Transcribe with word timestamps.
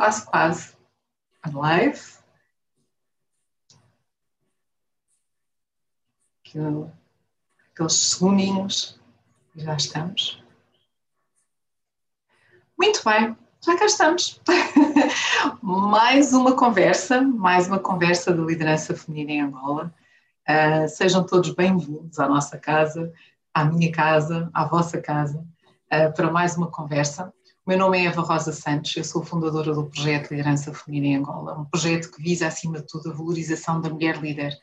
quase, 0.00 0.24
quase 0.24 0.74
live. 1.52 2.00
Aqueles 6.48 7.92
segundinhos 7.92 8.98
já 9.54 9.76
estamos. 9.76 10.42
Muito 12.78 13.04
bem, 13.04 13.36
já 13.60 13.78
cá 13.78 13.84
estamos. 13.84 14.40
mais 15.62 16.32
uma 16.32 16.56
conversa, 16.56 17.20
mais 17.20 17.68
uma 17.68 17.78
conversa 17.78 18.32
de 18.32 18.40
liderança 18.40 18.96
feminina 18.96 19.32
em 19.32 19.40
Angola. 19.42 19.94
Uh, 20.48 20.88
sejam 20.88 21.26
todos 21.26 21.54
bem-vindos 21.54 22.18
à 22.18 22.26
nossa 22.26 22.58
casa, 22.58 23.12
à 23.52 23.66
minha 23.66 23.92
casa, 23.92 24.48
à 24.54 24.64
vossa 24.64 24.98
casa, 24.98 25.46
uh, 25.92 26.12
para 26.14 26.30
mais 26.30 26.56
uma 26.56 26.70
conversa. 26.70 27.30
O 27.66 27.70
meu 27.70 27.78
nome 27.78 27.98
é 27.98 28.06
Eva 28.06 28.22
Rosa 28.22 28.52
Santos, 28.52 28.96
eu 28.96 29.04
sou 29.04 29.22
fundadora 29.22 29.74
do 29.74 29.84
projeto 29.84 30.30
Liderança 30.30 30.72
Feminina 30.72 31.06
em 31.08 31.16
Angola, 31.16 31.60
um 31.60 31.66
projeto 31.66 32.10
que 32.10 32.22
visa, 32.22 32.46
acima 32.46 32.80
de 32.80 32.86
tudo, 32.86 33.10
a 33.10 33.14
valorização 33.14 33.82
da 33.82 33.90
mulher 33.90 34.16
líder. 34.16 34.56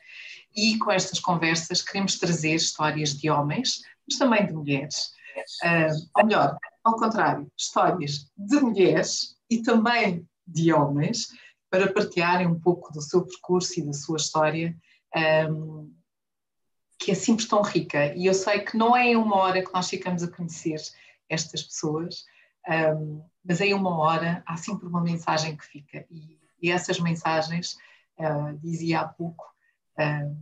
E 0.54 0.76
com 0.78 0.90
estas 0.90 1.20
conversas 1.20 1.80
queremos 1.80 2.18
trazer 2.18 2.54
histórias 2.56 3.16
de 3.16 3.30
homens, 3.30 3.82
mas 4.06 4.18
também 4.18 4.44
de 4.44 4.52
mulheres. 4.52 5.12
Uh, 5.62 6.08
ou 6.16 6.26
melhor, 6.26 6.58
ao 6.82 6.96
contrário, 6.96 7.50
histórias 7.56 8.30
de 8.36 8.60
mulheres 8.60 9.36
e 9.48 9.62
também 9.62 10.26
de 10.44 10.72
homens, 10.72 11.28
para 11.70 11.92
partilharem 11.92 12.48
um 12.48 12.58
pouco 12.58 12.92
do 12.92 13.00
seu 13.00 13.24
percurso 13.24 13.78
e 13.78 13.86
da 13.86 13.92
sua 13.92 14.16
história, 14.16 14.76
um, 15.48 15.94
que 16.98 17.12
é 17.12 17.14
sempre 17.14 17.46
tão 17.46 17.62
rica. 17.62 18.12
E 18.16 18.26
eu 18.26 18.34
sei 18.34 18.58
que 18.58 18.76
não 18.76 18.96
é 18.96 19.06
em 19.06 19.16
uma 19.16 19.36
hora 19.36 19.64
que 19.64 19.72
nós 19.72 19.88
ficamos 19.88 20.24
a 20.24 20.28
conhecer 20.28 20.80
estas 21.28 21.62
pessoas, 21.62 22.24
um, 22.68 23.22
mas 23.44 23.60
em 23.60 23.72
uma 23.72 23.96
hora 23.96 24.42
há 24.46 24.56
sempre 24.56 24.86
uma 24.86 25.00
mensagem 25.00 25.56
que 25.56 25.64
fica. 25.64 26.04
E, 26.10 26.38
e 26.60 26.70
essas 26.70 27.00
mensagens, 27.00 27.78
uh, 28.18 28.56
dizia 28.58 29.00
há 29.00 29.08
pouco, 29.08 29.44
uh, 29.98 30.36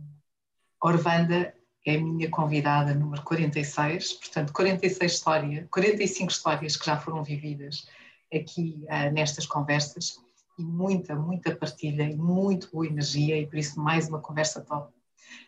Orvanda 0.81 1.53
é 1.85 1.95
a 1.95 2.01
minha 2.01 2.29
convidada 2.29 2.93
número 2.93 3.23
46, 3.23 4.13
portanto 4.13 4.51
46 4.51 5.11
histórias, 5.11 5.67
45 5.69 6.31
histórias 6.31 6.75
que 6.75 6.85
já 6.85 6.97
foram 6.97 7.23
vividas 7.23 7.87
aqui 8.33 8.85
uh, 8.85 9.11
nestas 9.13 9.45
conversas 9.45 10.17
e 10.59 10.63
muita, 10.63 11.15
muita 11.15 11.55
partilha 11.55 12.03
e 12.03 12.15
muito 12.15 12.69
boa 12.71 12.85
energia 12.85 13.39
e 13.39 13.47
por 13.47 13.57
isso 13.57 13.79
mais 13.79 14.09
uma 14.09 14.19
conversa 14.19 14.61
top. 14.61 14.91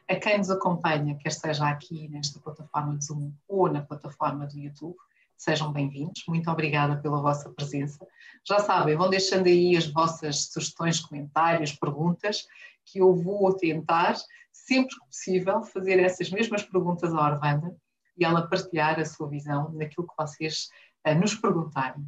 A 0.07 0.15
quem 0.15 0.37
nos 0.37 0.49
acompanha, 0.49 1.15
quer 1.15 1.29
esteja 1.29 1.67
aqui 1.67 2.07
nesta 2.07 2.39
plataforma 2.39 2.97
de 2.97 3.05
Zoom 3.05 3.33
ou 3.47 3.71
na 3.71 3.81
plataforma 3.81 4.45
do 4.47 4.57
YouTube, 4.57 4.97
sejam 5.39 5.71
bem-vindos. 5.71 6.25
Muito 6.27 6.51
obrigada 6.51 6.97
pela 6.97 7.21
vossa 7.21 7.49
presença. 7.49 8.05
Já 8.45 8.59
sabem, 8.59 8.97
vão 8.97 9.09
deixando 9.09 9.47
aí 9.47 9.75
as 9.75 9.87
vossas 9.87 10.51
sugestões, 10.51 10.99
comentários, 10.99 11.71
perguntas, 11.71 12.45
que 12.85 12.99
eu 12.99 13.15
vou 13.15 13.53
tentar, 13.53 14.15
sempre 14.51 14.93
que 14.93 15.05
possível, 15.05 15.63
fazer 15.63 15.97
essas 15.97 16.29
mesmas 16.29 16.61
perguntas 16.61 17.13
à 17.13 17.25
Orvanda 17.25 17.73
e 18.17 18.25
ela 18.25 18.47
partilhar 18.47 18.99
a 18.99 19.05
sua 19.05 19.29
visão 19.29 19.71
naquilo 19.71 20.07
que 20.07 20.13
vocês 20.17 20.69
uh, 21.07 21.15
nos 21.15 21.33
perguntarem. 21.33 22.05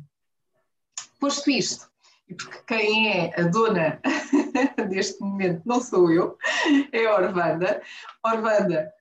Posto 1.18 1.50
isto, 1.50 1.90
e 2.28 2.36
porque 2.36 2.62
quem 2.68 3.14
é 3.14 3.40
a 3.40 3.48
dona 3.48 4.02
deste 4.90 5.22
momento 5.22 5.62
não 5.66 5.80
sou 5.80 6.12
eu, 6.12 6.38
é 6.92 7.06
a 7.06 7.16
Orvanda. 7.16 7.82
Orvanda, 8.26 8.92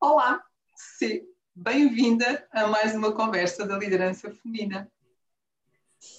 olá, 0.00 0.42
sim 0.74 1.35
Bem-vinda 1.58 2.46
a 2.52 2.66
mais 2.66 2.94
uma 2.94 3.12
conversa 3.12 3.66
da 3.66 3.78
liderança 3.78 4.30
feminina. 4.30 4.86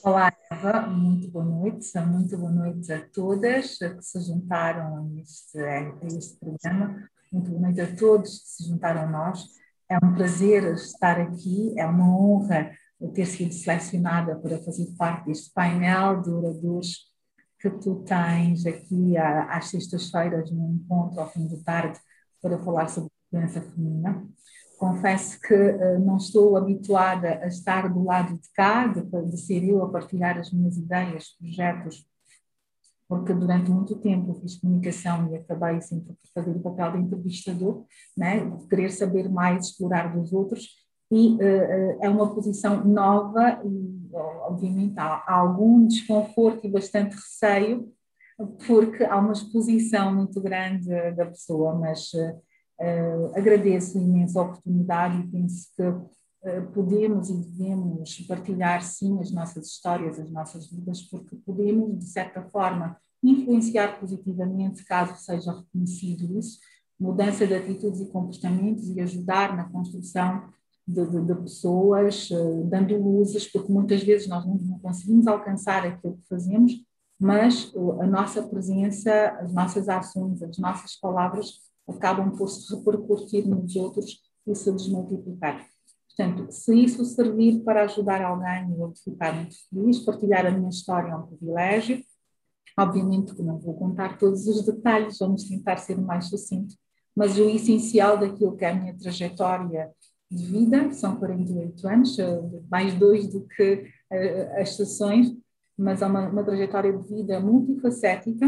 Olá, 0.04 0.34
Eva, 0.52 0.88
muito 0.88 1.30
boa 1.30 1.46
noite, 1.46 1.88
muito 2.00 2.36
boa 2.36 2.52
noite 2.52 2.92
a 2.92 3.08
todas 3.10 3.78
que 3.78 4.02
se 4.02 4.20
juntaram 4.22 4.98
a 4.98 5.22
este, 5.22 5.60
a 5.60 6.08
este 6.08 6.40
programa, 6.40 7.08
muito 7.32 7.52
boa 7.52 7.62
noite 7.62 7.82
a 7.82 7.96
todos 7.96 8.40
que 8.40 8.48
se 8.48 8.68
juntaram 8.68 9.02
a 9.02 9.06
nós. 9.06 9.46
É 9.88 10.04
um 10.04 10.16
prazer 10.16 10.74
estar 10.74 11.22
aqui, 11.22 11.72
é 11.78 11.86
uma 11.86 12.20
honra 12.20 12.72
ter 13.14 13.28
sido 13.28 13.54
selecionada 13.54 14.36
para 14.40 14.58
fazer 14.64 14.88
parte 14.98 15.28
deste 15.28 15.54
painel 15.54 16.20
de 16.20 16.32
oradores 16.32 17.12
que 17.60 17.70
tu 17.70 18.04
tens 18.04 18.66
aqui 18.66 19.16
às 19.16 19.70
sextas-feiras 19.70 20.50
no 20.50 20.68
encontro 20.72 21.20
ao 21.20 21.32
fim 21.32 21.46
de 21.46 21.64
tarde 21.64 22.00
para 22.42 22.58
falar 22.58 22.88
sobre 22.88 23.12
liderança 23.32 23.62
feminina. 23.62 24.28
Confesso 24.78 25.40
que 25.42 25.56
uh, 25.56 26.00
não 26.00 26.18
estou 26.18 26.56
habituada 26.56 27.40
a 27.42 27.48
estar 27.48 27.92
do 27.92 28.04
lado 28.04 28.36
de 28.36 28.50
cá, 28.54 28.86
de, 28.86 29.02
de, 29.02 29.38
ser 29.38 29.64
eu 29.64 29.84
a 29.84 29.90
partilhar 29.90 30.38
as 30.38 30.52
minhas 30.52 30.78
ideias, 30.78 31.30
projetos, 31.40 32.06
porque 33.08 33.34
durante 33.34 33.72
muito 33.72 33.96
tempo 33.96 34.36
fiz 34.36 34.60
comunicação 34.60 35.32
e 35.32 35.38
acabei 35.38 35.82
sempre 35.82 36.14
por 36.14 36.30
fazer 36.32 36.56
o 36.56 36.60
papel 36.60 36.92
de 36.92 36.98
entrevistador, 37.00 37.86
né, 38.16 38.46
de 38.46 38.68
querer 38.68 38.92
saber 38.92 39.28
mais, 39.30 39.68
explorar 39.68 40.16
dos 40.16 40.32
outros, 40.32 40.68
e 41.10 41.36
uh, 41.36 41.98
é 42.02 42.10
uma 42.10 42.36
posição 42.36 42.84
nova 42.84 43.60
e, 43.66 44.10
obviamente, 44.48 45.00
há, 45.00 45.24
algum 45.26 45.88
desconforto 45.88 46.68
e 46.68 46.70
bastante 46.70 47.16
receio, 47.16 47.92
porque 48.68 49.04
há 49.04 49.18
uma 49.18 49.34
exposição 49.34 50.14
muito 50.14 50.40
grande 50.40 50.90
da 51.16 51.26
pessoa, 51.26 51.74
mas 51.74 52.14
uh, 52.14 52.40
Uh, 52.80 53.36
agradeço 53.36 53.98
a 53.98 54.02
imensa 54.02 54.40
oportunidade 54.40 55.20
e 55.20 55.28
penso 55.28 55.68
que 55.76 55.82
uh, 55.82 56.72
podemos 56.74 57.28
e 57.30 57.34
devemos 57.34 58.20
partilhar 58.28 58.84
sim 58.84 59.20
as 59.20 59.32
nossas 59.32 59.68
histórias, 59.68 60.20
as 60.20 60.30
nossas 60.30 60.70
vidas, 60.70 61.02
porque 61.02 61.36
podemos, 61.38 61.98
de 61.98 62.06
certa 62.06 62.44
forma, 62.44 62.96
influenciar 63.24 64.00
positivamente, 64.00 64.86
caso 64.86 65.16
seja 65.16 65.52
reconhecido 65.52 66.38
isso, 66.38 66.60
mudança 67.00 67.48
de 67.48 67.56
atitudes 67.56 68.00
e 68.00 68.12
comportamentos 68.12 68.88
e 68.90 69.02
ajudar 69.02 69.58
na 69.58 69.68
construção 69.70 70.44
de, 70.88 71.04
de, 71.08 71.22
de 71.22 71.36
pessoas, 71.36 72.30
uh, 72.30 72.64
dando 72.66 72.96
luzes, 72.96 73.52
porque 73.52 73.72
muitas 73.72 74.04
vezes 74.04 74.28
nós 74.28 74.46
não, 74.46 74.56
não 74.56 74.78
conseguimos 74.78 75.26
alcançar 75.26 75.84
aquilo 75.84 76.18
que 76.18 76.28
fazemos, 76.28 76.74
mas 77.20 77.74
a 78.00 78.06
nossa 78.06 78.44
presença, 78.44 79.36
as 79.42 79.52
nossas 79.52 79.90
ações, 79.90 80.44
as 80.44 80.60
nossas 80.60 80.96
palavras 80.96 81.67
acabam 81.88 82.32
por 82.32 82.50
se 82.50 82.76
repercutir 82.76 83.48
nos 83.48 83.76
outros 83.76 84.22
e 84.46 84.56
se 84.56 84.72
desmultiplicar. 84.72 85.66
Portanto, 86.08 86.52
se 86.52 86.76
isso 86.76 87.06
servir 87.06 87.64
para 87.64 87.84
ajudar 87.84 88.22
alguém, 88.22 88.72
eu 88.72 88.78
vou 88.78 88.94
ficar 88.96 89.36
muito 89.36 89.56
feliz. 89.70 90.00
Partilhar 90.00 90.46
a 90.48 90.52
minha 90.52 90.70
história 90.70 91.12
é 91.12 91.16
um 91.16 91.28
privilégio. 91.28 92.02
Obviamente 92.78 93.36
que 93.36 93.44
não 93.44 93.60
vou 93.60 93.76
contar 93.76 94.18
todos 94.18 94.48
os 94.48 94.66
detalhes, 94.66 95.18
vamos 95.20 95.44
tentar 95.44 95.78
ser 95.78 96.00
mais 96.00 96.26
sucinto, 96.26 96.76
mas 97.16 97.38
o 97.38 97.50
essencial 97.50 98.20
daquilo 98.20 98.56
que 98.56 98.66
é 98.66 98.70
a 98.70 98.76
minha 98.76 98.98
trajetória 98.98 99.92
de 100.30 100.46
vida, 100.46 100.92
são 100.92 101.16
48 101.16 101.88
anos, 101.88 102.20
eh, 102.20 102.42
mais 102.70 102.94
dois 102.94 103.28
do 103.28 103.48
que 103.48 103.90
uh, 104.12 104.62
as 104.62 104.76
sessões, 104.76 105.34
mas 105.78 106.02
é 106.02 106.06
uma, 106.06 106.30
uma 106.30 106.44
trajetória 106.44 106.92
de 106.92 107.08
vida 107.08 107.40
multifacética, 107.40 108.46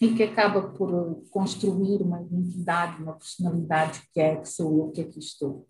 e 0.00 0.14
que 0.14 0.22
acaba 0.22 0.62
por 0.70 1.22
construir 1.30 2.02
uma 2.02 2.20
identidade, 2.22 3.02
uma 3.02 3.14
personalidade 3.14 4.02
que 4.12 4.20
é 4.20 4.36
que 4.36 4.48
sou 4.48 4.78
eu 4.78 4.90
que 4.90 5.02
aqui 5.02 5.18
estou. 5.18 5.66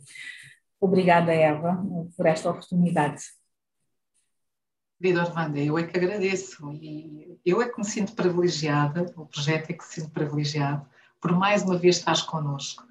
Obrigada, 0.80 1.32
Eva, 1.32 1.84
por 2.16 2.26
esta 2.26 2.50
oportunidade. 2.50 3.22
Vida 4.98 5.22
Orvanda, 5.22 5.58
eu 5.58 5.78
é 5.78 5.84
que 5.84 5.96
agradeço 5.96 6.72
e 6.74 7.38
eu 7.44 7.62
é 7.62 7.68
que 7.68 7.78
me 7.78 7.84
sinto 7.84 8.14
privilegiada, 8.14 9.12
o 9.16 9.26
projeto 9.26 9.70
é 9.70 9.72
que 9.72 9.82
me 9.82 9.90
sinto 9.90 10.10
privilegiado 10.10 10.86
por 11.20 11.32
mais 11.32 11.62
uma 11.62 11.76
vez 11.76 11.98
estás 11.98 12.22
connosco. 12.22 12.82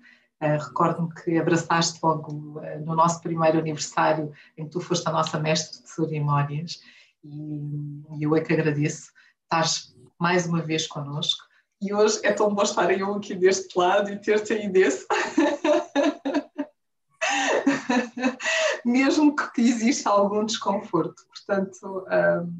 Uh, 0.42 0.58
Recordo-me 0.58 1.14
que 1.14 1.38
abraçaste 1.38 2.00
logo 2.02 2.60
uh, 2.60 2.86
no 2.86 2.96
nosso 2.96 3.22
primeiro 3.22 3.60
aniversário, 3.60 4.32
em 4.58 4.66
que 4.66 4.72
tu 4.72 4.80
foste 4.80 5.08
a 5.08 5.12
nossa 5.12 5.40
mestre 5.40 5.84
de 5.84 5.90
cerimónias, 5.90 6.80
e, 7.24 8.04
e 8.18 8.24
eu 8.24 8.36
é 8.36 8.42
que 8.42 8.54
agradeço. 8.54 9.12
Estás 9.44 9.94
mais 10.20 10.46
uma 10.46 10.62
vez 10.62 10.86
connosco. 10.86 11.48
E 11.82 11.94
hoje 11.94 12.20
é 12.24 12.34
tão 12.34 12.54
bom 12.54 12.62
estar 12.62 12.92
eu 12.92 13.16
aqui 13.16 13.34
deste 13.34 13.78
lado 13.78 14.12
e 14.12 14.20
ter-te 14.20 14.54
aí 14.54 14.68
desse. 14.68 15.08
Mesmo 18.84 19.36
que 19.36 19.62
exista 19.62 20.10
algum 20.10 20.46
desconforto. 20.46 21.24
Portanto, 21.28 22.06
um, 22.44 22.54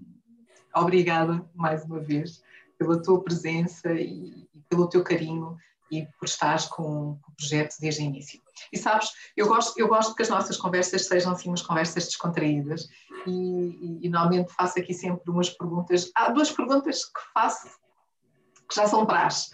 obrigada 0.74 1.46
mais 1.54 1.84
uma 1.84 2.00
vez 2.00 2.42
pela 2.78 3.02
tua 3.02 3.22
presença 3.22 3.92
e, 3.92 4.48
e 4.56 4.62
pelo 4.70 4.88
teu 4.88 5.04
carinho 5.04 5.58
e 5.92 6.06
por 6.20 6.26
estares 6.26 6.66
com, 6.66 7.12
o 7.12 7.20
projeto 7.38 7.76
desde 7.80 8.02
o 8.02 8.06
início. 8.06 8.42
E 8.72 8.78
sabes, 8.78 9.10
eu 9.36 9.48
gosto, 9.48 9.80
eu 9.80 9.88
gosto 9.88 10.16
que 10.16 10.22
as 10.22 10.30
nossas 10.30 10.58
conversas 10.58 11.08
sejam 11.08 11.32
assim 11.32 11.50
umas 11.50 11.62
conversas 11.62 12.06
descontraídas 12.06 12.88
e, 13.26 13.32
e, 13.32 14.00
e 14.06 14.10
normalmente 14.10 14.54
faço 14.54 14.80
aqui 14.80 14.94
sempre 14.94 15.30
umas 15.30 15.50
perguntas. 15.50 16.12
Há 16.16 16.30
duas 16.32 16.52
perguntas 16.52 17.06
que 17.06 17.22
faço 17.34 17.68
que 18.68 18.76
já 18.76 18.88
são 18.88 19.06
praxe. 19.06 19.52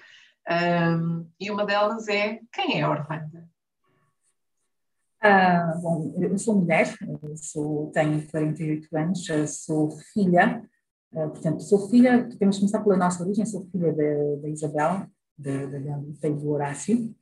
Um, 0.49 1.27
e 1.39 1.49
uma 1.49 1.65
delas 1.65 2.07
é: 2.07 2.39
quem 2.51 2.79
é 2.79 2.83
a 2.83 2.89
Orlando? 2.89 3.43
Ah, 5.21 5.73
bom, 5.81 6.13
eu 6.19 6.38
sou 6.38 6.55
mulher, 6.55 6.93
eu 7.01 7.35
sou, 7.35 7.89
tenho 7.91 8.27
48 8.27 8.95
anos, 8.95 9.25
sou 9.47 9.89
filha 10.13 10.61
portanto, 11.15 11.63
sou 11.63 11.89
filha, 11.89 12.27
que 12.27 12.38
começar 12.38 12.83
pela 12.83 12.97
nossa 12.97 13.23
origem, 13.23 13.45
sou 13.45 13.65
filha 13.71 13.93
da, 13.93 14.49
Isabel, 14.49 15.07
da, 15.37 15.65
da 15.65 15.79
e 15.79 16.33
do 16.33 16.49
Horácio. 16.49 17.15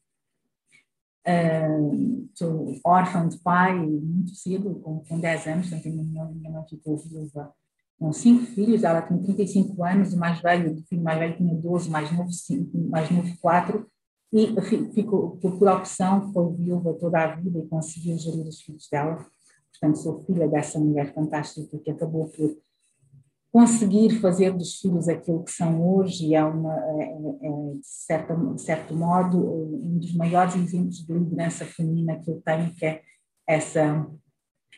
Uh, 1.25 2.29
sou 2.33 2.75
órfã 2.83 3.27
de 3.27 3.37
pai 3.39 3.73
muito 3.79 4.35
cedo, 4.35 4.75
com, 4.81 4.99
com 5.05 5.19
10 5.19 5.47
anos, 5.47 5.69
portanto, 5.69 5.95
minha, 5.95 6.25
minha 6.25 6.51
mãe 6.51 6.67
ficou 6.67 6.97
viúva 6.97 7.53
com 7.97 8.11
cinco 8.11 8.45
filhos, 8.47 8.83
ela 8.83 9.01
tinha 9.01 9.17
35 9.21 9.81
anos, 9.83 10.13
o 10.13 10.17
mais 10.17 10.41
velho, 10.41 10.73
o 10.73 10.83
filho 10.83 11.01
mais 11.01 11.19
velho 11.19 11.37
tinha 11.37 11.55
12, 11.55 11.89
mais 11.89 12.11
novo, 12.11 12.31
cinco, 12.33 12.77
mais 12.89 13.09
novo 13.09 13.33
4, 13.39 13.87
e 14.33 14.53
ficou, 14.93 15.37
por 15.37 15.67
opção, 15.69 16.33
foi 16.33 16.53
viúva 16.55 16.93
toda 16.95 17.23
a 17.23 17.35
vida 17.35 17.59
e 17.59 17.67
conseguiu 17.67 18.17
gerir 18.17 18.45
os 18.45 18.61
filhos 18.61 18.89
dela. 18.89 19.25
Portanto, 19.71 19.99
sou 19.99 20.23
filha 20.25 20.47
dessa 20.47 20.79
mulher 20.79 21.13
fantástica 21.13 21.77
que 21.77 21.91
acabou 21.91 22.27
por 22.27 22.57
conseguir 23.53 24.19
fazer 24.19 24.51
dos 24.51 24.79
filhos 24.79 25.07
aquilo 25.07 25.43
que 25.43 25.51
são 25.51 25.79
hoje 25.87 26.33
é, 26.33 26.43
uma, 26.43 26.73
é, 26.73 27.03
é, 27.03 27.73
de, 27.73 27.81
certa, 27.83 28.35
de 28.35 28.59
certo 28.59 28.95
modo, 28.95 29.37
um 29.37 29.99
dos 29.99 30.15
maiores 30.15 30.55
exemplos 30.55 31.05
de 31.05 31.13
liderança 31.13 31.63
feminina 31.63 32.19
que 32.19 32.31
eu 32.31 32.41
tenho, 32.43 32.73
que 32.73 32.83
é 32.83 33.01
essa, 33.47 34.07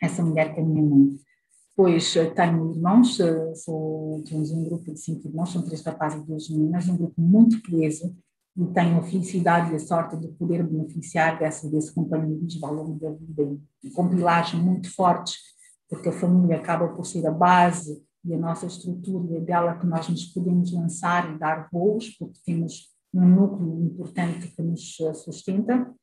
essa 0.04 0.22
mulher 0.22 0.54
que 0.54 0.60
é 0.60 0.64
a 0.64 0.66
minha 0.66 0.84
mãe. 0.84 1.18
Depois 1.70 2.16
eh, 2.18 2.30
tenho 2.32 2.74
irmãos, 2.74 3.18
eh, 3.22 3.56
sou, 3.56 4.22
temos 4.28 4.52
um 4.52 4.66
grupo 4.66 4.94
de 4.94 5.00
cinco 5.00 5.26
irmãos, 5.26 5.54
são 5.54 5.62
três 5.62 5.82
rapazes 5.82 6.22
e 6.22 6.26
duas 6.26 6.50
meninas, 6.50 6.90
um 6.90 6.98
grupo 6.98 7.22
muito 7.22 7.62
coeso 7.64 8.14
e 8.58 8.66
tenho 8.68 8.98
a 8.98 9.04
felicidade 9.04 9.72
e 9.72 9.76
a 9.76 9.80
sorte 9.80 10.18
de 10.18 10.28
poder 10.34 10.64
beneficiar 10.64 11.40
desse, 11.40 11.70
desse 11.72 11.94
companheirismo 11.94 12.66
ao 12.66 12.74
longo 12.74 13.00
da 13.00 13.12
vida 13.12 13.58
com 13.94 14.10
pilares 14.10 14.54
muito 14.54 14.94
fortes, 14.94 15.36
porque 15.90 16.10
a 16.10 16.14
família 16.14 16.58
acaba 16.58 16.90
por 16.90 17.06
ser 17.06 17.26
a 17.26 17.32
base 17.32 18.05
e 18.26 18.34
a 18.34 18.38
nossa 18.38 18.66
estrutura 18.66 19.38
é 19.38 19.40
dela 19.40 19.78
que 19.78 19.86
nós 19.86 20.10
nos 20.10 20.26
podemos 20.26 20.74
lançar 20.74 21.34
e 21.34 21.38
dar 21.38 21.70
voos, 21.72 22.10
porque 22.18 22.40
temos 22.44 22.94
um 23.14 23.28
núcleo 23.28 23.84
importante 23.84 24.48
que 24.48 24.62
nos 24.62 25.00
eh, 25.00 25.14
sustenta. 25.14 25.94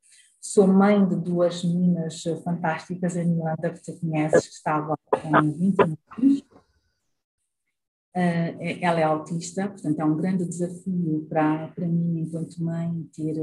Sou 0.40 0.66
mãe 0.66 1.06
de 1.06 1.16
duas 1.16 1.62
meninas 1.64 2.22
fantásticas, 2.44 3.16
a 3.16 3.24
Miranda, 3.24 3.70
que 3.70 3.82
tu 3.82 3.98
conheces, 4.00 4.48
que 4.48 4.54
estava 4.54 4.96
com 5.10 5.52
20 5.52 5.82
anos. 5.82 6.40
Uh, 8.14 8.60
ela 8.82 9.00
é 9.00 9.04
autista, 9.04 9.68
portanto 9.68 9.98
é 9.98 10.04
um 10.04 10.16
grande 10.16 10.44
desafio 10.44 11.26
para, 11.30 11.68
para 11.68 11.88
mim, 11.88 12.20
enquanto 12.20 12.62
mãe, 12.62 13.08
ter, 13.14 13.36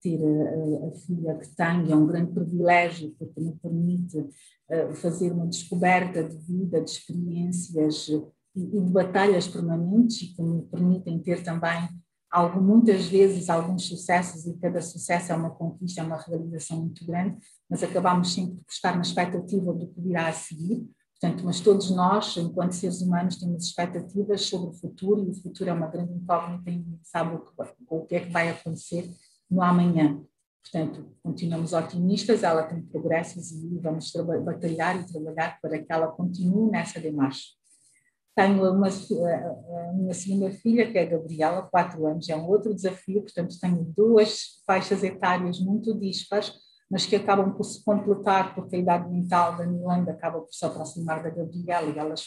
ter 0.00 0.18
a, 0.22 0.88
a 0.88 0.92
filha 0.92 1.34
que 1.36 1.48
tenho, 1.54 1.92
é 1.92 1.96
um 1.96 2.06
grande 2.06 2.32
privilégio, 2.32 3.14
porque 3.18 3.40
me 3.40 3.52
permite 3.56 4.18
uh, 4.18 4.94
fazer 4.94 5.32
uma 5.32 5.46
descoberta 5.46 6.22
de 6.22 6.36
vida, 6.36 6.80
de 6.80 6.90
experiências 6.90 8.08
e, 8.08 8.60
e 8.60 8.80
de 8.80 8.90
batalhas 8.90 9.48
permanentes 9.48 10.22
e 10.22 10.34
que 10.34 10.42
me 10.42 10.62
permitem 10.62 11.18
ter 11.18 11.42
também 11.42 11.88
algo, 12.30 12.60
muitas 12.60 13.06
vezes 13.06 13.48
alguns 13.48 13.86
sucessos, 13.86 14.46
e 14.46 14.54
cada 14.58 14.82
sucesso 14.82 15.32
é 15.32 15.34
uma 15.34 15.50
conquista, 15.50 16.00
é 16.00 16.04
uma 16.04 16.18
realização 16.18 16.80
muito 16.80 17.06
grande, 17.06 17.38
mas 17.68 17.82
acabamos 17.82 18.32
sempre 18.32 18.56
por 18.56 18.70
estar 18.70 18.94
na 18.94 19.02
expectativa 19.02 19.72
do 19.72 19.86
que 19.88 20.00
virá 20.00 20.28
a 20.28 20.32
seguir. 20.32 20.86
Portanto, 21.20 21.44
mas 21.44 21.60
todos 21.60 21.90
nós, 21.90 22.36
enquanto 22.36 22.72
seres 22.72 23.00
humanos, 23.00 23.36
temos 23.36 23.64
expectativas 23.64 24.42
sobre 24.42 24.70
o 24.70 24.72
futuro 24.72 25.24
e 25.24 25.30
o 25.30 25.34
futuro 25.34 25.70
é 25.70 25.72
uma 25.72 25.88
grande 25.88 26.12
incógnita 26.12 26.70
e 26.70 26.84
sabe 27.02 27.34
o 27.34 27.40
que, 27.40 27.52
o 27.88 28.06
que 28.06 28.14
é 28.14 28.20
que 28.20 28.30
vai 28.30 28.50
acontecer 28.50 29.10
no 29.50 29.62
amanhã. 29.62 30.20
Portanto, 30.62 31.16
continuamos 31.22 31.72
otimistas, 31.72 32.42
ela 32.42 32.62
tem 32.62 32.82
progressos 32.82 33.52
e 33.52 33.78
vamos 33.78 34.12
batalhar 34.44 35.00
e 35.00 35.06
trabalhar 35.06 35.58
para 35.60 35.78
que 35.78 35.90
ela 35.92 36.08
continue 36.08 36.70
nessa 36.70 37.00
demarcha. 37.00 37.58
Tenho 38.36 38.70
uma, 38.70 38.88
a 38.88 39.92
minha 39.94 40.14
segunda 40.14 40.50
filha, 40.50 40.90
que 40.90 40.98
é 40.98 41.02
a 41.02 41.06
Gabriela, 41.06 41.62
quatro 41.62 42.06
anos, 42.06 42.28
é 42.28 42.36
um 42.36 42.46
outro 42.46 42.74
desafio, 42.74 43.22
portanto 43.22 43.58
tenho 43.60 43.82
duas 43.96 44.62
faixas 44.66 45.02
etárias 45.02 45.58
muito 45.58 45.98
dispares, 45.98 46.52
mas 46.90 47.04
que 47.04 47.16
acabam 47.16 47.52
por 47.52 47.64
se 47.64 47.82
completar, 47.84 48.54
porque 48.54 48.76
a 48.76 48.78
idade 48.78 49.10
mental 49.10 49.56
da 49.56 49.66
Milanda 49.66 50.12
acaba 50.12 50.40
por 50.40 50.52
se 50.52 50.64
aproximar 50.64 51.22
da 51.22 51.30
Gabriela 51.30 51.90
e 51.90 51.98
elas 51.98 52.26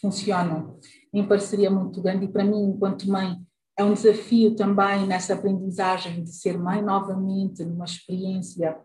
funcionam 0.00 0.78
em 1.12 1.26
parceria 1.26 1.70
muito 1.70 2.00
grande 2.00 2.24
e 2.24 2.28
para 2.28 2.44
mim, 2.44 2.70
enquanto 2.70 3.10
mãe, 3.10 3.36
é 3.78 3.84
um 3.84 3.94
desafio 3.94 4.54
também 4.54 5.06
nessa 5.06 5.34
aprendizagem 5.34 6.22
de 6.22 6.32
ser 6.32 6.58
mãe 6.58 6.82
novamente, 6.82 7.64
numa 7.64 7.84
experiência 7.84 8.76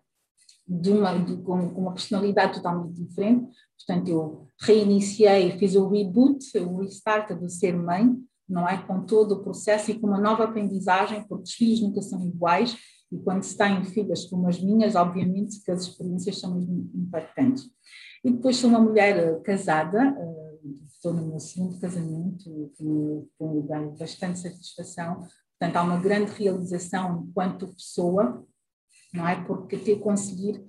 de 0.68 0.92
uma, 0.92 1.18
de, 1.20 1.38
com, 1.38 1.70
com, 1.70 1.82
uma 1.82 1.94
personalidade 1.94 2.56
totalmente 2.56 2.94
diferente. 2.94 3.48
Portanto, 3.78 4.08
eu 4.08 4.48
reiniciei, 4.60 5.52
fiz 5.58 5.76
o 5.76 5.88
reboot, 5.88 6.58
o 6.60 6.78
restart 6.78 7.34
do 7.34 7.50
ser 7.50 7.76
mãe, 7.76 8.16
não 8.48 8.68
é? 8.68 8.78
Com 8.78 9.02
todo 9.02 9.34
o 9.34 9.44
processo 9.44 9.92
e 9.92 10.00
com 10.00 10.08
uma 10.08 10.20
nova 10.20 10.46
aprendizagem, 10.46 11.24
porque 11.28 11.44
os 11.44 11.54
filhos 11.54 11.82
nunca 11.82 12.02
são 12.02 12.26
iguais 12.26 12.76
e 13.12 13.18
quando 13.20 13.44
se 13.44 13.58
têm 13.58 13.84
filhas 13.86 14.26
como 14.26 14.48
as 14.48 14.60
minhas, 14.60 14.96
obviamente 14.96 15.64
que 15.64 15.72
as 15.72 15.84
experiências 15.84 16.40
são 16.40 16.52
muito 16.52 16.98
impactantes. 16.98 17.70
E 18.24 18.32
depois 18.32 18.58
sou 18.58 18.70
uma 18.70 18.80
mulher 18.80 19.18
eh, 19.18 19.40
casada, 19.42 20.00
eh, 20.02 20.45
estou 21.06 21.14
no 21.14 21.28
meu 21.28 21.40
segundo 21.40 21.80
casamento, 21.80 22.72
que 22.76 22.84
me 22.84 23.62
dá 23.68 23.80
bastante 23.80 24.40
satisfação. 24.40 25.28
Portanto, 25.60 25.76
há 25.76 25.84
uma 25.84 26.00
grande 26.00 26.32
realização 26.32 27.28
enquanto 27.28 27.74
pessoa, 27.76 28.44
não 29.14 29.28
é? 29.28 29.44
Porque 29.46 29.78
ter 29.78 30.00
conseguir, 30.00 30.66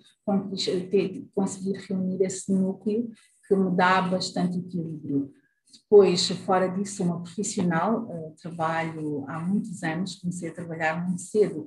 ter, 0.90 1.26
conseguir 1.34 1.78
reunir 1.88 2.22
esse 2.22 2.52
núcleo 2.52 3.10
que 3.48 3.56
me 3.56 3.74
dá 3.74 4.02
bastante 4.02 4.58
equilíbrio. 4.58 5.32
Depois, 5.72 6.28
fora 6.28 6.68
disso, 6.68 6.96
sou 6.96 7.06
uma 7.06 7.22
profissional, 7.22 8.04
uh, 8.04 8.34
trabalho 8.40 9.24
há 9.28 9.40
muitos 9.40 9.82
anos, 9.82 10.16
comecei 10.16 10.50
a 10.50 10.54
trabalhar 10.54 11.06
muito 11.06 11.22
cedo, 11.22 11.66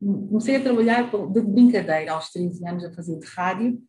comecei 0.00 0.56
a 0.56 0.62
trabalhar 0.62 1.10
de 1.10 1.40
brincadeira 1.40 2.12
aos 2.12 2.30
13 2.30 2.66
anos 2.66 2.84
a 2.84 2.92
fazer 2.92 3.18
de 3.18 3.26
rádio 3.26 3.80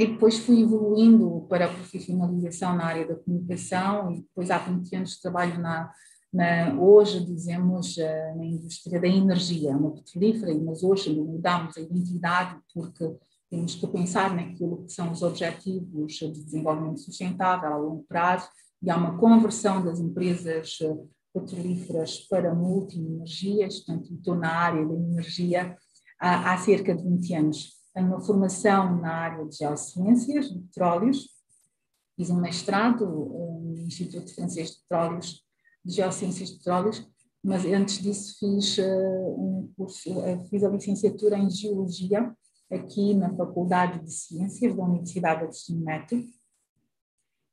e 0.00 0.06
depois 0.06 0.38
fui 0.38 0.62
evoluindo 0.62 1.46
para 1.46 1.66
a 1.66 1.68
profissionalização 1.74 2.74
na 2.74 2.86
área 2.86 3.06
da 3.06 3.16
comunicação 3.16 4.10
e 4.10 4.22
depois 4.22 4.50
há 4.50 4.56
20 4.56 4.96
anos 4.96 5.20
trabalho 5.20 5.60
na, 5.60 5.92
na, 6.32 6.74
hoje 6.80 7.22
dizemos 7.22 7.98
uh, 7.98 8.38
na 8.38 8.46
indústria 8.46 8.98
da 8.98 9.06
energia, 9.06 9.76
na 9.76 9.90
petrolífera, 9.90 10.54
mas 10.54 10.82
hoje 10.82 11.14
mudamos 11.14 11.76
a 11.76 11.82
identidade 11.82 12.58
porque 12.72 13.14
temos 13.50 13.74
que 13.74 13.86
pensar 13.88 14.34
naquilo 14.34 14.86
que 14.86 14.90
são 14.90 15.12
os 15.12 15.20
objetivos 15.20 16.14
de 16.14 16.44
desenvolvimento 16.44 17.00
sustentável 17.00 17.70
a 17.70 17.76
longo 17.76 18.06
prazo 18.08 18.48
e 18.82 18.88
há 18.88 18.96
uma 18.96 19.18
conversão 19.18 19.84
das 19.84 20.00
empresas 20.00 20.78
eh, 20.80 20.96
petrolíferas 21.34 22.20
para 22.20 22.54
multi-energias, 22.54 23.80
portanto 23.80 24.14
estou 24.14 24.34
na 24.34 24.50
área 24.50 24.86
da 24.86 24.94
energia 24.94 25.76
há, 26.18 26.54
há 26.54 26.56
cerca 26.56 26.94
de 26.94 27.02
20 27.02 27.34
anos. 27.34 27.79
Tenho 28.00 28.12
uma 28.12 28.20
formação 28.22 28.96
na 28.96 29.12
área 29.12 29.44
de 29.44 29.58
geociências, 29.58 30.48
de 30.48 30.58
petróleos, 30.58 31.28
fiz 32.16 32.30
um 32.30 32.40
mestrado 32.40 33.04
eh, 33.04 33.60
no 33.60 33.78
Instituto 33.78 34.34
Francês 34.34 34.70
de 34.70 34.80
Petróleos 34.80 35.44
de 35.84 35.92
Geociências 35.96 36.48
de 36.48 36.56
Petróleos, 36.56 37.06
mas 37.44 37.66
antes 37.66 37.98
disso 37.98 38.38
fiz 38.38 38.78
uh, 38.78 38.82
um 38.82 39.70
curso, 39.76 40.18
uh, 40.18 40.48
fiz 40.48 40.64
a 40.64 40.70
licenciatura 40.70 41.36
em 41.36 41.50
Geologia 41.50 42.34
aqui 42.72 43.12
na 43.12 43.34
Faculdade 43.36 44.02
de 44.02 44.10
Ciências 44.10 44.74
da 44.74 44.82
Universidade 44.82 45.40
de 45.40 45.44
Agostinho 45.44 45.84
Neto. 45.84 46.24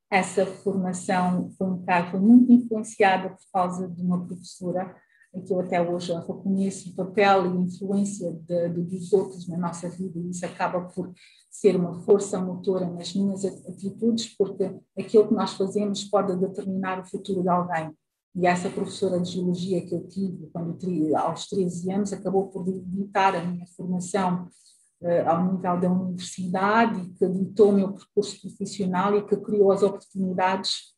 Essa 0.09 0.45
formação 0.45 1.51
foi, 1.57 1.67
um 1.67 1.83
foi 2.09 2.19
muito 2.21 2.53
influenciada 2.53 3.31
por 3.31 3.51
causa 3.51 3.85
de 3.89 4.01
uma 4.01 4.25
professora 4.25 4.95
que 5.41 5.53
eu 5.53 5.59
até 5.59 5.81
hoje 5.81 6.13
reconheço 6.13 6.89
o 6.89 6.95
papel 6.95 7.45
e 7.45 7.49
a 7.49 7.61
influência 7.61 8.31
de, 8.31 8.69
de, 8.69 8.81
dos 8.83 9.13
outros 9.13 9.47
na 9.47 9.57
nossa 9.57 9.89
vida 9.89 10.19
e 10.19 10.29
isso 10.29 10.45
acaba 10.45 10.81
por 10.81 11.13
ser 11.49 11.75
uma 11.75 12.01
força 12.01 12.39
motora 12.39 12.85
nas 12.85 13.13
minhas 13.13 13.43
atitudes, 13.43 14.35
porque 14.37 14.75
aquilo 14.97 15.27
que 15.27 15.33
nós 15.33 15.53
fazemos 15.53 16.03
pode 16.03 16.35
determinar 16.37 16.99
o 16.99 17.05
futuro 17.05 17.41
de 17.41 17.49
alguém. 17.49 17.91
E 18.35 18.45
essa 18.45 18.69
professora 18.69 19.19
de 19.19 19.31
geologia 19.31 19.83
que 19.83 19.95
eu 19.95 20.07
tive 20.07 20.47
quando 20.53 20.77
aos 21.15 21.47
13 21.47 21.91
anos 21.91 22.13
acabou 22.13 22.47
por 22.49 22.63
ditar 22.63 23.35
a 23.35 23.43
minha 23.43 23.65
formação 23.75 24.47
uh, 25.01 25.27
ao 25.29 25.51
nível 25.51 25.79
da 25.79 25.91
universidade, 25.91 27.09
que 27.17 27.27
ditou 27.27 27.69
o 27.69 27.73
meu 27.73 27.93
percurso 27.93 28.39
profissional 28.39 29.17
e 29.17 29.25
que 29.25 29.35
criou 29.37 29.71
as 29.71 29.81
oportunidades 29.81 30.93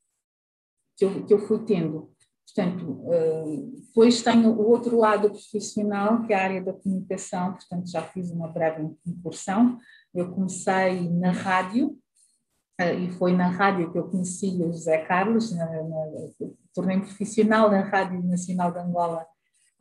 que 0.98 1.06
eu, 1.06 1.26
que 1.26 1.34
eu 1.34 1.40
fui 1.40 1.60
tendo. 1.60 2.12
Portanto, 2.54 2.84
uh, 2.86 3.82
depois 3.88 4.22
tenho 4.22 4.52
o 4.52 4.70
outro 4.70 4.98
lado 4.98 5.30
profissional, 5.30 6.24
que 6.24 6.34
é 6.34 6.36
a 6.36 6.44
área 6.44 6.64
da 6.64 6.74
comunicação, 6.74 7.54
portanto 7.54 7.90
já 7.90 8.02
fiz 8.02 8.32
uma 8.32 8.48
breve 8.48 8.90
incursão. 9.06 9.78
Eu 10.14 10.32
comecei 10.32 11.10
na 11.12 11.32
rádio, 11.32 11.98
uh, 12.82 13.00
e 13.00 13.12
foi 13.12 13.34
na 13.34 13.50
rádio 13.50 13.92
que 13.92 14.00
eu 14.00 14.10
conheci 14.10 14.48
o 14.48 14.72
José 14.72 14.98
Carlos, 15.06 15.56
na, 15.56 15.66
na, 15.66 16.06
tornei 16.74 17.00
profissional 17.00 17.70
na 17.70 17.82
Rádio 17.82 18.24
Nacional 18.24 18.72
de 18.72 18.80
Angola. 18.80 19.26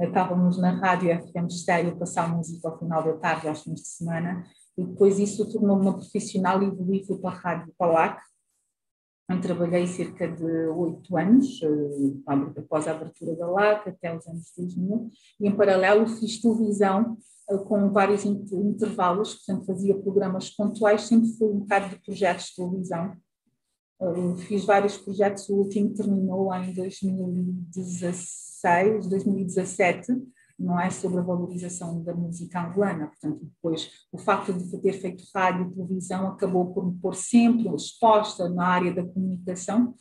Estávamos 0.00 0.58
na 0.58 0.72
Rádio 0.72 1.10
FM 1.28 1.46
Estéreo 1.48 1.92
a 1.92 1.96
passar 1.96 2.32
música 2.32 2.68
ao 2.68 2.78
final 2.78 3.02
da 3.02 3.14
tarde, 3.14 3.48
aos 3.48 3.62
fins 3.62 3.80
de 3.80 3.88
semana, 3.88 4.44
e 4.76 4.84
depois 4.84 5.18
isso 5.18 5.50
tornou-me 5.50 5.82
uma 5.82 5.96
profissional 5.96 6.62
e 6.62 6.66
evolui 6.66 7.04
fui 7.04 7.18
para 7.18 7.30
a 7.30 7.34
Rádio 7.34 7.75
Palac, 7.76 8.20
onde 9.30 9.42
trabalhei 9.42 9.87
cerca 9.87 10.26
de 10.26 10.68
oito 10.68 11.14
anos, 11.16 11.61
eh, 11.62 12.14
após 12.56 12.88
a 12.88 12.92
abertura 12.92 13.37
da 13.37 13.47
LAC, 13.47 13.87
até 13.88 14.16
os 14.16 14.26
anos 14.26 14.50
2000, 14.56 15.11
e 15.38 15.47
em 15.47 15.54
paralelo 15.54 16.06
fiz 16.06 16.40
televisão 16.40 17.18
eh, 17.50 17.58
com 17.58 17.90
vários 17.90 18.25
intervalos, 18.25 19.35
portanto 19.35 19.66
fazia 19.66 19.99
programas 19.99 20.49
pontuais, 20.49 21.02
sempre 21.02 21.28
fui 21.32 21.49
um 21.49 21.58
bocado 21.61 21.90
de 21.90 21.97
projetos 22.02 22.47
de 22.47 22.56
televisão. 22.56 23.12
Eh, 24.00 24.37
fiz 24.47 24.64
vários 24.64 24.97
projetos, 24.97 25.47
o 25.50 25.56
último 25.56 25.92
terminou 25.92 26.54
em 26.54 26.73
2016, 26.73 29.08
2017, 29.08 30.11
não 30.59 30.81
é 30.81 30.91
sobre 30.91 31.21
a 31.21 31.23
valorização 31.23 32.03
da 32.03 32.15
música 32.15 32.61
angolana. 32.61 33.07
Portanto, 33.07 33.45
depois 33.45 33.91
o 34.11 34.19
facto 34.19 34.53
de 34.53 34.79
ter 34.79 34.93
feito 34.95 35.25
rádio 35.35 35.67
e 35.67 35.75
televisão 35.75 36.29
acabou 36.29 36.73
por 36.73 36.87
me 36.87 36.99
pôr 36.99 37.15
sempre 37.15 37.73
exposta 37.75 38.49
na 38.49 38.67
área 38.67 38.93
da 38.93 39.05
comunicação. 39.05 39.95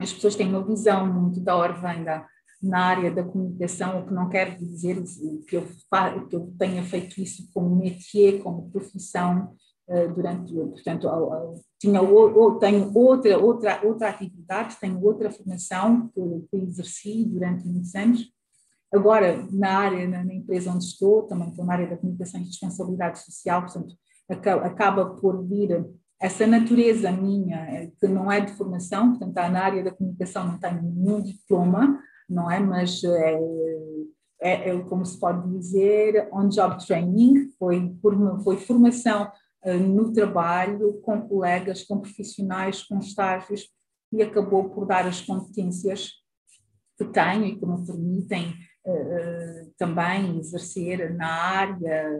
As 0.00 0.12
pessoas 0.12 0.36
têm 0.36 0.48
uma 0.48 0.64
visão 0.64 1.12
muito 1.12 1.40
da 1.40 1.56
Orvanda 1.56 2.26
na 2.62 2.78
área 2.78 3.10
da 3.10 3.22
comunicação, 3.22 4.00
o 4.00 4.06
que 4.06 4.14
não 4.14 4.28
quer 4.28 4.56
dizer 4.56 5.02
que 5.46 5.56
eu, 5.56 5.66
que 6.28 6.36
eu 6.36 6.54
tenha 6.58 6.82
feito 6.82 7.20
isso 7.20 7.46
como 7.52 7.76
métier, 7.76 8.42
como 8.42 8.70
profissão, 8.70 9.54
eh, 9.86 10.08
durante, 10.08 10.54
portanto, 10.54 11.06
tinha, 11.78 12.00
tenho 12.58 12.98
outra, 12.98 13.38
outra, 13.38 13.86
outra 13.86 14.08
atividade, 14.08 14.78
tenho 14.80 14.98
outra 15.04 15.30
formação 15.30 16.08
que, 16.08 16.20
que 16.50 16.56
exerci 16.56 17.26
durante 17.26 17.66
muitos 17.66 17.94
anos, 17.94 18.32
Agora, 18.94 19.44
na 19.50 19.78
área, 19.78 20.06
na, 20.06 20.22
na, 20.22 20.32
empresa 20.32 20.70
onde 20.70 20.84
estou, 20.84 21.24
também 21.24 21.48
estou 21.48 21.64
na 21.64 21.72
área 21.72 21.88
da 21.88 21.96
comunicação 21.96 22.40
e 22.40 22.44
responsabilidade 22.44 23.18
social, 23.18 23.62
portanto, 23.62 23.96
acaba, 24.28 25.16
por 25.16 25.44
vir 25.44 25.84
essa 26.20 26.46
natureza 26.46 27.10
minha, 27.10 27.56
eh, 27.56 27.90
que 28.00 28.06
não 28.06 28.30
é 28.30 28.40
de 28.40 28.52
formação, 28.52 29.10
portanto, 29.10 29.34
na 29.34 29.60
área 29.60 29.82
da 29.82 29.90
comunicação, 29.90 30.46
não 30.46 30.60
tenho 30.60 30.80
nenhum 30.80 31.20
diploma, 31.20 32.00
não 32.30 32.48
é? 32.48 32.60
Mas 32.60 33.02
é, 33.02 33.40
é, 34.40 34.70
é 34.70 34.82
como 34.82 35.04
se 35.04 35.18
pode 35.18 35.50
dizer, 35.50 36.28
on-job 36.32 36.78
training, 36.86 37.50
foi, 37.58 37.92
foi 38.44 38.56
formação 38.58 39.28
uh, 39.64 39.74
no 39.74 40.12
trabalho, 40.12 41.00
com 41.02 41.20
colegas, 41.20 41.82
com 41.82 42.00
profissionais, 42.00 42.84
com 42.84 43.00
estágios, 43.00 43.68
e 44.12 44.22
acabou 44.22 44.70
por 44.70 44.86
dar 44.86 45.04
as 45.04 45.20
competências 45.20 46.12
que 46.96 47.04
tenho 47.06 47.44
e 47.44 47.56
que 47.56 47.66
me 47.66 47.84
permitem 47.84 48.54
uh, 48.86 49.72
também 49.78 50.38
exercer 50.38 51.14
na 51.14 51.26
área 51.28 52.10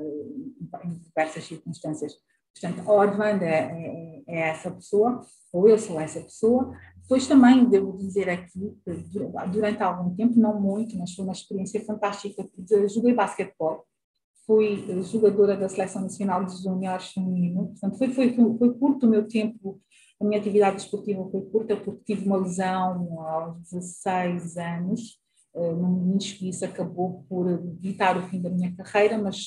em 0.85 0.95
diversas 0.99 1.45
circunstâncias. 1.45 2.15
Portanto, 2.61 2.89
a 2.89 2.93
Orvanda 2.93 3.45
é, 3.45 3.59
é, 3.59 4.23
é, 4.29 4.41
essa 4.51 4.71
pessoa, 4.71 5.21
ou 5.53 5.69
eu 5.69 5.79
sou 5.79 6.01
essa 6.01 6.21
pessoa. 6.21 6.73
Depois 7.03 7.27
também 7.27 7.69
devo 7.69 7.97
dizer 7.97 8.31
aqui, 8.31 8.77
durante 9.53 9.83
algum 9.83 10.15
tempo, 10.15 10.39
não 10.39 10.61
muito, 10.61 10.97
mas 10.97 11.13
foi 11.13 11.25
uma 11.25 11.33
experiência 11.33 11.85
fantástica, 11.85 12.49
joguei 12.89 13.13
basquetebol, 13.13 13.85
fui 14.47 14.87
jogadora 15.03 15.57
da 15.57 15.69
Seleção 15.69 16.03
Nacional 16.03 16.45
de 16.45 16.63
Júniores 16.63 17.13
Feminino, 17.13 17.69
portanto 17.69 17.99
foi, 17.99 18.11
foi, 18.11 18.35
foi 18.35 18.75
curto 18.79 19.07
o 19.07 19.11
meu 19.11 19.27
tempo, 19.29 19.81
a 20.21 20.25
minha 20.25 20.41
atividade 20.41 20.81
esportiva 20.81 21.29
foi 21.29 21.43
curta 21.43 21.77
porque 21.77 22.15
tive 22.15 22.27
uma 22.27 22.39
lesão 22.39 23.21
aos 23.21 23.59
16 23.71 24.57
anos, 24.57 25.19
uh, 25.55 25.73
no 25.75 25.89
menisco, 25.89 26.45
e 26.45 26.49
isso 26.49 26.65
acabou 26.65 27.25
por 27.29 27.51
evitar 27.51 28.17
o 28.17 28.29
fim 28.29 28.41
da 28.41 28.51
minha 28.51 28.75
carreira, 28.75 29.19
mas 29.19 29.47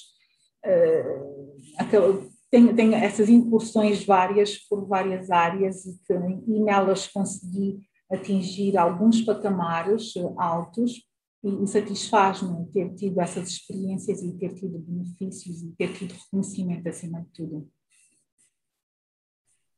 uh, 0.66 1.56
acabou, 1.78 2.30
tenho, 2.50 2.76
tenho, 2.76 2.94
essas 2.96 3.30
incursões 3.30 4.06
várias 4.06 4.58
por 4.58 4.88
várias 4.88 5.30
áreas 5.30 5.86
e, 5.86 6.00
que, 6.06 6.14
e 6.14 6.60
nelas 6.64 7.08
consegui 7.08 7.82
atingir 8.10 8.78
alguns 8.78 9.22
patamares 9.22 10.14
altos 10.38 11.06
e, 11.44 11.64
e 11.64 11.68
satisfaz-me 11.68 12.66
ter 12.72 12.94
tido 12.96 13.20
essas 13.20 13.50
experiências 13.50 14.24
e 14.24 14.34
ter 14.38 14.54
tido 14.54 14.80
benefícios 14.80 15.62
e 15.62 15.72
ter 15.78 15.94
tido 15.94 16.14
reconhecimento 16.14 16.88
acima 16.88 17.22
de 17.22 17.28
tudo. 17.34 17.70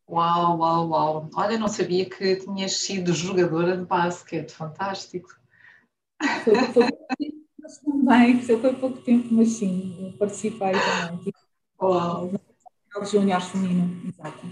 Uau, 0.07 0.57
uau, 0.57 0.89
uau. 0.89 1.29
Olha, 1.35 1.59
não 1.59 1.67
sabia 1.67 2.09
que 2.09 2.37
tinhas 2.37 2.77
sido 2.77 3.13
jogadora 3.13 3.77
de 3.77 3.85
basquete, 3.85 4.51
fantástico. 4.51 5.38
Foi, 6.43 6.55
foi, 6.73 6.87
também, 7.85 8.41
foi 8.41 8.73
pouco 8.75 8.97
tempo, 9.01 9.27
mas 9.31 9.49
sim, 9.49 10.15
participei 10.19 10.71
também. 10.71 11.33
Uau. 11.81 12.31
Júnior 13.05 13.41
feminino, 13.41 14.07
exato. 14.07 14.45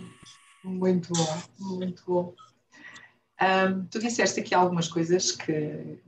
Muito 0.63 1.11
bom, 1.13 1.75
muito 1.77 2.03
bom. 2.05 2.35
Um, 3.41 3.85
tu 3.85 3.99
disseste 3.99 4.39
aqui 4.39 4.55
algumas 4.55 4.87
coisas 4.87 5.31
que 5.31 5.99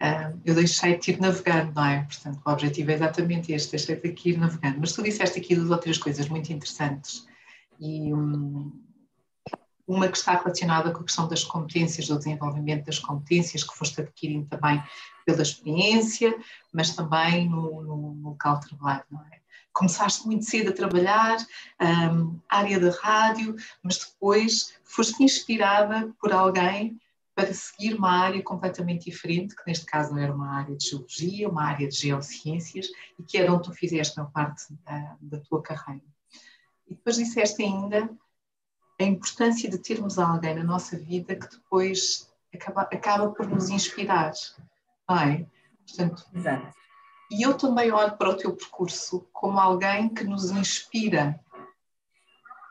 um, 0.00 0.40
eu 0.44 0.54
deixei-te 0.54 1.10
ir 1.10 1.20
navegando, 1.20 1.72
não 1.74 1.84
é? 1.84 2.04
Portanto, 2.04 2.40
o 2.44 2.50
objetivo 2.50 2.90
é 2.90 2.94
exatamente 2.94 3.52
este, 3.52 3.72
deixei-te 3.72 4.08
aqui 4.08 4.30
ir 4.30 4.38
navegando. 4.38 4.78
Mas 4.80 4.92
tu 4.92 5.02
disseste 5.02 5.38
aqui 5.38 5.54
duas 5.54 5.70
outras 5.70 5.98
coisas 5.98 6.28
muito 6.28 6.52
interessantes 6.52 7.26
e 7.78 8.12
um, 8.12 8.72
uma 9.90 10.08
que 10.08 10.16
está 10.16 10.36
relacionada 10.36 10.92
com 10.92 11.00
a 11.00 11.04
questão 11.04 11.26
das 11.26 11.42
competências, 11.42 12.06
do 12.06 12.16
desenvolvimento 12.16 12.86
das 12.86 13.00
competências 13.00 13.64
que 13.64 13.76
foste 13.76 14.00
adquirindo 14.00 14.46
também 14.46 14.80
pela 15.26 15.42
experiência, 15.42 16.32
mas 16.72 16.94
também 16.94 17.48
no, 17.48 17.82
no, 17.82 18.14
no 18.14 18.28
local 18.30 18.60
de 18.60 18.68
trabalho, 18.68 19.04
não 19.10 19.20
é? 19.22 19.40
Começaste 19.72 20.26
muito 20.26 20.44
cedo 20.44 20.70
a 20.70 20.72
trabalhar, 20.72 21.38
um, 21.80 22.38
área 22.48 22.78
da 22.78 22.90
rádio, 22.90 23.56
mas 23.82 23.98
depois 23.98 24.74
foste 24.84 25.22
inspirada 25.24 26.12
por 26.20 26.32
alguém 26.32 27.00
para 27.34 27.52
seguir 27.52 27.94
uma 27.94 28.10
área 28.10 28.42
completamente 28.42 29.10
diferente, 29.10 29.56
que 29.56 29.62
neste 29.66 29.86
caso 29.86 30.12
não 30.12 30.18
era 30.18 30.34
uma 30.34 30.50
área 30.50 30.76
de 30.76 30.88
geologia, 30.88 31.48
uma 31.48 31.64
área 31.64 31.88
de 31.88 31.96
geociências, 31.96 32.88
e 33.18 33.22
que 33.22 33.38
era 33.38 33.52
onde 33.52 33.64
tu 33.64 33.72
fizeste 33.72 34.18
uma 34.20 34.30
parte 34.30 34.66
da, 34.84 35.16
da 35.20 35.38
tua 35.38 35.62
carreira. 35.62 36.04
E 36.86 36.94
depois 36.94 37.16
disseste 37.16 37.62
ainda 37.62 38.10
a 39.00 39.06
importância 39.06 39.68
de 39.70 39.78
termos 39.78 40.18
alguém 40.18 40.54
na 40.54 40.64
nossa 40.64 40.96
vida 40.96 41.34
que 41.34 41.48
depois 41.48 42.30
acaba, 42.54 42.82
acaba 42.82 43.30
por 43.30 43.48
nos 43.48 43.70
inspirar, 43.70 44.32
não 45.08 45.18
é? 45.18 45.46
Portanto, 45.86 46.26
Exato. 46.34 46.80
E 47.30 47.42
eu 47.42 47.54
também 47.54 47.92
olho 47.92 48.16
para 48.16 48.30
o 48.30 48.36
teu 48.36 48.54
percurso 48.56 49.24
como 49.32 49.60
alguém 49.60 50.08
que 50.08 50.24
nos 50.24 50.50
inspira. 50.50 51.38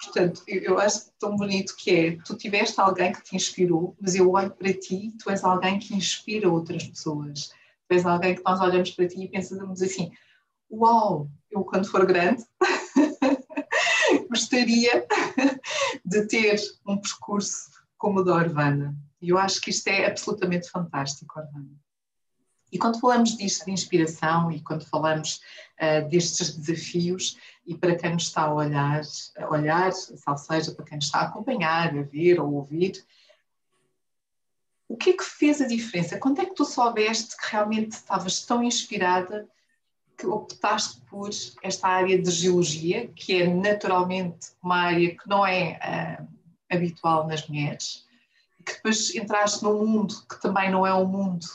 Portanto, 0.03 0.43
eu 0.47 0.77
acho 0.77 1.11
tão 1.17 1.35
bonito 1.35 1.75
que 1.77 1.91
é, 1.91 2.17
tu 2.25 2.35
tiveste 2.35 2.79
alguém 2.79 3.13
que 3.13 3.23
te 3.23 3.35
inspirou, 3.35 3.95
mas 4.01 4.15
eu 4.15 4.29
olho 4.31 4.51
para 4.51 4.73
ti, 4.73 5.13
tu 5.17 5.29
és 5.29 5.43
alguém 5.43 5.79
que 5.79 5.95
inspira 5.95 6.49
outras 6.49 6.83
pessoas. 6.83 7.49
Tu 7.87 7.93
és 7.93 8.05
alguém 8.05 8.35
que 8.35 8.43
nós 8.43 8.59
olhamos 8.59 8.91
para 8.91 9.07
ti 9.07 9.23
e 9.23 9.29
pensamos 9.29 9.81
assim, 9.81 10.11
uau, 10.69 11.29
eu 11.49 11.63
quando 11.63 11.89
for 11.89 12.05
grande 12.05 12.43
gostaria 14.29 15.05
de 16.09 16.25
ter 16.25 16.59
um 16.87 16.97
percurso 16.97 17.69
como 17.97 18.19
o 18.19 18.23
da 18.23 18.33
Orvana. 18.33 18.95
E 19.21 19.29
eu 19.29 19.37
acho 19.37 19.61
que 19.61 19.69
isto 19.69 19.87
é 19.87 20.07
absolutamente 20.07 20.69
fantástico, 20.69 21.39
Orvana. 21.39 21.69
E 22.71 22.77
quando 22.77 22.99
falamos 22.99 23.37
disto 23.37 23.65
de 23.65 23.71
inspiração 23.71 24.51
e 24.51 24.61
quando 24.61 24.85
falamos 24.85 25.39
uh, 25.79 26.07
destes 26.09 26.55
desafios, 26.55 27.37
e 27.65 27.75
para 27.75 27.95
quem 27.95 28.13
nos 28.13 28.23
está 28.23 28.43
a 28.43 28.53
olhar, 28.53 29.01
a 29.37 29.49
olhar, 29.49 29.91
ou 30.27 30.37
seja, 30.37 30.71
para 30.71 30.85
quem 30.85 30.97
nos 30.97 31.05
está 31.05 31.19
a 31.19 31.25
acompanhar, 31.25 31.97
a 31.97 32.01
ver 32.03 32.39
ou 32.39 32.53
ouvir, 32.53 33.03
o 34.87 34.97
que 34.97 35.11
é 35.11 35.17
que 35.17 35.23
fez 35.23 35.61
a 35.61 35.67
diferença? 35.67 36.17
Quando 36.17 36.41
é 36.41 36.45
que 36.45 36.55
tu 36.55 36.65
soubeste 36.65 37.37
que 37.37 37.51
realmente 37.51 37.91
estavas 37.91 38.43
tão 38.45 38.63
inspirada 38.63 39.47
que 40.19 40.27
optaste 40.27 41.01
por 41.09 41.29
esta 41.63 41.87
área 41.87 42.21
de 42.21 42.29
geologia, 42.29 43.07
que 43.15 43.41
é 43.41 43.47
naturalmente 43.47 44.49
uma 44.61 44.75
área 44.75 45.15
que 45.15 45.29
não 45.29 45.47
é 45.47 45.79
uh, 45.79 46.27
habitual 46.69 47.25
nas 47.25 47.47
mulheres, 47.47 48.05
que 48.65 48.73
depois 48.73 49.15
entraste 49.15 49.63
num 49.63 49.85
mundo 49.85 50.13
que 50.29 50.41
também 50.41 50.69
não 50.69 50.85
é 50.85 50.93
um 50.93 51.07
mundo 51.07 51.45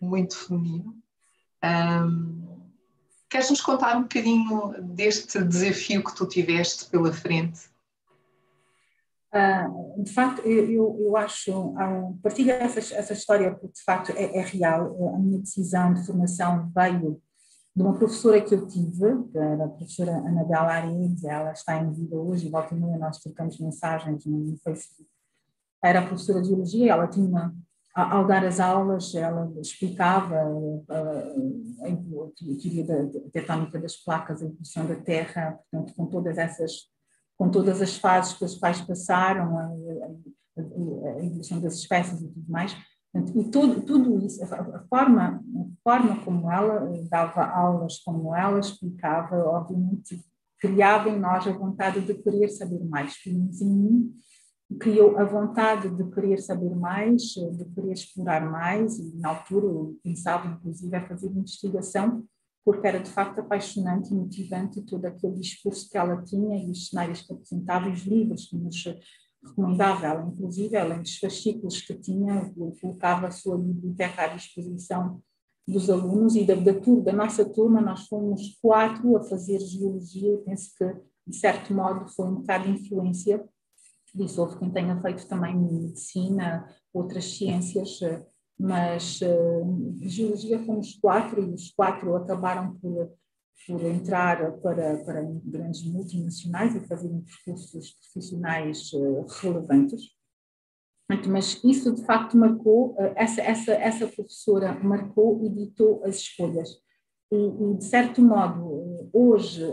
muito 0.00 0.36
feminino. 0.36 0.96
Um, 1.64 2.70
queres 3.28 3.50
nos 3.50 3.60
contar 3.60 3.96
um 3.96 4.02
bocadinho 4.02 4.72
deste 4.80 5.42
desafio 5.42 6.04
que 6.04 6.14
tu 6.14 6.24
tiveste 6.26 6.86
pela 6.86 7.12
frente? 7.12 7.72
Uh, 9.34 10.02
de 10.02 10.12
facto, 10.12 10.42
eu, 10.46 10.96
eu 11.00 11.16
acho, 11.16 11.50
uh, 11.52 12.16
partilho 12.22 12.52
essa, 12.52 12.78
essa 12.78 13.12
história 13.14 13.50
porque 13.50 13.74
de 13.74 13.82
facto 13.82 14.12
é, 14.12 14.36
é, 14.36 14.42
real. 14.42 15.14
A 15.14 15.18
minha 15.18 15.40
decisão 15.40 15.92
de 15.92 16.06
formação 16.06 16.70
veio 16.72 17.20
de 17.74 17.82
uma 17.82 17.94
professora 17.94 18.40
que 18.40 18.54
eu 18.54 18.66
tive, 18.66 19.24
que 19.30 19.38
era 19.38 19.64
a 19.64 19.68
professora 19.68 20.12
Anabela 20.12 20.72
Arides, 20.72 21.24
ela 21.24 21.52
está 21.52 21.78
em 21.78 21.90
vida 21.90 22.16
hoje, 22.16 22.50
volta 22.50 22.74
e 22.74 22.78
meia 22.78 22.98
nós 22.98 23.18
trocamos 23.18 23.58
mensagens 23.58 24.26
no 24.26 24.56
Facebook. 24.62 25.08
Era 25.82 26.00
a 26.00 26.06
professora 26.06 26.42
de 26.42 26.48
Geologia, 26.48 26.92
ela 26.92 27.08
tinha 27.08 27.52
ao 27.94 28.26
dar 28.26 28.44
as 28.44 28.58
aulas, 28.58 29.14
ela 29.14 29.52
explicava 29.60 30.36
a 30.36 31.96
teoria 32.36 32.86
da 32.86 33.20
tectónica 33.30 33.78
das 33.78 33.96
placas, 33.96 34.42
a 34.42 34.46
evolução 34.46 34.86
da 34.86 34.96
Terra, 34.96 35.58
portanto, 35.70 35.94
com 35.94 36.06
todas 36.06 36.38
essas, 36.38 36.88
com 37.36 37.50
todas 37.50 37.82
as 37.82 37.96
fases 37.96 38.32
pelas 38.34 38.54
quais 38.54 38.80
passaram, 38.80 39.58
a 39.58 41.22
evolução 41.22 41.60
das 41.60 41.74
espécies 41.74 42.22
e 42.22 42.28
tudo 42.28 42.50
mais. 42.50 42.74
E 43.14 43.44
tudo, 43.50 43.82
tudo 43.82 44.24
isso, 44.24 44.42
a 44.42 44.80
forma, 44.88 45.44
a 45.44 45.71
forma 45.82 46.24
como 46.24 46.50
ela 46.50 46.90
dava 47.08 47.44
aulas, 47.44 47.98
como 47.98 48.34
ela 48.34 48.58
explicava, 48.58 49.36
obviamente 49.44 50.24
criava 50.62 51.08
em 51.08 51.18
nós 51.18 51.44
a 51.48 51.52
vontade 51.52 52.00
de 52.00 52.14
querer 52.14 52.48
saber 52.48 52.84
mais. 52.84 53.16
Criou 54.78 55.18
a 55.18 55.24
vontade 55.24 55.90
de 55.90 56.08
querer 56.12 56.38
saber 56.38 56.74
mais, 56.76 57.22
de 57.22 57.64
querer 57.74 57.92
explorar 57.92 58.48
mais, 58.48 58.96
e 58.96 59.16
na 59.16 59.30
altura 59.30 59.66
eu 59.66 59.98
pensava, 60.02 60.46
inclusive, 60.46 60.94
a 60.96 61.06
fazer 61.06 61.26
investigação, 61.26 62.24
porque 62.64 62.86
era 62.86 63.00
de 63.00 63.10
facto 63.10 63.40
apaixonante 63.40 64.12
e 64.12 64.14
motivante 64.14 64.80
todo 64.82 65.04
aquele 65.04 65.34
discurso 65.34 65.90
que 65.90 65.98
ela 65.98 66.22
tinha 66.22 66.56
e 66.56 66.70
os 66.70 66.88
cenários 66.88 67.22
que 67.22 67.32
apresentava 67.32 67.88
e 67.88 67.92
os 67.92 68.06
livros 68.06 68.46
que 68.46 68.56
nos 68.56 68.84
recomendava. 69.44 70.06
Ela, 70.06 70.26
inclusive, 70.32 70.76
além 70.76 71.02
dos 71.02 71.18
fascículos 71.18 71.82
que 71.82 71.94
tinha, 71.94 72.50
colocava 72.80 73.26
a 73.26 73.32
sua 73.32 73.58
biblioteca 73.58 74.22
à 74.22 74.26
disposição 74.28 75.20
dos 75.66 75.88
alunos 75.88 76.34
e 76.34 76.44
da, 76.44 76.54
da, 76.54 76.74
turma, 76.74 77.02
da 77.02 77.12
nossa 77.12 77.44
turma, 77.44 77.80
nós 77.80 78.06
fomos 78.06 78.58
quatro 78.60 79.16
a 79.16 79.22
fazer 79.22 79.60
geologia, 79.60 80.38
penso 80.44 80.70
que, 80.76 80.84
de 81.26 81.36
certo 81.36 81.72
modo, 81.72 82.08
foi 82.08 82.26
um 82.26 82.36
bocado 82.36 82.64
de 82.64 82.72
influência 82.72 83.44
disso. 84.14 84.40
Houve 84.40 84.58
quem 84.58 84.70
tenha 84.70 85.00
feito 85.00 85.26
também 85.28 85.56
medicina, 85.56 86.68
outras 86.92 87.24
ciências, 87.36 88.00
mas 88.58 89.20
uh, 89.22 89.96
geologia 90.00 90.62
fomos 90.64 90.94
quatro 91.00 91.42
e 91.42 91.54
os 91.54 91.70
quatro 91.70 92.14
acabaram 92.16 92.74
por, 92.76 93.10
por 93.66 93.82
entrar 93.84 94.52
para, 94.58 94.98
para 95.04 95.22
grandes 95.44 95.84
multinacionais 95.84 96.74
e 96.74 96.86
fazerem 96.86 97.22
percursos 97.22 97.92
profissionais 97.92 98.92
uh, 98.92 99.26
relevantes. 99.40 100.02
Mas 101.28 101.60
isso 101.64 101.94
de 101.94 102.04
facto 102.04 102.36
marcou, 102.36 102.92
uh, 102.92 103.12
essa, 103.16 103.40
essa, 103.40 103.72
essa 103.72 104.06
professora 104.06 104.78
marcou 104.82 105.44
e 105.44 105.48
ditou 105.50 106.02
as 106.04 106.16
escolhas. 106.16 106.70
E, 107.30 107.36
e 107.36 107.74
de 107.76 107.84
certo 107.84 108.20
modo, 108.20 109.10
hoje, 109.12 109.64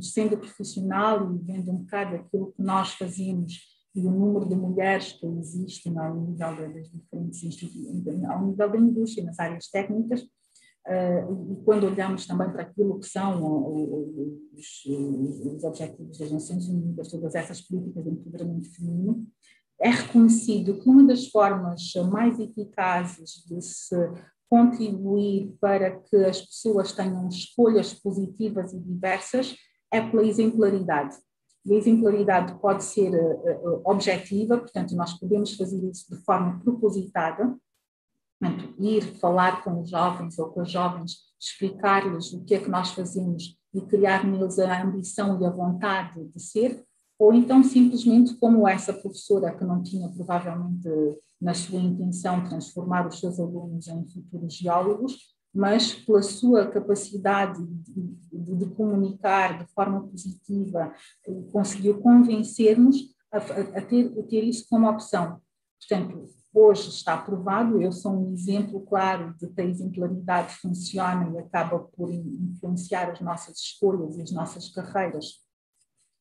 sendo 0.00 0.36
profissional 0.36 1.32
e 1.34 1.38
vendo 1.38 1.70
um 1.70 1.78
bocado 1.78 2.16
aquilo 2.16 2.52
que 2.52 2.62
nós 2.62 2.94
fazemos 2.94 3.74
e 3.94 4.00
o 4.00 4.10
número 4.10 4.48
de 4.48 4.56
mulheres 4.56 5.12
que 5.12 5.26
existem 5.26 5.96
ao 5.98 6.16
nível 6.16 6.56
das 6.56 6.90
diferentes 6.90 7.44
instituições, 7.44 8.24
ao 8.24 8.44
nível 8.44 8.70
da 8.70 8.76
indústria, 8.76 9.24
nas 9.24 9.38
áreas 9.38 9.68
técnicas, 9.68 10.26
e 10.86 11.64
quando 11.64 11.86
olhamos 11.86 12.26
também 12.26 12.50
para 12.50 12.62
aquilo 12.62 12.98
que 12.98 13.06
são 13.06 13.40
os, 14.52 14.84
os 14.84 15.64
objetivos 15.64 16.18
das 16.18 16.30
Nações 16.30 16.68
Unidas, 16.68 17.08
todas 17.08 17.34
essas 17.34 17.62
políticas 17.62 18.04
de 18.04 18.10
empoderamento 18.10 18.74
feminino, 18.74 19.26
é 19.80 19.90
reconhecido 19.90 20.78
que 20.78 20.88
uma 20.88 21.04
das 21.04 21.28
formas 21.28 21.92
mais 22.10 22.38
eficazes 22.38 23.44
de 23.46 23.60
se 23.60 23.96
contribuir 24.48 25.54
para 25.60 25.90
que 25.90 26.16
as 26.16 26.40
pessoas 26.40 26.92
tenham 26.92 27.26
escolhas 27.28 27.92
positivas 27.92 28.72
e 28.72 28.78
diversas 28.78 29.56
é 29.90 30.00
pela 30.00 30.24
exemplaridade. 30.24 31.16
E 31.64 31.72
a 31.72 31.76
exemplaridade 31.76 32.58
pode 32.60 32.84
ser 32.84 33.10
uh, 33.14 33.80
objetiva, 33.84 34.58
portanto, 34.58 34.94
nós 34.94 35.14
podemos 35.14 35.56
fazer 35.56 35.82
isso 35.88 36.14
de 36.14 36.22
forma 36.22 36.60
propositada, 36.60 37.56
portanto, 38.38 38.74
ir 38.78 39.02
falar 39.18 39.64
com 39.64 39.80
os 39.80 39.88
jovens 39.88 40.38
ou 40.38 40.50
com 40.50 40.60
as 40.60 40.70
jovens, 40.70 41.16
explicar-lhes 41.40 42.32
o 42.32 42.44
que 42.44 42.54
é 42.54 42.58
que 42.58 42.68
nós 42.68 42.90
fazemos 42.90 43.58
e 43.72 43.80
criar 43.80 44.24
neles 44.24 44.58
a 44.58 44.82
ambição 44.82 45.40
e 45.40 45.46
a 45.46 45.50
vontade 45.50 46.22
de 46.28 46.40
ser, 46.40 46.84
ou 47.18 47.32
então 47.32 47.62
simplesmente 47.62 48.34
como 48.34 48.66
essa 48.66 48.92
professora 48.92 49.54
que 49.54 49.64
não 49.64 49.82
tinha 49.82 50.08
provavelmente 50.08 50.88
na 51.40 51.54
sua 51.54 51.80
intenção 51.80 52.44
transformar 52.44 53.06
os 53.06 53.20
seus 53.20 53.38
alunos 53.38 53.86
em 53.86 54.06
futuros 54.06 54.54
geólogos, 54.54 55.34
mas 55.54 55.94
pela 55.94 56.22
sua 56.22 56.66
capacidade 56.66 57.64
de, 57.64 58.02
de, 58.32 58.56
de 58.56 58.66
comunicar 58.74 59.58
de 59.58 59.72
forma 59.72 60.02
positiva, 60.08 60.92
conseguiu 61.52 62.00
convencer-nos 62.00 63.14
a, 63.30 63.38
a, 63.38 63.82
ter, 63.82 64.18
a 64.18 64.22
ter 64.24 64.42
isso 64.42 64.66
como 64.68 64.88
opção. 64.88 65.40
Portanto, 65.78 66.28
hoje 66.52 66.88
está 66.88 67.16
provado, 67.16 67.80
eu 67.80 67.92
sou 67.92 68.12
um 68.12 68.32
exemplo 68.32 68.80
claro 68.80 69.34
de 69.38 69.48
que 69.48 69.60
a 69.60 69.64
exemplaridade 69.64 70.54
funciona 70.56 71.30
e 71.30 71.38
acaba 71.38 71.78
por 71.78 72.10
influenciar 72.10 73.10
as 73.10 73.20
nossas 73.20 73.58
escolhas 73.58 74.16
e 74.16 74.22
as 74.22 74.32
nossas 74.32 74.70
carreiras, 74.70 75.43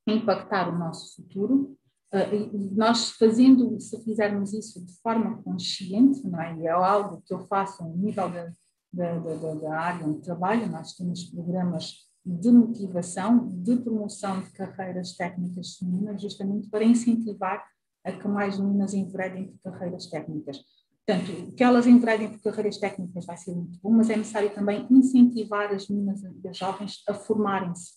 impactar 0.08 0.70
o 0.70 0.78
nosso 0.78 1.16
futuro. 1.16 1.78
Uh, 2.14 2.76
nós 2.76 3.12
fazendo, 3.12 3.80
se 3.80 4.04
fizermos 4.04 4.54
isso 4.54 4.86
de 4.86 4.94
forma 5.02 5.42
consciente, 5.42 6.28
não 6.28 6.40
é? 6.42 6.58
E 6.60 6.68
é 6.68 6.72
algo 6.72 7.22
que 7.26 7.34
eu 7.34 7.40
faço 7.48 7.84
a 7.84 7.88
nível 7.88 8.30
da, 8.30 8.52
da, 8.94 9.20
da, 9.20 9.54
da 9.56 9.80
área 9.80 10.06
onde 10.06 10.22
trabalho, 10.22 10.70
nós 10.70 10.94
temos 10.94 11.24
programas 11.24 12.08
de 12.26 12.52
motivação, 12.52 13.50
de 13.50 13.76
promoção 13.78 14.42
de 14.42 14.52
carreiras 14.52 15.16
técnicas 15.16 15.76
femininas, 15.76 16.22
justamente 16.22 16.70
para 16.70 16.84
incentivar 16.84 17.66
a 18.06 18.12
que 18.12 18.28
mais 18.28 18.60
meninas 18.60 18.94
enveredem 18.94 19.48
por 19.64 19.74
carreiras 19.74 20.06
técnicas. 20.08 20.60
Portanto, 21.06 21.54
que 21.56 21.64
elas 21.64 21.86
enveredem 21.86 22.30
por 22.30 22.42
carreiras 22.42 22.78
técnicas 22.78 23.26
vai 23.26 23.36
ser 23.36 23.54
muito 23.54 23.78
bom, 23.82 23.92
mas 23.92 24.10
é 24.10 24.16
necessário 24.16 24.54
também 24.54 24.88
incentivar 24.90 25.74
as 25.74 25.88
meninas 25.90 26.22
e 26.24 26.48
as 26.48 26.58
jovens 26.58 27.04
a 27.10 27.14
formarem-se, 27.14 27.94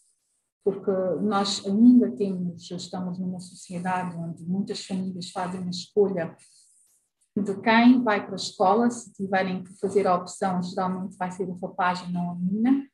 porque 0.67 0.91
nós 1.23 1.65
ainda 1.65 2.11
temos, 2.11 2.69
estamos 2.73 3.21
numa 3.21 3.39
sociedade 3.39 4.17
onde 4.17 4.43
muitas 4.43 4.85
famílias 4.85 5.31
fazem 5.31 5.63
a 5.63 5.71
escolha 5.71 6.37
de 7.37 7.55
quem 7.61 8.03
vai 8.03 8.27
para 8.27 8.35
a 8.35 8.37
escola, 8.37 8.91
se 8.91 9.13
tiverem 9.13 9.63
que 9.63 9.79
fazer 9.79 10.09
a 10.09 10.17
opção, 10.17 10.61
geralmente 10.61 11.17
vai 11.17 11.31
ser 11.31 11.49
o 11.49 11.57
rapaz 11.57 12.01
e 12.01 12.13
não 12.13 12.33
a 12.33 12.35
menina, 12.35 12.85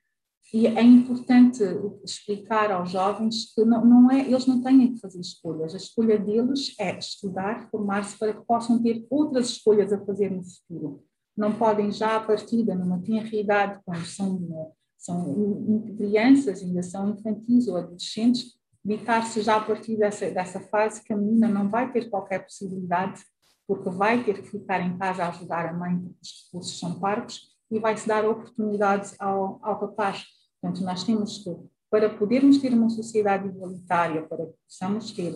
e 0.52 0.66
é 0.66 0.82
importante 0.82 1.62
explicar 2.04 2.70
aos 2.70 2.90
jovens 2.90 3.54
que 3.54 3.64
não, 3.64 3.82
não 3.86 4.10
é, 4.10 4.20
eles 4.20 4.44
não 4.44 4.60
têm 4.60 4.92
que 4.92 5.00
fazer 5.00 5.20
escolhas, 5.20 5.72
a 5.72 5.78
escolha 5.78 6.18
deles 6.18 6.74
é 6.78 6.98
estudar, 6.98 7.70
formar-se 7.70 8.18
para 8.18 8.34
que 8.34 8.44
possam 8.44 8.82
ter 8.82 9.06
outras 9.08 9.48
escolhas 9.48 9.90
a 9.94 10.04
fazer 10.04 10.30
no 10.30 10.44
futuro. 10.44 11.02
Não 11.34 11.54
podem 11.54 11.90
já 11.90 12.16
a 12.16 12.20
partida, 12.20 12.74
numa 12.74 13.00
tenra 13.00 13.34
idade, 13.34 13.80
quando 13.82 14.04
são, 14.04 14.74
são 15.04 15.94
crianças, 15.96 16.62
ainda 16.62 16.82
são 16.82 17.10
infantis 17.10 17.66
ou 17.66 17.76
adolescentes, 17.76 18.54
evitar-se 18.84 19.42
já 19.42 19.56
a 19.56 19.60
partir 19.60 19.96
dessa, 19.96 20.30
dessa 20.30 20.60
fase 20.60 21.02
que 21.02 21.12
a 21.12 21.16
menina 21.16 21.48
não 21.48 21.68
vai 21.68 21.90
ter 21.90 22.08
qualquer 22.08 22.44
possibilidade 22.44 23.20
porque 23.66 23.90
vai 23.90 24.22
ter 24.22 24.42
que 24.42 24.48
ficar 24.48 24.80
em 24.80 24.96
casa 24.98 25.24
a 25.24 25.28
ajudar 25.28 25.66
a 25.66 25.72
mãe, 25.72 25.98
porque 25.98 26.18
os 26.22 26.44
recursos 26.44 26.78
são 26.78 26.98
parcos, 27.00 27.52
e 27.70 27.78
vai-se 27.78 28.06
dar 28.06 28.24
oportunidades 28.28 29.14
ao, 29.18 29.58
ao 29.62 29.80
rapaz. 29.80 30.24
Portanto, 30.60 30.84
nós 30.84 31.04
temos 31.04 31.38
que, 31.38 31.56
para 31.90 32.10
podermos 32.10 32.58
ter 32.58 32.72
uma 32.72 32.90
sociedade 32.90 33.48
igualitária, 33.48 34.22
para 34.22 34.46
que 34.46 34.54
possamos 34.68 35.10
ter 35.12 35.34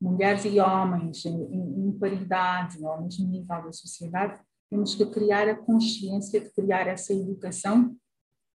mulheres 0.00 0.44
e 0.44 0.60
homens 0.60 1.24
em, 1.24 1.34
em, 1.34 1.88
em 1.88 1.92
paridade, 1.98 2.84
ao 2.84 3.02
mesmo 3.02 3.26
nível 3.26 3.62
da 3.62 3.72
sociedade, 3.72 4.38
temos 4.70 4.94
que 4.94 5.06
criar 5.06 5.48
a 5.48 5.56
consciência 5.56 6.40
de 6.40 6.50
criar 6.50 6.86
essa 6.86 7.12
educação 7.14 7.96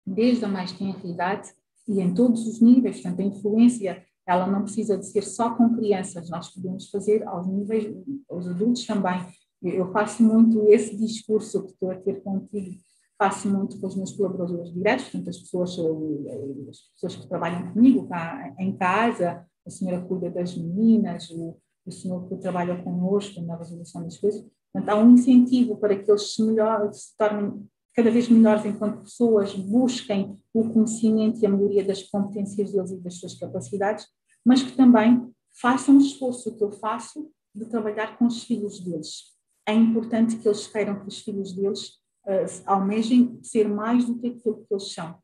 desde 0.06 0.46
a 0.46 0.48
mais 0.48 0.72
tenra 0.72 1.00
idade 1.08 1.50
e 1.88 2.00
em 2.00 2.14
todos 2.14 2.48
os 2.48 2.62
níveis, 2.62 3.02
portanto, 3.02 3.20
a 3.22 3.26
influência 3.26 4.04
ela 4.28 4.48
não 4.48 4.64
precisa 4.64 4.98
de 4.98 5.06
ser 5.06 5.24
só 5.24 5.56
com 5.56 5.76
crianças, 5.76 6.30
nós 6.30 6.50
podemos 6.50 6.90
fazer 6.90 7.28
aos 7.28 7.48
níveis, 7.48 7.92
os 8.30 8.48
adultos 8.48 8.86
também. 8.86 9.20
Eu 9.62 9.92
faço 9.92 10.24
muito 10.24 10.68
esse 10.70 10.96
discurso 10.96 11.64
que 11.64 11.72
estou 11.74 11.92
a 11.92 11.96
ter 11.96 12.22
contigo, 12.24 12.80
faço 13.18 13.50
muito 13.50 13.80
com 13.80 13.88
os 13.88 13.96
meus 13.96 14.12
colaboradores 14.14 14.74
diretos, 14.74 15.06
portanto, 15.06 15.30
as 15.30 15.38
pessoas, 15.38 15.78
eh, 15.78 16.70
as 16.70 16.78
pessoas 16.94 17.16
que 17.18 17.28
trabalham 17.28 17.72
comigo 17.72 18.08
cá 18.08 18.56
em 18.58 18.76
casa, 18.76 19.46
a 19.66 19.70
senhora 19.70 20.02
cuida 20.02 20.30
das 20.30 20.56
meninas, 20.56 21.30
o, 21.30 21.58
o 21.86 21.92
senhor 21.92 22.28
que 22.28 22.36
trabalha 22.38 22.82
conosco 22.84 23.42
na 23.42 23.58
resolução 23.58 24.04
das 24.04 24.18
coisas. 24.18 24.42
Portanto, 24.72 24.90
há 24.90 24.96
um 24.96 25.12
incentivo 25.12 25.78
para 25.78 25.96
que 25.96 26.10
eles 26.10 26.34
se, 26.34 26.44
melhor, 26.44 26.92
se 26.94 27.16
tornem 27.18 27.68
cada 27.96 28.10
vez 28.10 28.30
melhores 28.30 28.66
enquanto 28.66 29.04
pessoas, 29.04 29.54
busquem 29.54 30.38
o 30.54 30.70
conhecimento 30.70 31.42
e 31.42 31.46
a 31.46 31.50
melhoria 31.50 31.84
das 31.84 32.04
competências 32.04 32.72
deles 32.72 32.92
e 32.92 32.98
das 32.98 33.16
suas 33.16 33.34
capacidades, 33.36 34.08
mas 34.46 34.64
que 34.64 34.72
também 34.72 35.30
façam 35.60 35.98
o 35.98 36.02
esforço 36.02 36.56
que 36.56 36.64
eu 36.64 36.72
faço 36.72 37.30
de 37.54 37.66
trabalhar 37.66 38.18
com 38.18 38.26
os 38.26 38.44
filhos 38.44 38.80
deles. 38.80 39.32
É 39.68 39.74
importante 39.74 40.38
que 40.38 40.48
eles 40.48 40.68
queiram 40.68 41.00
que 41.02 41.08
os 41.08 41.20
filhos 41.20 41.54
deles 41.54 42.00
uh, 42.26 42.64
almejem 42.66 43.40
ser 43.44 43.68
mais 43.68 44.06
do 44.06 44.18
que 44.18 44.28
aquilo 44.28 44.66
que 44.66 44.74
eles 44.74 44.94
são. 44.94 45.18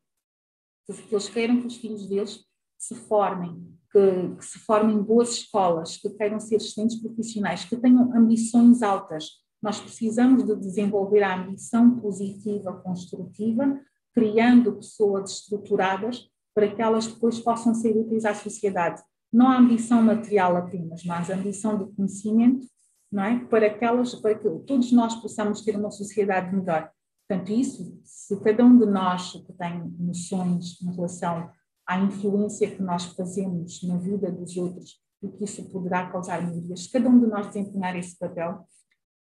Que 0.86 1.14
eles 1.14 1.28
queiram 1.28 1.60
que 1.60 1.66
os 1.66 1.76
filhos 1.76 2.06
deles 2.06 2.44
se 2.78 2.94
formem, 2.94 3.66
que, 3.90 4.36
que 4.36 4.44
se 4.44 4.58
formem 4.60 4.96
em 4.96 5.02
boas 5.02 5.30
escolas, 5.30 5.96
que 5.96 6.10
queiram 6.10 6.38
ser 6.38 6.56
assistentes 6.56 7.00
profissionais, 7.00 7.64
que 7.64 7.76
tenham 7.76 8.14
ambições 8.14 8.82
altas, 8.82 9.30
nós 9.62 9.80
precisamos 9.80 10.44
de 10.44 10.54
desenvolver 10.56 11.22
a 11.22 11.36
ambição 11.36 11.98
positiva, 11.98 12.72
construtiva, 12.72 13.80
criando 14.14 14.74
pessoas 14.74 15.32
estruturadas 15.32 16.28
para 16.54 16.68
que 16.68 16.82
elas 16.82 17.06
depois 17.06 17.38
possam 17.38 17.74
ser 17.74 17.96
úteis 17.96 18.24
à 18.24 18.34
sociedade. 18.34 19.02
Não 19.32 19.48
a 19.48 19.58
ambição 19.58 20.02
material 20.02 20.56
apenas, 20.56 21.04
mas 21.04 21.30
a 21.30 21.34
ambição 21.34 21.78
de 21.78 21.92
conhecimento 21.94 22.66
não 23.10 23.24
é? 23.24 23.44
Para, 23.46 23.66
aquelas, 23.66 24.14
para 24.14 24.34
que 24.34 24.48
todos 24.66 24.92
nós 24.92 25.14
possamos 25.16 25.62
ter 25.62 25.76
uma 25.76 25.90
sociedade 25.90 26.54
melhor. 26.54 26.90
Portanto, 27.26 27.52
isso, 27.52 28.00
se 28.04 28.38
cada 28.40 28.64
um 28.64 28.78
de 28.78 28.86
nós 28.86 29.32
que 29.32 29.52
tem 29.54 29.94
noções 29.98 30.80
em 30.82 30.94
relação 30.94 31.50
à 31.86 31.98
influência 31.98 32.70
que 32.70 32.82
nós 32.82 33.04
fazemos 33.06 33.82
na 33.82 33.96
vida 33.96 34.30
dos 34.30 34.56
outros 34.56 35.00
e 35.22 35.28
que 35.28 35.44
isso 35.44 35.64
poderá 35.70 36.10
causar 36.10 36.46
melhorias, 36.46 36.86
cada 36.86 37.08
um 37.08 37.18
de 37.18 37.26
nós 37.26 37.48
desempenhar 37.48 37.96
esse 37.96 38.16
papel, 38.18 38.66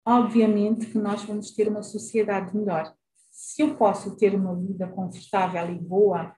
obviamente 0.06 0.86
que 0.86 0.98
nós 0.98 1.24
vamos 1.24 1.50
ter 1.50 1.68
uma 1.68 1.82
sociedade 1.82 2.56
melhor. 2.56 2.94
Se 3.30 3.62
eu 3.62 3.74
posso 3.74 4.16
ter 4.16 4.34
uma 4.34 4.54
vida 4.54 4.86
confortável 4.86 5.74
e 5.74 5.78
boa, 5.78 6.34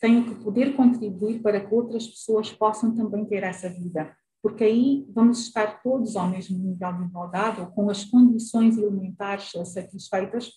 tenho 0.00 0.24
que 0.24 0.36
poder 0.36 0.76
contribuir 0.76 1.42
para 1.42 1.60
que 1.60 1.74
outras 1.74 2.06
pessoas 2.06 2.52
possam 2.52 2.94
também 2.94 3.24
ter 3.24 3.42
essa 3.42 3.68
vida, 3.68 4.16
porque 4.40 4.62
aí 4.62 5.06
vamos 5.12 5.40
estar 5.40 5.82
todos 5.82 6.14
ao 6.14 6.28
mesmo 6.28 6.56
nível 6.56 6.92
de 6.92 7.04
igualdade 7.04 7.60
ou 7.60 7.66
com 7.66 7.90
as 7.90 8.04
condições 8.04 8.78
elementares 8.78 9.50
satisfeitas 9.64 10.52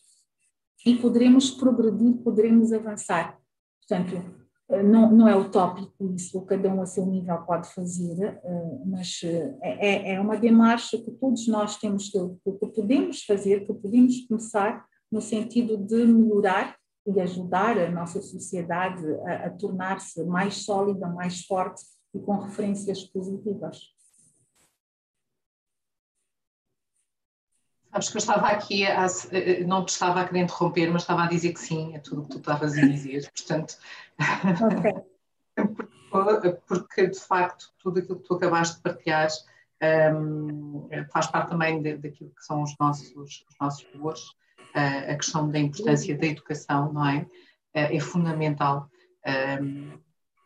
e 0.86 0.96
poderemos 0.96 1.50
progredir, 1.50 2.14
poderemos 2.18 2.72
avançar. 2.72 3.40
Portanto, 3.80 4.41
não, 4.84 5.12
não 5.12 5.28
é 5.28 5.36
utópico 5.36 6.14
isso, 6.16 6.42
cada 6.46 6.70
um 6.70 6.82
a 6.82 6.86
seu 6.86 7.06
nível 7.06 7.38
pode 7.40 7.74
fazer, 7.74 8.40
eh, 8.44 8.80
mas 8.86 9.22
eh, 9.24 9.58
é, 9.62 10.14
é 10.14 10.22
uma 10.22 10.38
demarcha 10.38 10.98
que 10.98 11.12
todos 11.12 11.48
nós 11.48 11.78
temos 11.78 12.10
que, 12.10 12.20
que 12.60 12.68
podemos 12.68 13.24
fazer, 13.24 13.66
que 13.66 13.74
podemos 13.74 14.26
começar 14.28 14.86
no 15.12 15.22
sentido 15.22 15.78
de 15.78 16.06
melhorar 16.06 16.78
e 17.06 17.20
ajudar 17.20 17.78
a 17.78 17.92
nossa 17.92 18.22
sociedade 18.22 19.04
a, 19.26 19.48
a 19.48 19.50
tornar-se 19.50 20.24
mais 20.24 20.64
sólida, 20.64 21.08
mais 21.08 21.42
forte 21.42 21.82
e 22.14 22.20
com 22.20 22.38
referências 22.38 23.04
positivas. 23.04 23.78
Sabes 27.92 28.10
que 28.10 28.16
eu 28.16 28.20
estava 28.20 28.48
aqui, 28.48 28.86
a, 28.86 29.06
eh, 29.32 29.66
não 29.66 29.84
te 29.84 29.90
estava 29.90 30.22
a 30.22 30.26
querer 30.26 30.44
interromper, 30.44 30.90
mas 30.90 31.02
estava 31.02 31.24
a 31.26 31.28
dizer 31.28 31.52
que 31.52 31.60
sim 31.60 31.94
a 31.94 32.00
tudo 32.00 32.22
o 32.22 32.24
que 32.24 32.32
tu 32.32 32.38
estavas 32.38 32.78
a 32.78 32.82
dizer, 32.82 33.30
portanto. 33.36 33.78
Porque, 36.68 37.08
de 37.08 37.20
facto, 37.20 37.74
tudo 37.80 38.00
aquilo 38.00 38.20
que 38.20 38.28
tu 38.28 38.36
acabaste 38.36 38.78
de 38.78 38.82
partilhar 38.82 39.30
um, 40.14 40.88
faz 41.12 41.28
parte 41.28 41.50
também 41.50 41.82
daquilo 41.82 42.32
que 42.32 42.44
são 42.44 42.62
os 42.62 42.78
nossos, 42.78 43.16
os 43.16 43.46
nossos 43.60 43.88
valores 43.94 44.36
a 44.74 45.16
questão 45.16 45.50
da 45.50 45.60
importância 45.60 46.18
da 46.18 46.28
educação, 46.28 46.94
não 46.94 47.06
é? 47.06 47.26
É 47.74 48.00
fundamental 48.00 48.90
um, 49.62 49.98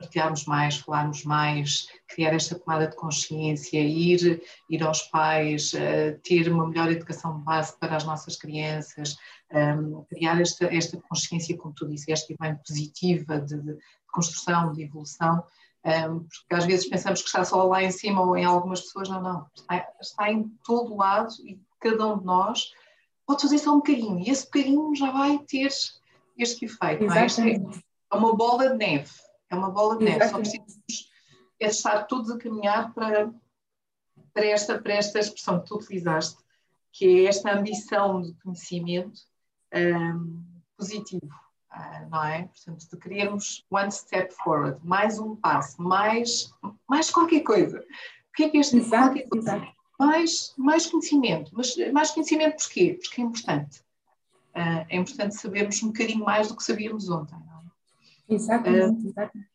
partilharmos 0.06 0.46
mais, 0.46 0.78
falarmos 0.78 1.24
mais, 1.24 1.88
criar 2.08 2.34
esta 2.34 2.58
tomada 2.58 2.88
de 2.88 2.96
consciência, 2.96 3.80
ir, 3.80 4.42
ir 4.70 4.84
aos 4.84 5.02
pais, 5.04 5.74
uh, 5.74 6.20
ter 6.24 6.52
uma 6.52 6.68
melhor 6.68 6.92
educação 6.92 7.38
de 7.38 7.44
base 7.44 7.78
para 7.80 7.96
as 7.96 8.04
nossas 8.04 8.38
crianças, 8.38 9.18
um, 9.52 10.04
criar 10.06 10.40
esta, 10.40 10.66
esta 10.74 10.98
consciência, 11.10 11.58
como 11.58 11.74
tu 11.74 11.88
disseste, 11.88 12.36
bem 12.40 12.56
positiva 12.56 13.40
de, 13.40 13.60
de 13.62 13.78
construção, 14.12 14.72
de 14.72 14.84
evolução, 14.84 15.44
um, 15.86 16.20
porque 16.20 16.56
às 16.56 16.66
vezes 16.66 16.90
pensamos 16.90 17.22
que 17.22 17.28
está 17.28 17.44
só 17.44 17.64
lá 17.64 17.84
em 17.84 17.92
cima 17.92 18.22
ou 18.22 18.36
em 18.38 18.46
algumas 18.46 18.82
pessoas, 18.82 19.10
não, 19.10 19.22
não, 19.22 19.48
está, 19.56 19.88
está 20.02 20.32
em 20.32 20.50
todo 20.64 20.96
lado 20.96 21.34
e 21.44 21.60
cada 21.80 22.08
um 22.08 22.18
de 22.18 22.26
nós 22.26 22.72
pode 23.26 23.42
fazer 23.42 23.60
só 23.60 23.74
um 23.74 23.78
bocadinho, 23.78 24.20
e 24.20 24.30
esse 24.30 24.46
bocadinho 24.46 24.96
já 24.96 25.12
vai 25.12 25.40
ter 25.40 25.70
este 26.38 26.66
efeito. 26.66 27.04
É? 27.12 27.26
é? 27.26 27.56
é? 27.56 28.18
uma 28.18 28.36
bola 28.36 28.70
de 28.70 28.78
neve, 28.78 29.12
é 29.50 29.56
uma 29.56 29.70
bola 29.70 29.98
de 29.98 30.06
neve, 30.06 30.28
só 30.28 30.38
precisamos 30.38 30.76
é 31.60 31.68
estar 31.68 32.04
todos 32.04 32.30
a 32.30 32.38
caminhar 32.38 32.94
para, 32.94 33.34
para, 34.34 34.46
esta, 34.46 34.82
para 34.82 34.94
esta 34.94 35.20
expressão 35.20 35.62
que 35.62 35.68
tu 35.68 35.76
utilizaste, 35.76 36.38
que 36.92 37.06
é 37.06 37.30
esta 37.30 37.54
ambição 37.54 38.22
de 38.22 38.34
conhecimento 38.44 39.22
um, 39.74 40.44
positivo, 40.78 41.30
uh, 41.72 42.10
não 42.10 42.24
é? 42.26 42.44
Portanto, 42.44 42.90
de 42.90 42.98
querermos 42.98 43.66
one 43.70 43.92
step 43.92 44.34
forward, 44.34 44.80
mais 44.84 45.18
um 45.18 45.36
passo, 45.36 45.82
mais, 45.82 46.54
mais 46.88 47.10
qualquer 47.10 47.42
coisa. 47.42 47.80
O 47.80 48.34
que 48.36 48.44
é 48.44 48.50
que 48.50 48.58
é 48.58 48.60
este 48.60 48.78
exato, 48.78 49.14
qualquer 49.14 49.30
coisa? 49.30 49.56
Exato 49.56 49.76
mais, 49.98 50.54
mais 50.58 50.86
conhecimento. 50.86 51.52
Mas 51.54 51.76
mais 51.92 52.12
conhecimento 52.12 52.58
porquê? 52.58 53.00
Porque 53.02 53.22
é 53.22 53.24
importante. 53.24 53.80
Uh, 54.56 54.86
é 54.90 54.96
importante 54.98 55.36
sabermos 55.36 55.82
um 55.84 55.88
bocadinho 55.88 56.24
mais 56.24 56.48
do 56.48 56.56
que 56.56 56.64
sabíamos 56.64 57.10
ontem. 57.10 57.36
Não 57.46 57.54
é? 57.54 57.55
Exatamente, 58.30 59.06
uh, 59.06 59.10
exatamente. 59.10 59.50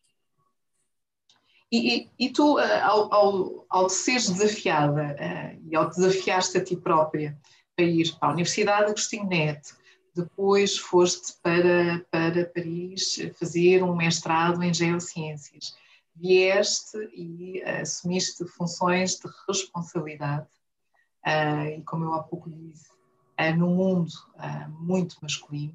E, 1.72 1.94
e, 1.94 2.10
e, 2.18 2.30
tu, 2.30 2.56
uh, 2.56 2.82
ao, 2.82 3.14
ao, 3.14 3.66
ao 3.68 3.88
seres 3.88 4.28
desafiada 4.28 5.16
e 5.68 5.76
ao 5.76 5.88
desafiar-te 5.88 6.58
a 6.58 6.64
ti 6.64 6.76
própria 6.76 7.38
para 7.76 7.84
ir 7.84 8.12
para 8.18 8.28
a 8.28 8.32
Universidade 8.32 8.90
Agostinho 8.90 9.26
Neto, 9.26 9.76
depois 10.14 10.76
foste 10.76 11.34
para, 11.40 12.04
para 12.10 12.44
Paris 12.46 13.18
fazer 13.38 13.82
um 13.84 13.94
mestrado 13.94 14.62
em 14.62 14.74
Geociências 14.74 15.74
vieste 16.20 16.98
e 17.14 17.62
uh, 17.62 17.82
assumiste 17.82 18.44
funções 18.46 19.18
de 19.18 19.28
responsabilidade, 19.48 20.46
e 21.76 21.82
como 21.82 22.04
eu 22.04 22.14
há 22.14 22.22
pouco 22.22 22.50
disse, 22.50 22.90
uh, 22.90 23.56
no 23.56 23.70
mundo 23.70 24.12
muito 24.80 25.16
masculino. 25.22 25.74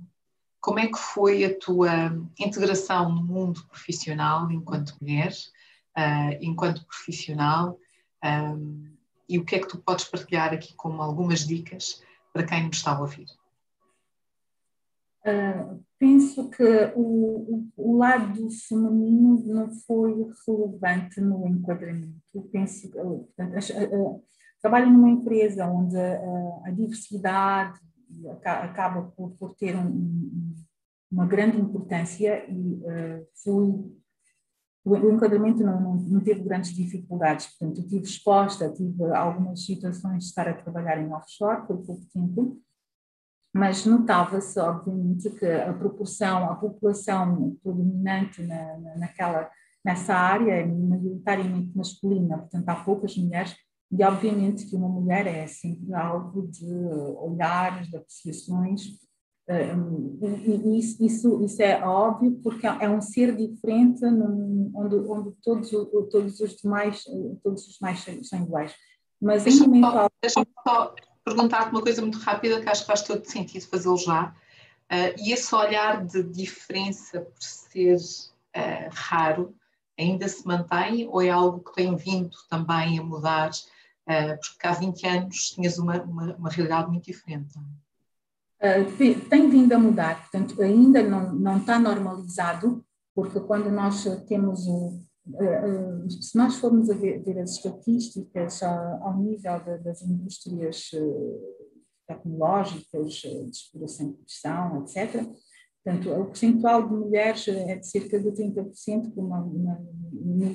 Como 0.66 0.80
é 0.80 0.88
que 0.88 0.98
foi 0.98 1.46
a 1.46 1.56
tua 1.60 1.92
integração 2.40 3.14
no 3.14 3.24
mundo 3.24 3.64
profissional 3.68 4.52
enquanto 4.52 4.98
mulher, 5.00 5.32
enquanto 6.42 6.84
profissional, 6.88 7.78
um, 8.26 8.92
e 9.30 9.38
o 9.38 9.46
que 9.46 9.58
é 9.58 9.60
que 9.60 9.68
tu 9.68 9.78
podes 9.78 10.06
partilhar 10.06 10.52
aqui 10.52 10.74
como 10.74 11.04
algumas 11.04 11.46
dicas 11.46 12.02
para 12.34 12.48
quem 12.48 12.66
nos 12.66 12.78
está 12.78 12.96
a 12.96 13.00
ouvir? 13.00 13.28
Uh, 15.24 15.84
penso 16.00 16.50
que 16.50 16.92
o, 16.96 17.70
o, 17.78 17.98
lado 17.98 18.50
feminino 18.50 19.44
não 19.46 19.70
foi 19.70 20.16
relevante 20.48 21.22
no 21.22 21.48
enquadramento. 21.48 22.42
Penso 22.52 22.90
que, 22.90 22.98
portanto, 22.98 23.56
uh, 23.94 24.24
trabalho 24.60 24.92
numa 24.92 25.12
empresa 25.12 25.68
onde 25.68 25.96
a 25.96 26.72
diversidade 26.72 27.80
acaba 28.44 29.04
por, 29.04 29.32
por 29.32 29.56
ter 29.56 29.76
um, 29.76 30.54
uma 31.12 31.26
grande 31.26 31.58
importância 31.58 32.46
e 32.50 32.76
uh, 32.76 33.28
fui 33.44 33.96
o 34.86 35.12
enquadramento 35.12 35.64
não, 35.64 35.82
não, 35.82 35.96
não, 35.96 36.22
teve 36.22 36.44
grandes 36.44 36.72
dificuldades, 36.72 37.48
portanto, 37.48 37.82
eu 37.82 37.88
tive 37.88 38.04
exposta, 38.04 38.72
tive 38.72 39.04
algumas 39.16 39.66
situações 39.66 40.20
de 40.20 40.30
estar 40.30 40.48
a 40.48 40.54
trabalhar 40.54 41.02
em 41.02 41.12
offshore 41.12 41.66
por 41.66 41.84
pouco 41.84 42.06
tempo, 42.14 42.62
mas 43.52 43.84
notava-se, 43.84 44.60
obviamente, 44.60 45.32
que 45.32 45.46
a 45.46 45.74
proporção, 45.74 46.52
a 46.52 46.56
população 46.56 47.58
predominante 47.64 48.44
na, 48.44 48.78
na, 48.78 48.98
naquela, 48.98 49.50
nessa 49.84 50.14
área 50.14 50.52
é 50.52 50.66
maioritariamente 50.68 51.76
masculina, 51.76 52.38
portanto, 52.38 52.70
há 52.70 52.76
poucas 52.76 53.18
mulheres, 53.18 53.56
e 53.98 54.04
obviamente 54.04 54.66
que 54.66 54.76
uma 54.76 54.90
mulher 54.90 55.26
é 55.28 55.48
sempre 55.48 55.94
alvo 55.94 56.48
de 56.48 56.66
olhares, 57.18 57.88
de 57.88 57.98
apreciações, 57.98 59.00
e 59.48 60.80
isso, 60.80 61.04
isso, 61.06 61.44
isso 61.44 61.62
é 61.62 61.86
óbvio 61.86 62.40
porque 62.42 62.66
é 62.66 62.90
um 62.90 63.00
ser 63.00 63.36
diferente 63.36 64.04
onde, 64.04 64.96
onde 64.96 65.32
todos, 65.44 65.70
todos 66.12 66.40
os 66.40 66.56
demais 66.56 67.04
todos 67.44 67.68
os 67.68 67.76
demais 67.76 68.04
são 68.24 68.42
iguais. 68.42 68.74
Mas 69.22 69.44
deixa-me 69.44 69.82
só, 69.82 70.10
deixa 70.20 70.48
só 70.68 70.96
perguntar-te 71.24 71.72
uma 71.72 71.82
coisa 71.82 72.02
muito 72.02 72.18
rápida 72.18 72.60
que 72.60 72.70
acho 72.70 72.82
que 72.82 72.88
faz 72.88 73.04
todo 73.04 73.24
sentido 73.26 73.68
fazê-lo 73.68 73.98
já. 73.98 74.36
Uh, 74.92 75.14
e 75.18 75.32
esse 75.32 75.54
olhar 75.54 76.06
de 76.06 76.24
diferença 76.24 77.22
por 77.22 77.42
ser 77.42 77.98
uh, 77.98 78.90
raro 78.92 79.56
ainda 79.98 80.28
se 80.28 80.46
mantém 80.46 81.08
ou 81.08 81.22
é 81.22 81.30
algo 81.30 81.64
que 81.64 81.74
tem 81.74 81.96
vindo 81.96 82.36
também 82.50 83.00
a 83.00 83.04
mudar? 83.04 83.52
Uh, 84.08 84.38
porque 84.40 84.68
há 84.68 84.74
20 84.74 85.08
anos 85.08 85.38
tinhas 85.50 85.80
uma, 85.80 86.02
uma, 86.04 86.36
uma 86.36 86.50
realidade 86.50 86.90
muito 86.90 87.06
diferente. 87.06 87.58
tem 89.30 89.50
vindo 89.50 89.74
a 89.74 89.80
mudar, 89.80 90.22
portanto, 90.22 90.62
ainda 90.62 91.02
não, 91.04 91.34
não 91.34 91.58
está 91.58 91.80
normalizado, 91.80 92.86
porque 93.16 93.40
quando 93.40 93.72
nós 93.72 94.04
temos 94.28 94.68
o, 94.68 95.06
eh, 95.34 95.44
eh, 95.44 96.10
se 96.10 96.38
nós 96.38 96.56
formos 96.58 96.88
ver, 96.88 97.24
ver 97.24 97.40
as 97.40 97.52
estatísticas 97.52 98.62
ao 98.62 99.18
nível 99.18 99.60
das 99.84 100.02
indústrias 100.04 100.92
eh, 100.94 101.74
tecnológicas, 102.08 103.14
de 103.14 103.50
exploração 103.50 104.10
e 104.10 104.14
produção, 104.14 104.84
etc., 104.84 105.28
portanto, 105.86 106.10
o 106.10 106.26
percentual 106.26 106.90
de 106.90 106.96
mulheres 106.96 107.48
é 107.48 107.76
de 107.76 107.88
cerca 107.88 108.20
de 108.20 108.32
30% 108.32 109.14
uma, 109.16 109.40
uma, 109.40 109.80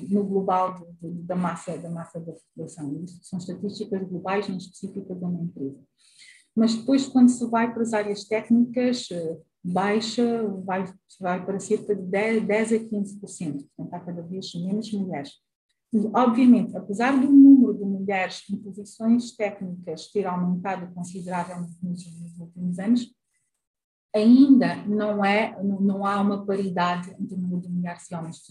no 0.09 0.25
global 0.25 0.75
de, 0.75 1.09
de, 1.09 1.23
da, 1.23 1.35
massa, 1.35 1.77
da 1.77 1.89
massa 1.89 2.19
da 2.19 2.33
população. 2.33 3.01
Isto 3.05 3.25
são 3.25 3.39
estatísticas 3.39 4.03
globais, 4.03 4.49
não 4.49 4.57
específicas 4.57 5.17
de 5.17 5.23
uma 5.23 5.41
empresa. 5.41 5.79
Mas 6.53 6.75
depois, 6.75 7.07
quando 7.07 7.29
se 7.29 7.49
vai 7.49 7.73
para 7.73 7.81
as 7.81 7.93
áreas 7.93 8.25
técnicas, 8.25 9.07
baixa, 9.63 10.45
vai, 10.65 10.91
vai 11.19 11.45
para 11.45 11.59
cerca 11.59 11.95
de 11.95 12.01
10, 12.01 12.45
10 12.45 12.73
a 12.73 12.75
15%, 12.75 12.89
portanto 13.21 13.93
há 13.93 13.99
cada 13.99 14.21
vez 14.23 14.53
menos 14.55 14.91
mulheres. 14.91 15.31
obviamente, 16.13 16.75
apesar 16.75 17.11
do 17.19 17.31
número 17.31 17.73
de 17.77 17.85
mulheres 17.85 18.43
em 18.49 18.57
posições 18.57 19.35
técnicas 19.35 20.11
ter 20.11 20.25
aumentado 20.25 20.93
consideravelmente 20.93 21.77
nos 21.81 22.37
últimos 22.39 22.79
anos, 22.79 23.13
ainda 24.13 24.75
não, 24.85 25.23
é, 25.23 25.57
não 25.63 26.05
há 26.05 26.19
uma 26.19 26.45
paridade 26.45 27.11
entre 27.19 27.35
de 27.35 27.69
mulheres 27.69 28.09
e 28.09 28.15
homens. 28.15 28.41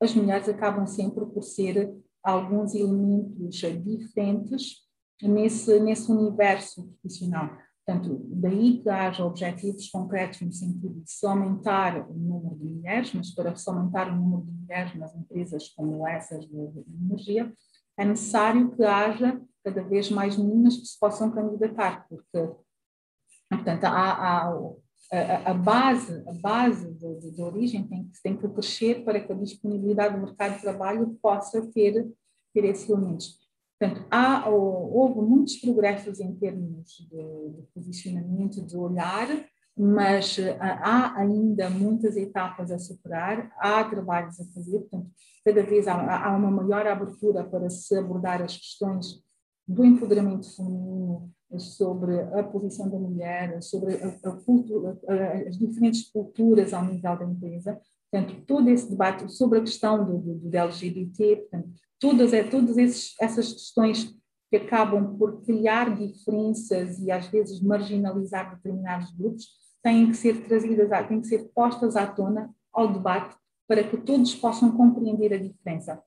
As 0.00 0.14
mulheres 0.14 0.48
acabam 0.48 0.86
sempre 0.86 1.24
por 1.26 1.42
ser 1.42 1.94
alguns 2.22 2.74
elementos 2.74 3.56
diferentes 3.84 4.84
nesse, 5.22 5.78
nesse 5.80 6.10
universo 6.10 6.84
profissional. 7.00 7.56
Portanto, 7.86 8.20
daí 8.30 8.82
que 8.82 8.90
haja 8.90 9.24
objetivos 9.24 9.88
concretos 9.90 10.40
no 10.40 10.52
sentido 10.52 11.00
de 11.00 11.08
se 11.08 11.24
aumentar 11.24 12.10
o 12.10 12.14
número 12.14 12.56
de 12.56 12.64
mulheres, 12.64 13.14
mas 13.14 13.32
para 13.32 13.54
se 13.54 13.70
aumentar 13.70 14.10
o 14.10 14.16
número 14.16 14.42
de 14.42 14.50
mulheres 14.50 14.94
nas 14.96 15.14
empresas 15.14 15.68
como 15.68 16.06
essas 16.06 16.44
de, 16.46 16.50
de 16.50 17.04
energia, 17.04 17.52
é 17.96 18.04
necessário 18.04 18.74
que 18.74 18.84
haja 18.84 19.40
cada 19.64 19.82
vez 19.84 20.10
mais 20.10 20.36
meninas 20.36 20.76
que 20.76 20.84
se 20.84 20.98
possam 20.98 21.30
candidatar, 21.30 22.06
porque, 22.08 22.50
portanto, 23.48 23.84
há, 23.84 24.46
há 24.46 24.52
a, 25.10 25.54
base, 25.54 26.22
a 26.26 26.32
base 26.32 26.92
de, 26.94 27.30
de, 27.32 27.42
origem 27.42 27.86
tem, 27.86 28.10
tem 28.22 28.36
que 28.36 28.48
crescer 28.48 29.04
para 29.04 29.20
que 29.20 29.32
a 29.32 29.36
disponibilidade 29.36 30.14
do 30.14 30.26
mercado 30.26 30.56
de 30.56 30.62
trabalho 30.62 31.18
possa 31.22 31.64
ter, 31.72 32.08
ter 32.52 32.64
esses 32.64 32.88
elementos. 32.88 33.38
Portanto, 33.78 34.06
há, 34.10 34.48
houve 34.48 35.20
muitos 35.20 35.56
progressos 35.56 36.18
em 36.18 36.34
termos 36.34 36.96
de, 36.96 37.50
de 37.56 37.62
posicionamento, 37.74 38.64
de 38.64 38.76
olhar, 38.76 39.28
mas 39.76 40.38
eh, 40.38 40.56
há 40.60 41.18
ainda 41.18 41.68
muitas 41.68 42.16
etapas 42.16 42.70
a 42.70 42.78
superar, 42.78 43.52
há 43.58 43.84
trabalhos 43.84 44.40
a 44.40 44.44
fazer, 44.46 44.78
portanto, 44.80 45.10
cada 45.44 45.62
vez 45.62 45.86
há, 45.86 46.26
há 46.26 46.34
uma 46.34 46.50
maior 46.50 46.86
abertura 46.86 47.44
para 47.44 47.68
se 47.68 47.94
abordar 47.96 48.40
as 48.40 48.56
questões 48.56 49.22
do 49.68 49.84
empoderamento 49.84 50.54
feminino, 50.56 51.30
sobre 51.58 52.20
a 52.20 52.42
posição 52.42 52.88
da 52.90 52.98
mulher, 52.98 53.62
sobre 53.62 53.94
a, 53.94 54.08
a 54.28 54.32
cultura, 54.32 54.98
as 55.46 55.56
diferentes 55.56 56.10
culturas 56.10 56.74
ao 56.74 56.84
nível 56.84 57.16
da 57.18 57.24
empresa. 57.24 57.80
Portanto, 58.10 58.44
todo 58.46 58.68
esse 58.68 58.90
debate 58.90 59.30
sobre 59.32 59.58
a 59.58 59.62
questão 59.62 60.04
do, 60.04 60.18
do, 60.18 60.34
do 60.34 60.56
LGBT, 60.56 61.36
portanto, 61.36 61.70
todas, 61.98 62.32
é, 62.32 62.42
todas 62.42 62.76
esses, 62.76 63.14
essas 63.20 63.52
questões 63.52 64.16
que 64.50 64.56
acabam 64.56 65.16
por 65.18 65.42
criar 65.42 65.96
diferenças 65.96 66.98
e 67.00 67.10
às 67.10 67.26
vezes 67.26 67.60
marginalizar 67.60 68.54
determinados 68.54 69.10
grupos, 69.12 69.46
têm 69.82 70.10
que 70.10 70.16
ser 70.16 70.44
trazidas, 70.44 70.88
têm 71.08 71.20
que 71.20 71.28
ser 71.28 71.50
postas 71.54 71.96
à 71.96 72.06
tona 72.06 72.50
ao 72.72 72.92
debate 72.92 73.36
para 73.68 73.82
que 73.82 73.96
todos 73.96 74.34
possam 74.34 74.76
compreender 74.76 75.32
a 75.32 75.38
diferença 75.38 76.02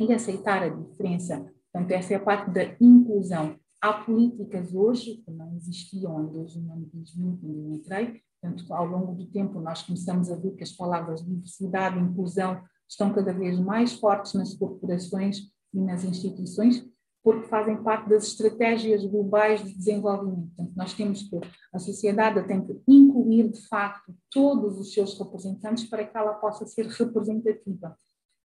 e 0.00 0.12
aceitar 0.12 0.62
a 0.62 0.68
diferença. 0.68 1.52
Portanto, 1.72 1.90
essa 1.90 2.14
é 2.14 2.16
a 2.16 2.20
parte 2.20 2.50
da 2.50 2.64
inclusão. 2.80 3.58
Há 3.80 3.92
políticas 3.92 4.74
hoje 4.74 5.22
que 5.24 5.30
não 5.30 5.54
existiam 5.54 6.20
em 6.24 6.32
2020, 6.32 7.40
quando 7.40 7.58
eu 7.58 7.72
entrei, 7.74 8.22
portanto, 8.40 8.74
ao 8.74 8.86
longo 8.86 9.14
do 9.14 9.26
tempo 9.26 9.60
nós 9.60 9.82
começamos 9.82 10.30
a 10.32 10.36
ver 10.36 10.56
que 10.56 10.64
as 10.64 10.72
palavras 10.72 11.24
diversidade 11.24 11.96
e 11.96 12.02
inclusão 12.02 12.60
estão 12.88 13.12
cada 13.12 13.32
vez 13.32 13.58
mais 13.60 13.92
fortes 13.92 14.34
nas 14.34 14.52
corporações 14.54 15.42
e 15.72 15.80
nas 15.80 16.02
instituições, 16.02 16.84
porque 17.22 17.46
fazem 17.46 17.80
parte 17.82 18.08
das 18.08 18.24
estratégias 18.24 19.04
globais 19.04 19.62
de 19.62 19.72
desenvolvimento. 19.72 20.48
Portanto, 20.56 20.72
nós 20.74 20.94
temos 20.94 21.22
que, 21.22 21.38
a 21.72 21.78
sociedade 21.78 22.48
tem 22.48 22.64
que 22.64 22.80
incluir, 22.88 23.48
de 23.48 23.60
facto, 23.68 24.12
todos 24.30 24.78
os 24.78 24.92
seus 24.92 25.16
representantes 25.16 25.84
para 25.84 26.04
que 26.04 26.16
ela 26.16 26.34
possa 26.34 26.66
ser 26.66 26.86
representativa. 26.86 27.96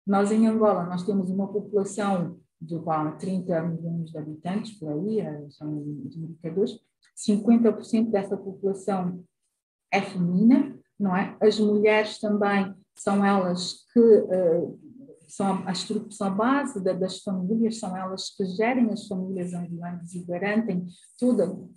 Nós, 0.04 0.32
em 0.32 0.48
Angola, 0.48 0.86
nós 0.86 1.04
temos 1.04 1.30
uma 1.30 1.46
população 1.46 2.40
de 2.60 2.78
quase 2.80 3.18
30 3.18 3.62
milhões 3.62 4.10
de 4.10 4.18
habitantes, 4.18 4.78
por 4.78 4.92
aí, 4.92 5.20
eh, 5.20 5.46
são 5.50 5.78
os 5.78 6.16
indicadores, 6.16 6.78
50% 7.16 8.10
dessa 8.10 8.36
população 8.36 9.24
é 9.92 10.00
feminina, 10.00 10.78
não 10.98 11.16
é? 11.16 11.36
As 11.40 11.58
mulheres 11.58 12.18
também 12.18 12.74
são 12.96 13.24
elas 13.24 13.86
que 13.92 14.00
uh, 14.00 14.78
são 15.26 15.62
a 15.66 15.72
estrutura, 15.72 16.10
a 16.20 16.30
base 16.30 16.82
da, 16.82 16.92
das 16.92 17.18
famílias, 17.20 17.78
são 17.78 17.96
elas 17.96 18.30
que 18.30 18.44
gerem 18.44 18.90
as 18.90 19.06
famílias 19.06 19.54
ambulantes 19.54 20.14
e 20.14 20.24
garantem 20.24 20.86
tudo, 21.18 21.70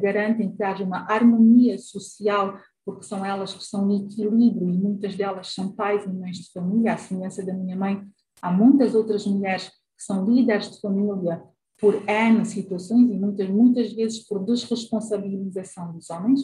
garantem 0.00 0.54
que 0.54 0.62
haja 0.62 0.82
uma 0.82 1.06
harmonia 1.10 1.78
social, 1.78 2.58
porque 2.84 3.04
são 3.04 3.24
elas 3.24 3.52
que 3.52 3.62
são 3.62 3.90
em 3.90 4.06
equilíbrio 4.06 4.70
e 4.70 4.78
muitas 4.78 5.14
delas 5.14 5.54
são 5.54 5.72
pais 5.72 6.04
e 6.04 6.08
mães 6.08 6.38
de 6.38 6.50
família, 6.50 6.94
à 6.94 6.96
semelhança 6.96 7.44
da 7.44 7.52
minha 7.52 7.76
mãe. 7.76 8.02
Há 8.40 8.50
muitas 8.50 8.94
outras 8.94 9.26
mulheres 9.26 9.70
que 9.96 10.04
são 10.04 10.24
líderes 10.24 10.70
de 10.70 10.80
família 10.80 11.42
por 11.78 12.08
N 12.08 12.44
situações 12.44 13.10
e 13.10 13.18
muitas, 13.18 13.48
muitas 13.48 13.92
vezes 13.92 14.20
por 14.20 14.44
desresponsabilização 14.44 15.92
dos 15.92 16.08
homens, 16.10 16.40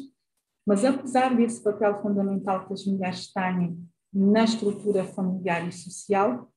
mas 0.66 0.84
apesar 0.84 1.34
desse 1.34 1.62
papel 1.62 2.02
fundamental 2.02 2.66
que 2.66 2.72
as 2.74 2.84
mulheres 2.84 3.32
têm 3.32 3.78
na 4.12 4.44
estrutura 4.44 5.04
familiar 5.04 5.66
e 5.66 5.72
social, 5.72 6.50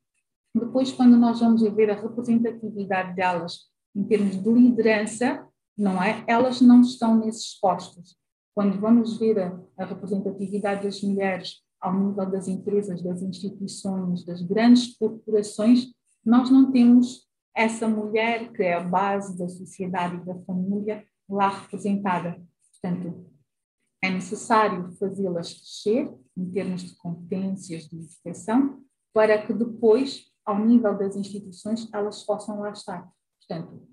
depois 0.53 0.91
quando 0.91 1.15
nós 1.15 1.39
vamos 1.39 1.61
ver 1.61 1.89
a 1.89 1.95
representatividade 1.95 3.15
delas 3.15 3.69
em 3.95 4.03
termos 4.03 4.41
de 4.41 4.51
liderança, 4.51 5.47
não 5.77 6.01
é? 6.01 6.23
Elas 6.27 6.59
não 6.59 6.81
estão 6.81 7.15
nesses 7.15 7.57
postos. 7.59 8.17
Quando 8.53 8.79
vamos 8.79 9.17
ver 9.17 9.39
a, 9.39 9.59
a 9.77 9.85
representatividade 9.85 10.83
das 10.83 11.01
mulheres 11.01 11.61
ao 11.79 11.93
nível 11.97 12.29
das 12.29 12.47
empresas, 12.47 13.01
das 13.01 13.21
instituições, 13.21 14.25
das 14.25 14.41
grandes 14.41 14.97
corporações, 14.97 15.93
nós 16.25 16.49
não 16.49 16.71
temos 16.71 17.27
essa 17.55 17.87
mulher 17.87 18.51
que 18.53 18.63
é 18.63 18.73
a 18.73 18.79
base 18.79 19.37
da 19.37 19.49
sociedade 19.49 20.15
e 20.15 20.25
da 20.25 20.35
família 20.43 21.05
lá 21.29 21.49
representada. 21.49 22.41
Portanto, 22.71 23.29
é 24.01 24.09
necessário 24.09 24.91
fazê-las 24.93 25.53
crescer 25.53 26.13
em 26.35 26.49
termos 26.49 26.81
de 26.83 26.95
competências, 26.95 27.87
de 27.87 27.97
educação, 27.97 28.83
para 29.13 29.45
que 29.45 29.53
depois, 29.53 30.25
ao 30.45 30.65
nível 30.65 30.97
das 30.97 31.15
instituições, 31.15 31.87
elas 31.93 32.23
possam 32.23 32.59
lá 32.59 32.71
estar. 32.71 33.09
Portanto, 33.39 33.87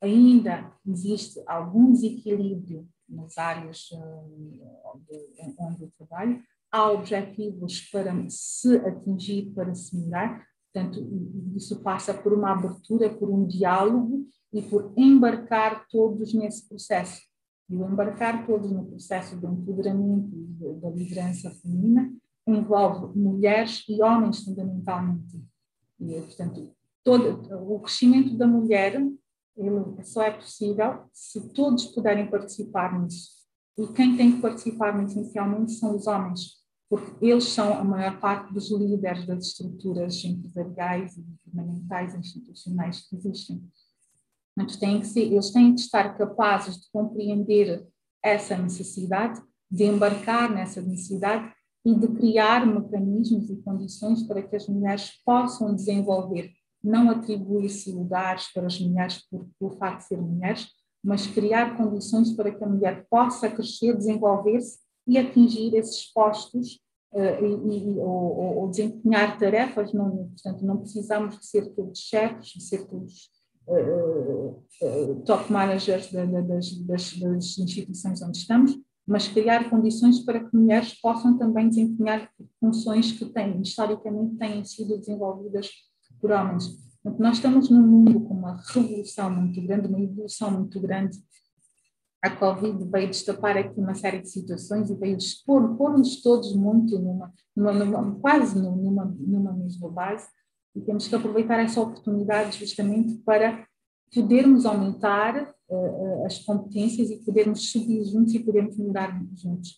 ainda 0.00 0.72
existe 0.86 1.42
algum 1.46 1.92
desequilíbrio 1.92 2.88
nas 3.08 3.36
áreas 3.36 3.90
uh, 3.92 5.54
onde 5.58 5.82
eu 5.82 5.90
trabalho, 5.98 6.42
há 6.70 6.90
objetivos 6.90 7.80
para 7.90 8.12
se 8.28 8.76
atingir, 8.78 9.52
para 9.54 9.74
se 9.74 9.96
melhorar, 9.96 10.46
portanto, 10.72 11.06
isso 11.54 11.80
passa 11.82 12.14
por 12.14 12.32
uma 12.32 12.52
abertura, 12.52 13.10
por 13.10 13.28
um 13.28 13.46
diálogo 13.46 14.26
e 14.52 14.62
por 14.62 14.92
embarcar 14.96 15.86
todos 15.88 16.32
nesse 16.32 16.68
processo 16.68 17.20
e 17.72 17.76
o 17.76 17.88
embarcar 17.88 18.46
todos 18.46 18.70
no 18.70 18.84
processo 18.84 19.34
de 19.36 19.46
empoderamento 19.46 20.30
da 20.80 20.90
liderança 20.90 21.50
feminina 21.50 22.12
envolve 22.46 23.18
mulheres 23.18 23.82
e 23.88 24.02
homens 24.02 24.44
fundamentalmente. 24.44 25.42
E, 25.98 26.20
portanto, 26.20 26.70
todo, 27.02 27.48
o 27.72 27.80
crescimento 27.80 28.36
da 28.36 28.46
mulher 28.46 29.00
ele 29.56 30.02
só 30.02 30.22
é 30.22 30.30
possível 30.30 31.04
se 31.12 31.52
todos 31.54 31.86
puderem 31.86 32.30
participar 32.30 33.00
nisso. 33.00 33.30
E 33.78 33.86
quem 33.88 34.16
tem 34.16 34.32
que 34.32 34.42
participar 34.42 35.02
essencialmente 35.02 35.72
são 35.72 35.96
os 35.96 36.06
homens, 36.06 36.61
porque 36.92 37.24
eles 37.24 37.44
são 37.44 37.72
a 37.72 37.82
maior 37.82 38.20
parte 38.20 38.52
dos 38.52 38.70
líderes 38.70 39.26
das 39.26 39.46
estruturas 39.46 40.22
empresariais 40.26 41.16
e 41.16 41.24
governamentais 41.46 42.14
institucionais 42.14 43.08
que 43.08 43.16
existem. 43.16 43.64
Mas 44.54 44.76
têm 44.76 45.00
que 45.00 45.06
ser, 45.06 45.22
eles 45.22 45.50
têm 45.50 45.74
estar 45.74 46.18
capazes 46.18 46.76
de 46.76 46.90
compreender 46.92 47.88
essa 48.22 48.58
necessidade, 48.58 49.40
de 49.70 49.84
embarcar 49.84 50.52
nessa 50.52 50.82
necessidade 50.82 51.50
e 51.82 51.94
de 51.94 52.08
criar 52.08 52.66
mecanismos 52.66 53.48
e 53.48 53.56
condições 53.62 54.24
para 54.24 54.42
que 54.42 54.54
as 54.54 54.68
mulheres 54.68 55.12
possam 55.24 55.74
desenvolver, 55.74 56.52
não 56.84 57.08
atribuir-se 57.08 57.90
lugares 57.90 58.52
para 58.52 58.66
as 58.66 58.78
mulheres 58.78 59.26
por, 59.30 59.48
por 59.58 59.78
facto 59.78 60.00
de 60.00 60.08
serem 60.08 60.24
mulheres, 60.24 60.68
mas 61.02 61.26
criar 61.26 61.74
condições 61.74 62.32
para 62.34 62.52
que 62.52 62.62
a 62.62 62.68
mulher 62.68 63.06
possa 63.08 63.48
crescer, 63.48 63.96
desenvolver-se 63.96 64.78
e 65.06 65.16
atingir 65.16 65.74
esses 65.74 66.04
postos 66.12 66.81
e, 67.14 67.76
e, 67.76 67.98
ou, 67.98 68.58
ou, 68.60 68.70
desempenhar 68.70 69.38
tarefas. 69.38 69.92
Não, 69.92 70.28
portanto, 70.28 70.64
não 70.64 70.78
precisamos 70.78 71.38
de 71.38 71.46
ser 71.46 71.68
todos 71.74 71.98
chefes, 71.98 72.48
de 72.48 72.62
ser 72.62 72.86
todos 72.86 73.30
uh, 73.68 75.22
top 75.24 75.52
managers 75.52 76.10
das, 76.10 76.72
das, 76.86 77.18
das 77.18 77.58
instituições 77.58 78.22
onde 78.22 78.38
estamos, 78.38 78.78
mas 79.06 79.28
criar 79.28 79.68
condições 79.68 80.20
para 80.20 80.42
que 80.42 80.56
mulheres 80.56 80.94
possam 81.00 81.36
também 81.36 81.68
desempenhar 81.68 82.30
funções 82.60 83.12
que 83.12 83.26
têm, 83.26 83.60
historicamente 83.60 84.36
têm 84.36 84.64
sido 84.64 84.98
desenvolvidas 84.98 85.70
por 86.20 86.30
homens. 86.30 86.64
Então, 87.00 87.16
nós 87.18 87.36
estamos 87.36 87.68
num 87.68 87.82
mundo 87.82 88.20
com 88.20 88.34
uma 88.34 88.62
revolução 88.68 89.28
muito 89.28 89.60
grande, 89.60 89.88
uma 89.88 90.00
evolução 90.00 90.50
muito 90.52 90.80
grande. 90.80 91.18
A 92.22 92.30
Covid 92.30 92.84
veio 92.88 93.08
destapar 93.08 93.58
aqui 93.58 93.80
uma 93.80 93.96
série 93.96 94.20
de 94.20 94.30
situações 94.30 94.88
e 94.88 94.94
veio 94.94 95.16
expor, 95.16 95.76
pôr-nos 95.76 96.22
todos 96.22 96.54
muito 96.54 96.96
numa, 96.98 97.32
numa, 97.56 97.72
numa 97.72 98.14
quase 98.20 98.56
numa, 98.56 99.04
numa 99.04 99.52
mesma 99.52 99.90
base, 99.90 100.28
e 100.74 100.80
temos 100.80 101.08
que 101.08 101.14
aproveitar 101.14 101.58
essa 101.58 101.80
oportunidade 101.80 102.58
justamente 102.58 103.14
para 103.24 103.66
podermos 104.14 104.64
aumentar 104.64 105.52
uh, 105.68 106.26
as 106.26 106.38
competências 106.38 107.10
e 107.10 107.24
podermos 107.24 107.70
subir 107.70 108.04
juntos 108.04 108.34
e 108.34 108.38
podermos 108.38 108.76
melhorar 108.76 109.20
juntos. 109.34 109.76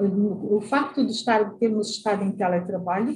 O, 0.00 0.60
facto 0.62 1.04
de 1.04 1.12
estar, 1.12 1.58
termos 1.58 1.90
estado 1.90 2.24
em 2.24 2.32
teletrabalho, 2.32 3.14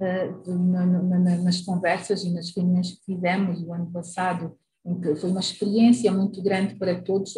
uh, 0.00 0.54
na, 0.54 0.86
na, 0.86 1.36
nas 1.38 1.60
conversas 1.62 2.22
e 2.22 2.32
nas 2.32 2.54
reuniões 2.54 2.92
que 2.92 3.12
tivemos 3.12 3.60
o 3.62 3.72
ano 3.72 3.90
passado, 3.90 4.56
foi 5.20 5.30
uma 5.30 5.40
experiência 5.40 6.12
muito 6.12 6.42
grande 6.42 6.76
para 6.76 7.02
todos, 7.02 7.34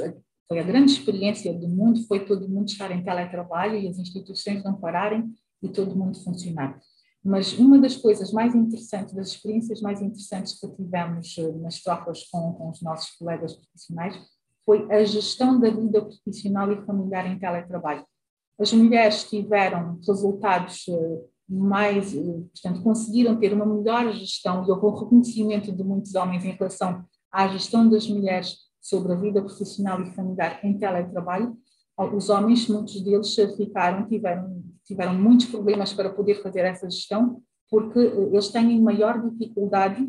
foi 0.46 0.58
a 0.58 0.62
grande 0.62 0.92
experiência 0.92 1.52
do 1.52 1.68
mundo, 1.68 2.02
foi 2.06 2.24
todo 2.24 2.48
mundo 2.48 2.68
estar 2.68 2.90
em 2.90 3.02
teletrabalho 3.02 3.76
e 3.76 3.88
as 3.88 3.98
instituições 3.98 4.64
não 4.64 4.74
pararem 4.74 5.30
e 5.62 5.68
todo 5.68 5.96
mundo 5.96 6.18
funcionar. 6.22 6.78
Mas 7.22 7.52
uma 7.58 7.78
das 7.78 7.96
coisas 7.96 8.32
mais 8.32 8.54
interessantes, 8.54 9.14
das 9.14 9.28
experiências 9.28 9.80
mais 9.82 10.00
interessantes 10.00 10.58
que 10.58 10.68
tivemos 10.68 11.36
eh, 11.36 11.52
nas 11.58 11.82
trocas 11.82 12.24
com, 12.30 12.52
com 12.54 12.70
os 12.70 12.80
nossos 12.80 13.10
colegas 13.16 13.54
profissionais, 13.54 14.16
foi 14.64 14.90
a 14.90 15.04
gestão 15.04 15.60
da 15.60 15.68
vida 15.68 16.00
profissional 16.00 16.72
e 16.72 16.84
familiar 16.86 17.26
em 17.26 17.38
teletrabalho. 17.38 18.06
As 18.58 18.72
mulheres 18.72 19.24
tiveram 19.24 19.98
resultados 20.06 20.86
eh, 20.88 21.20
mais, 21.48 22.14
eh, 22.14 22.22
portanto, 22.22 22.82
conseguiram 22.82 23.38
ter 23.38 23.52
uma 23.52 23.66
melhor 23.66 24.12
gestão 24.12 24.64
e 24.64 24.70
houve 24.70 24.86
um 24.86 24.98
reconhecimento 24.98 25.72
de 25.72 25.82
muitos 25.82 26.14
homens 26.14 26.44
em 26.44 26.52
relação 26.52 27.04
à 27.30 27.48
gestão 27.48 27.88
das 27.88 28.08
mulheres 28.08 28.56
sobre 28.80 29.12
a 29.12 29.16
vida 29.16 29.42
profissional 29.42 30.00
e 30.02 30.10
familiar 30.12 30.60
em 30.64 30.78
teletrabalho, 30.78 31.56
os 32.14 32.30
homens, 32.30 32.68
muitos 32.68 33.00
deles 33.02 33.34
ficaram, 33.56 34.06
tiveram, 34.06 34.62
tiveram 34.84 35.14
muitos 35.14 35.46
problemas 35.46 35.92
para 35.92 36.10
poder 36.10 36.40
fazer 36.42 36.60
essa 36.60 36.88
gestão, 36.88 37.42
porque 37.68 37.98
eh, 37.98 38.30
eles 38.32 38.48
têm 38.48 38.80
maior 38.80 39.20
dificuldade 39.28 40.08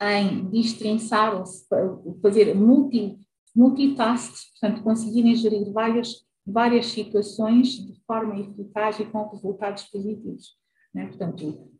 em 0.00 0.48
destrinçar 0.48 1.36
ou 1.36 1.44
fazer 2.22 2.54
multi, 2.54 3.18
multitasks, 3.54 4.50
portanto, 4.52 4.82
conseguirem 4.82 5.34
gerir 5.34 5.70
várias, 5.72 6.24
várias 6.46 6.86
situações 6.86 7.70
de 7.70 8.00
forma 8.06 8.38
eficaz 8.38 8.98
e 8.98 9.04
com 9.04 9.28
resultados 9.28 9.84
positivos. 9.84 10.56
Né? 10.94 11.06
Portanto, 11.06 11.70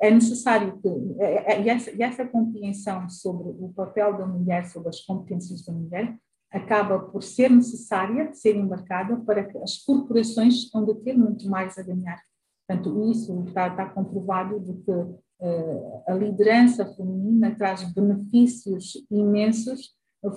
é 0.00 0.10
necessário 0.10 0.78
que, 0.80 0.88
é, 1.18 1.54
é, 1.54 1.62
e 1.62 1.68
essa, 1.68 1.90
e 1.90 2.02
essa 2.02 2.26
compreensão 2.26 3.08
sobre 3.08 3.48
o 3.48 3.72
papel 3.74 4.16
da 4.16 4.26
mulher, 4.26 4.66
sobre 4.66 4.88
as 4.88 5.00
competências 5.00 5.64
da 5.64 5.72
mulher, 5.72 6.16
acaba 6.50 6.98
por 6.98 7.22
ser 7.22 7.50
necessária, 7.50 8.32
ser 8.32 8.56
embarcada 8.56 9.16
para 9.16 9.44
que 9.44 9.58
as 9.58 9.78
corporações 9.78 10.70
de 10.70 10.94
ter 11.02 11.14
muito 11.14 11.48
mais 11.48 11.76
a 11.76 11.82
ganhar. 11.82 12.20
Portanto, 12.66 13.10
isso 13.10 13.44
está, 13.46 13.68
está 13.68 13.86
comprovado 13.86 14.60
de 14.60 14.72
que 14.72 14.90
uh, 14.90 16.02
a 16.06 16.14
liderança 16.14 16.86
feminina 16.94 17.54
traz 17.54 17.82
benefícios 17.92 19.04
imensos 19.10 19.94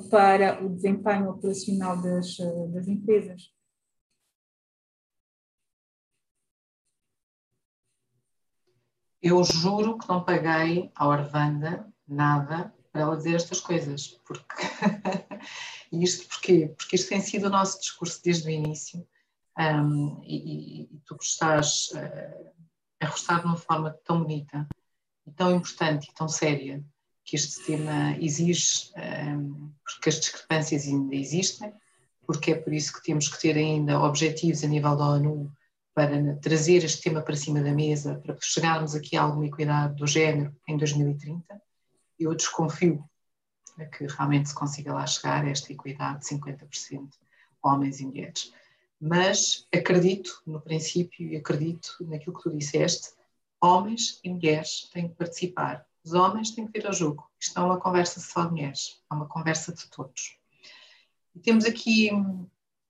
para 0.09 0.61
o 0.65 0.69
desempenho 0.69 1.29
operacional 1.29 2.01
das, 2.01 2.35
das 2.73 2.87
empresas. 2.87 3.56
Eu 9.27 9.43
juro 9.43 9.97
que 9.97 10.07
não 10.07 10.23
paguei 10.23 10.89
à 10.95 11.05
Orvanda 11.05 11.85
nada 12.07 12.73
para 12.93 13.01
ela 13.01 13.17
dizer 13.17 13.35
estas 13.35 13.59
coisas, 13.59 14.07
porque 14.25 14.55
isto 15.91 16.29
porquê? 16.29 16.73
Porque 16.77 16.95
isto 16.95 17.09
tem 17.09 17.19
sido 17.19 17.47
o 17.47 17.49
nosso 17.49 17.77
discurso 17.77 18.21
desde 18.23 18.47
o 18.47 18.49
início 18.49 19.05
um, 19.59 20.21
e, 20.23 20.83
e, 20.83 20.99
tu 21.05 21.17
estás 21.19 21.89
uh, 21.89 22.53
a 23.01 23.07
rostar 23.07 23.41
de 23.41 23.47
uma 23.47 23.57
forma 23.57 23.99
tão 24.05 24.23
bonita 24.23 24.65
e 25.25 25.31
tão 25.33 25.53
importante 25.53 26.07
e 26.09 26.13
tão 26.13 26.29
séria 26.29 26.81
que 27.25 27.35
este 27.35 27.65
tema 27.65 28.15
exige, 28.21 28.93
um, 28.95 29.73
porque 29.83 30.07
as 30.07 30.21
discrepâncias 30.21 30.87
ainda 30.87 31.13
existem, 31.13 31.73
porque 32.25 32.51
é 32.51 32.55
por 32.55 32.71
isso 32.71 32.93
que 32.93 33.03
temos 33.03 33.27
que 33.27 33.41
ter 33.41 33.57
ainda 33.57 33.99
objetivos 33.99 34.63
a 34.63 34.67
nível 34.67 34.95
da 34.95 35.05
ONU 35.05 35.51
para 35.97 36.35
trazer 36.35 36.83
este 36.83 37.01
tema 37.01 37.23
para 37.23 37.35
cima 37.35 37.59
da 37.59 37.71
mesa, 37.71 38.21
para 38.23 38.37
chegarmos 38.39 38.93
aqui 38.93 39.17
a 39.17 39.23
alguma 39.23 39.47
equidade 39.47 39.95
do 39.95 40.05
género 40.05 40.55
em 40.67 40.77
2030. 40.77 41.59
Eu 42.19 42.35
desconfio 42.35 43.03
que 43.97 44.05
realmente 44.05 44.49
se 44.49 44.53
consiga 44.53 44.93
lá 44.93 45.07
chegar 45.07 45.43
a 45.43 45.49
esta 45.49 45.73
equidade 45.73 46.19
de 46.19 46.35
50% 46.35 47.09
homens 47.63 47.99
e 47.99 48.05
mulheres. 48.05 48.53
Mas 49.01 49.67
acredito 49.73 50.39
no 50.45 50.61
princípio 50.61 51.27
e 51.29 51.35
acredito 51.35 51.97
naquilo 52.01 52.37
que 52.37 52.43
tu 52.43 52.55
disseste, 52.55 53.13
homens 53.59 54.19
e 54.23 54.29
mulheres 54.29 54.87
têm 54.93 55.09
que 55.09 55.15
participar. 55.15 55.83
Os 56.05 56.13
homens 56.13 56.51
têm 56.51 56.67
que 56.67 56.79
vir 56.79 56.85
ao 56.85 56.93
jogo. 56.93 57.27
Isto 57.39 57.55
não 57.55 57.63
é 57.63 57.71
uma 57.71 57.79
conversa 57.79 58.19
só 58.19 58.45
de 58.45 58.51
mulheres, 58.51 59.01
é 59.11 59.15
uma 59.15 59.27
conversa 59.27 59.73
de 59.73 59.89
todos. 59.89 60.37
E 61.33 61.39
temos 61.39 61.65
aqui 61.65 62.11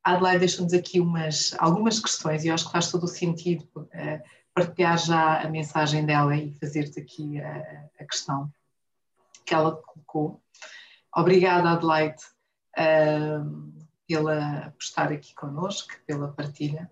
Adelaide 0.08 0.40
deixou-nos 0.40 0.74
aqui 0.74 1.02
umas, 1.02 1.54
algumas 1.60 2.00
questões 2.00 2.46
e 2.46 2.48
eu 2.48 2.54
acho 2.54 2.66
que 2.66 2.72
faz 2.72 2.90
todo 2.90 3.04
o 3.04 3.10
sentido 3.10 3.68
uh, 3.76 4.24
partilhar 4.54 4.98
já 4.98 5.42
a 5.42 5.50
mensagem 5.50 6.06
dela 6.06 6.34
e 6.34 6.54
fazer-te 6.54 7.02
aqui 7.02 7.42
a, 7.42 7.90
a, 8.00 8.06
questão 8.06 8.50
que 9.46 9.54
ela 9.54 9.76
colocou. 9.76 10.42
Obrigada, 11.14 11.72
Adelaide, 11.72 12.24
uh, 12.78 13.74
pela, 14.08 14.72
por 14.72 14.82
estar 14.82 15.12
aqui 15.12 15.36
connosco, 15.36 15.94
pela 16.06 16.30
partilha. 16.30 16.90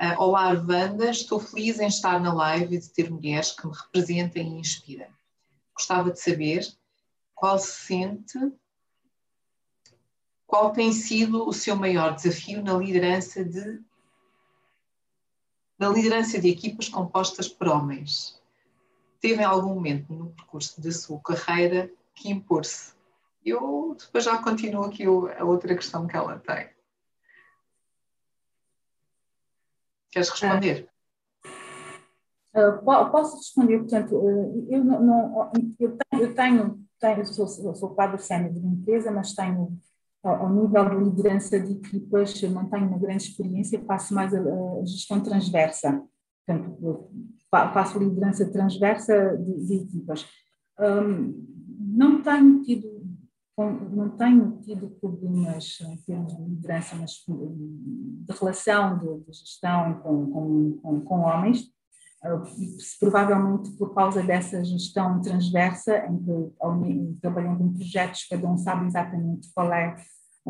Uh, 0.00 0.18
Olá, 0.18 0.44
Arvanda, 0.46 1.10
estou 1.10 1.38
feliz 1.38 1.78
em 1.78 1.88
estar 1.88 2.18
na 2.18 2.32
live 2.32 2.76
e 2.76 2.80
de 2.80 2.88
ter 2.88 3.10
mulheres 3.10 3.50
que 3.50 3.66
me 3.66 3.74
representem 3.74 4.56
e 4.56 4.60
inspiram. 4.60 5.08
Gostava 5.74 6.10
de 6.10 6.18
saber 6.18 6.66
qual 7.34 7.58
se 7.58 7.72
sente 7.72 8.38
qual 10.48 10.72
tem 10.72 10.90
sido 10.92 11.46
o 11.46 11.52
seu 11.52 11.76
maior 11.76 12.14
desafio 12.14 12.62
na 12.64 12.72
liderança 12.72 13.44
de 13.44 13.80
na 15.78 15.90
liderança 15.90 16.40
de 16.40 16.48
equipas 16.48 16.88
compostas 16.88 17.46
por 17.46 17.68
homens? 17.68 18.42
Teve 19.20 19.44
algum 19.44 19.74
momento 19.74 20.12
no 20.12 20.30
percurso 20.30 20.80
da 20.80 20.90
sua 20.90 21.20
carreira 21.20 21.92
que 22.14 22.30
impor-se? 22.30 22.94
Eu 23.44 23.94
depois 23.96 24.24
já 24.24 24.42
continuo 24.42 24.84
aqui 24.84 25.04
a 25.04 25.44
outra 25.44 25.76
questão 25.76 26.06
que 26.06 26.16
ela 26.16 26.38
tem. 26.38 26.70
Queres 30.10 30.30
responder? 30.30 30.88
Uh, 32.54 32.82
posso 32.84 33.36
responder, 33.36 33.78
portanto, 33.80 34.16
uh, 34.16 34.66
eu, 34.70 34.82
não, 34.82 35.52
eu 35.78 35.96
tenho, 35.98 36.22
eu 36.24 36.34
tenho, 36.34 36.88
tenho 36.98 37.26
sou, 37.26 37.46
sou 37.46 37.94
quadro 37.94 38.18
sénior 38.18 38.52
de 38.52 38.66
empresa, 38.66 39.12
mas 39.12 39.34
tenho 39.34 39.78
ao 40.22 40.52
nível 40.52 40.88
de 40.88 41.04
liderança 41.04 41.60
de 41.60 41.72
equipas, 41.72 42.42
eu 42.42 42.50
não 42.50 42.68
tenho 42.68 42.88
uma 42.88 42.98
grande 42.98 43.24
experiência, 43.24 43.84
faço 43.84 44.14
mais 44.14 44.34
a, 44.34 44.40
a 44.40 44.84
gestão 44.84 45.20
transversa. 45.20 46.02
Portanto, 46.46 47.10
faço 47.50 47.98
liderança 47.98 48.50
transversa 48.50 49.36
de, 49.36 49.66
de 49.66 49.74
equipas. 49.76 50.26
Um, 50.80 51.46
não 51.78 52.22
tenho 52.22 52.62
tido 52.62 52.98
não 53.90 54.10
tenho 54.10 54.60
tido 54.60 54.88
problemas 55.00 55.78
em 55.80 55.96
termos 56.02 56.36
de 56.36 56.42
liderança, 56.42 56.94
mas 56.94 57.24
de 57.26 58.32
relação 58.38 58.98
de, 58.98 59.24
de 59.24 59.32
gestão 59.32 59.94
com, 60.00 60.30
com, 60.30 60.78
com, 60.80 61.00
com 61.00 61.20
homens, 61.22 61.68
provavelmente 62.98 63.70
por 63.72 63.94
causa 63.94 64.22
dessa 64.22 64.64
gestão 64.64 65.20
transversa, 65.20 66.06
em 66.06 66.18
que, 66.18 67.20
trabalhando 67.20 67.62
em 67.62 67.72
projetos, 67.72 68.26
cada 68.28 68.46
um 68.46 68.56
sabe 68.56 68.86
exatamente 68.86 69.48
qual 69.54 69.72
é 69.72 69.96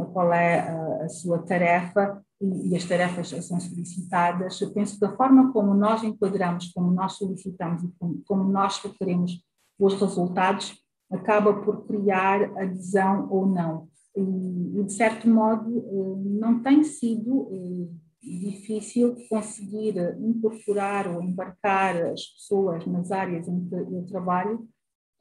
qual 0.07 0.33
é 0.33 0.61
a, 0.61 1.05
a 1.05 1.09
sua 1.09 1.39
tarefa 1.39 2.23
e, 2.41 2.71
e, 2.71 2.77
as 2.77 2.85
tarefas 2.85 3.29
são 3.29 3.59
solicitadas. 3.61 4.61
Eu 4.61 4.73
penso 4.73 4.99
que 4.99 5.05
a 5.05 5.17
forma 5.17 5.53
como 5.53 5.75
nós 5.75 6.03
enquadramos, 6.05 6.73
como 6.73 6.91
nós 6.93 7.15
solicitamos 7.15 7.83
e 7.83 7.93
como, 7.99 8.23
como 8.27 8.45
nós 8.45 8.79
requeremos 8.79 9.43
os 9.79 9.95
resultados, 10.01 10.81
acaba 11.11 11.53
por 11.53 11.87
criar 11.87 12.45
adesão 12.59 13.29
ou 13.31 13.47
não. 13.47 13.89
E, 14.17 14.85
de 14.85 14.93
certo 14.93 15.29
modo, 15.29 15.79
eh, 15.79 16.41
não 16.41 16.61
tem 16.61 16.83
sido 16.83 17.49
eh, 17.53 17.89
difícil 18.29 19.17
conseguir 19.29 19.97
incorporar 20.21 21.09
ou 21.09 21.23
embarcar 21.23 21.97
as 22.07 22.25
pessoas 22.27 22.87
nas 22.87 23.11
áreas 23.11 23.49
em 23.49 23.69
que 23.69 23.75
eu 23.75 24.05
trabalho, 24.07 24.69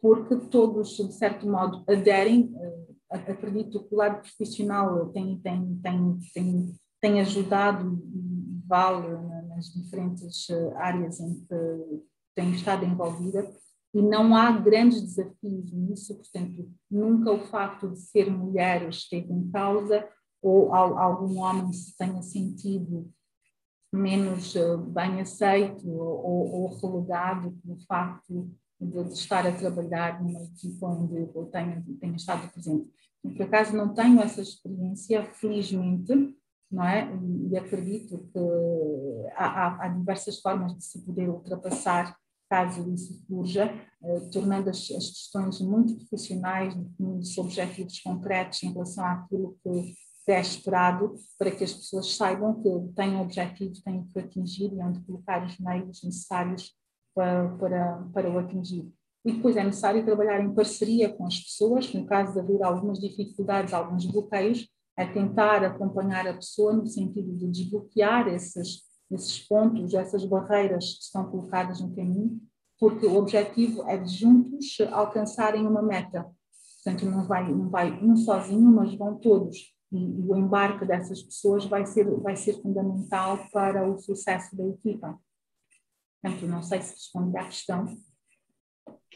porque 0.01 0.35
todos, 0.49 0.89
de 0.89 1.13
certo 1.13 1.47
modo, 1.47 1.83
aderem 1.87 2.53
eh, 2.55 2.87
acredito 3.09 3.83
que 3.83 3.95
o 3.95 3.97
lado 3.97 4.21
profissional 4.21 5.09
tem, 5.09 5.39
tem, 5.39 5.79
tem, 5.81 6.17
tem, 6.33 6.73
tem 7.01 7.21
ajudado 7.21 8.01
e 8.13 8.61
vale 8.67 9.07
nas 9.47 9.65
diferentes 9.73 10.49
eh, 10.49 10.73
áreas 10.75 11.19
em 11.19 11.33
que 11.33 12.03
tem 12.35 12.51
estado 12.51 12.85
envolvida. 12.85 13.49
E 13.93 14.01
não 14.01 14.35
há 14.35 14.51
grandes 14.51 15.01
desafios 15.01 15.71
nisso, 15.71 16.13
portanto, 16.15 16.69
nunca 16.91 17.31
o 17.31 17.39
facto 17.47 17.89
de 17.89 17.99
ser 17.99 18.29
mulher 18.29 18.87
esteve 18.89 19.31
em 19.33 19.49
causa 19.49 20.07
ou 20.41 20.73
algum 20.73 21.39
homem 21.39 21.71
se 21.73 21.97
tenha 21.97 22.21
sentido 22.21 23.11
menos 23.91 24.53
bem 24.89 25.21
aceito 25.21 25.89
ou, 25.89 26.53
ou 26.53 26.77
relegado 26.77 27.51
pelo 27.63 27.79
facto 27.85 28.49
de, 28.79 29.03
de, 29.03 29.13
estar 29.13 29.45
a 29.47 29.51
trabalhar 29.51 30.21
numa 30.21 30.43
equipa 30.43 30.87
onde 30.87 31.15
eu 31.17 31.49
tenha, 31.51 31.83
tenha 31.99 32.15
estado 32.15 32.51
presente. 32.51 32.87
Por 33.21 33.41
acaso 33.41 33.75
não 33.75 33.93
tenho 33.93 34.21
essa 34.21 34.41
experiência, 34.41 35.23
felizmente, 35.33 36.13
não 36.71 36.83
é? 36.83 37.09
E 37.49 37.57
acredito 37.57 38.19
que 38.31 38.39
há, 39.35 39.85
há 39.85 39.87
diversas 39.87 40.39
formas 40.39 40.75
de 40.75 40.83
se 40.83 41.03
poder 41.03 41.29
ultrapassar 41.29 42.15
caso 42.49 42.89
isso 42.93 43.13
surja, 43.25 43.65
eh, 44.03 44.19
tornando 44.31 44.69
as, 44.69 44.89
as, 44.91 45.09
questões 45.09 45.59
muito 45.59 45.95
profissionais, 45.97 46.73
definindo 46.73 47.25
objetivos 47.39 47.99
concretos 47.99 48.63
em 48.63 48.71
relação 48.71 49.05
àquilo 49.05 49.57
que 49.61 49.93
é 50.31 50.41
esperado, 50.41 51.15
para 51.37 51.51
que 51.51 51.63
as 51.63 51.73
pessoas 51.73 52.15
saibam 52.15 52.61
que 52.61 52.93
têm 52.93 53.19
objetivos, 53.19 53.81
têm 53.81 54.05
que 54.11 54.19
atingir 54.19 54.73
e 54.73 54.81
onde 54.81 54.99
colocar 55.01 55.45
os 55.45 55.57
meios 55.57 56.03
necessários 56.03 56.73
para, 57.15 57.49
para, 57.57 58.09
para 58.13 58.29
o 58.29 58.37
atingir. 58.37 58.91
E 59.25 59.33
depois 59.33 59.57
é 59.57 59.63
necessário 59.63 60.05
trabalhar 60.05 60.39
em 60.41 60.53
parceria 60.53 61.09
com 61.09 61.25
as 61.25 61.39
pessoas, 61.39 61.93
no 61.93 62.05
caso 62.05 62.33
de 62.33 62.39
haver 62.39 62.63
algumas 62.63 62.99
dificuldades, 62.99 63.73
alguns 63.73 64.05
bloqueios, 64.05 64.67
é 64.97 65.05
tentar 65.05 65.63
acompanhar 65.63 66.27
a 66.27 66.33
pessoa 66.33 66.73
no 66.73 66.87
sentido 66.87 67.35
de 67.35 67.47
desbloquear 67.47 68.27
esses, 68.27 68.83
esses 69.11 69.39
pontos, 69.47 69.93
essas 69.93 70.25
barreiras 70.25 70.93
que 70.93 71.03
estão 71.03 71.29
colocadas 71.29 71.79
no 71.79 71.95
caminho, 71.95 72.39
porque 72.79 73.05
o 73.05 73.15
objetivo 73.15 73.83
é 73.87 73.97
de 73.97 74.09
juntos 74.09 74.77
alcançarem 74.91 75.65
uma 75.65 75.81
meta. 75.81 76.25
Portanto, 76.83 77.05
não 77.05 77.27
vai, 77.27 77.53
não 77.53 77.69
vai 77.69 77.91
um 78.03 78.15
sozinho, 78.15 78.71
mas 78.71 78.95
vão 78.95 79.15
todos. 79.15 79.76
E, 79.91 79.97
e 79.97 80.27
o 80.29 80.35
embarque 80.35 80.85
dessas 80.85 81.21
pessoas 81.21 81.65
vai 81.65 81.85
ser, 81.85 82.05
vai 82.19 82.35
ser 82.35 82.61
fundamental 82.61 83.37
para 83.51 83.87
o 83.87 83.97
sucesso 83.97 84.55
da 84.55 84.65
equipa. 84.65 85.19
Portanto, 86.21 86.47
não 86.47 86.61
sei 86.61 86.81
se 86.81 86.93
respondi 86.93 87.37
à 87.37 87.45
questão. 87.45 87.85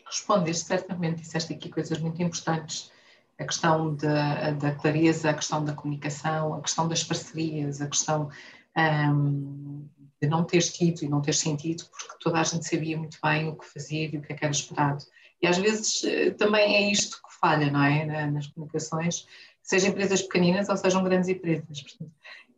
Respondeste, 0.06 0.66
certamente, 0.66 1.22
disseste 1.22 1.54
aqui 1.54 1.70
coisas 1.70 1.98
muito 2.00 2.22
importantes. 2.22 2.92
A 3.38 3.46
questão 3.46 3.96
da, 3.96 4.52
da 4.52 4.76
clareza, 4.76 5.30
a 5.30 5.34
questão 5.34 5.64
da 5.64 5.74
comunicação, 5.74 6.54
a 6.54 6.62
questão 6.62 6.88
das 6.88 7.04
parcerias, 7.04 7.82
a 7.82 7.88
questão 7.88 8.30
um, 8.78 9.90
de 10.22 10.28
não 10.28 10.44
ter 10.44 10.62
tido 10.62 11.04
e 11.04 11.10
não 11.10 11.22
ter 11.22 11.34
sentido, 11.34 11.84
porque 11.86 12.18
toda 12.20 12.40
a 12.40 12.44
gente 12.44 12.68
sabia 12.68 12.98
muito 12.98 13.18
bem 13.24 13.50
o 13.50 13.56
que 13.56 13.66
fazia 13.66 14.06
e 14.14 14.18
o 14.18 14.22
que, 14.22 14.32
é 14.32 14.36
que 14.36 14.46
era 14.46 14.54
esperado. 14.54 15.04
E 15.42 15.48
às 15.48 15.58
vezes 15.58 16.04
eh, 16.04 16.32
também 16.32 16.76
é 16.76 16.92
isto 16.92 17.18
que 17.18 17.40
falha, 17.40 17.72
não 17.72 17.84
é? 17.84 18.30
Nas 18.30 18.46
comunicações, 18.48 19.26
sejam 19.62 19.90
empresas 19.90 20.22
pequeninas 20.22 20.70
ou 20.70 20.78
sejam 20.78 21.04
grandes 21.04 21.30
empresas. 21.30 21.84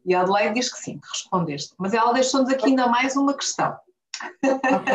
E 0.06 0.14
a 0.14 0.22
Adelaide 0.22 0.56
diz 0.56 0.72
que 0.72 0.80
sim, 0.80 1.00
que 1.00 1.08
respondeste. 1.10 1.74
Mas 1.78 1.94
ela 1.94 2.14
deixou-nos 2.14 2.50
aqui 2.50 2.68
ainda 2.68 2.88
mais 2.88 3.16
uma 3.16 3.34
questão. 3.34 3.78
Ok. 4.44 4.94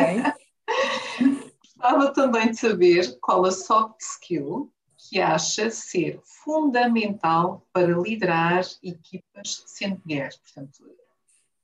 Gostava 1.63 2.13
também 2.13 2.51
de 2.51 2.59
saber 2.59 3.17
qual 3.21 3.45
a 3.45 3.51
soft 3.51 4.01
skill 4.01 4.71
que 4.97 5.21
acha 5.21 5.71
ser 5.71 6.19
fundamental 6.23 7.65
para 7.71 7.97
liderar 7.97 8.63
equipas 8.83 9.63
sendo 9.65 10.01
mulheres. 10.05 10.35
Portanto, 10.37 10.83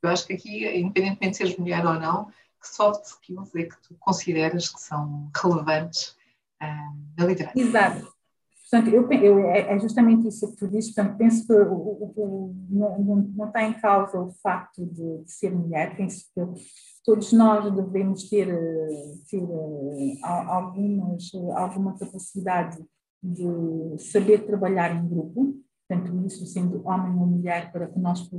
eu 0.02 0.10
acho 0.10 0.26
que 0.26 0.34
aqui, 0.34 0.66
independentemente 0.78 1.32
de 1.32 1.38
seres 1.38 1.58
mulher 1.58 1.86
ou 1.86 1.96
não, 1.96 2.32
que 2.62 2.68
soft 2.68 3.04
skills 3.06 3.54
é 3.56 3.64
que 3.64 3.78
tu 3.82 3.96
consideras 4.00 4.70
que 4.70 4.80
são 4.80 5.30
relevantes 5.36 6.16
uh, 6.62 6.96
na 7.18 7.26
liderança? 7.26 7.60
Exato. 7.60 8.15
Portanto, 8.76 8.94
eu, 8.94 9.10
eu, 9.10 9.40
é, 9.40 9.74
é 9.74 9.80
justamente 9.80 10.28
isso 10.28 10.52
que 10.52 10.58
tu 10.58 10.68
dizes, 10.68 10.94
portanto, 10.94 11.18
penso 11.18 11.48
que 11.48 11.54
o, 11.54 12.12
o, 12.18 12.56
não, 12.70 13.00
não, 13.00 13.16
não 13.16 13.48
está 13.48 13.64
em 13.64 13.74
causa 13.74 14.20
o 14.20 14.32
facto 14.44 14.86
de, 14.86 15.24
de, 15.24 15.32
ser 15.32 15.56
mulher, 15.56 15.96
penso 15.96 16.26
que 16.36 16.42
todos 17.06 17.32
nós 17.32 17.74
devemos 17.74 18.28
ter, 18.28 18.48
ter 19.30 19.42
eh, 19.42 20.18
algumas, 20.22 21.32
alguma 21.56 21.98
capacidade 21.98 22.84
de 23.24 23.98
saber 23.98 24.46
trabalhar 24.46 24.94
em 24.94 25.08
grupo, 25.08 25.56
tanto 25.88 26.14
isso 26.26 26.46
sendo 26.46 26.86
homem 26.86 27.18
ou 27.18 27.26
mulher, 27.26 27.72
para 27.72 27.88
que 27.88 27.98
nós 27.98 28.30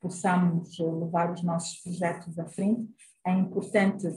possamos 0.00 0.76
levar 0.78 1.32
os 1.32 1.42
nossos 1.44 1.78
projetos 1.82 2.36
à 2.36 2.46
frente. 2.46 2.88
É 3.24 3.32
importante 3.32 4.08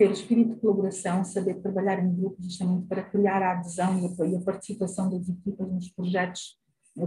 ter 0.00 0.10
espírito 0.12 0.54
de 0.54 0.60
colaboração, 0.62 1.22
saber 1.22 1.60
trabalhar 1.60 2.02
em 2.02 2.10
grupo 2.10 2.40
justamente 2.40 2.86
para 2.86 3.02
criar 3.02 3.42
a 3.42 3.52
adesão 3.52 4.00
e 4.00 4.34
a 4.34 4.40
participação 4.40 5.10
das 5.10 5.28
equipas 5.28 5.70
nos 5.70 5.90
projetos 5.90 6.58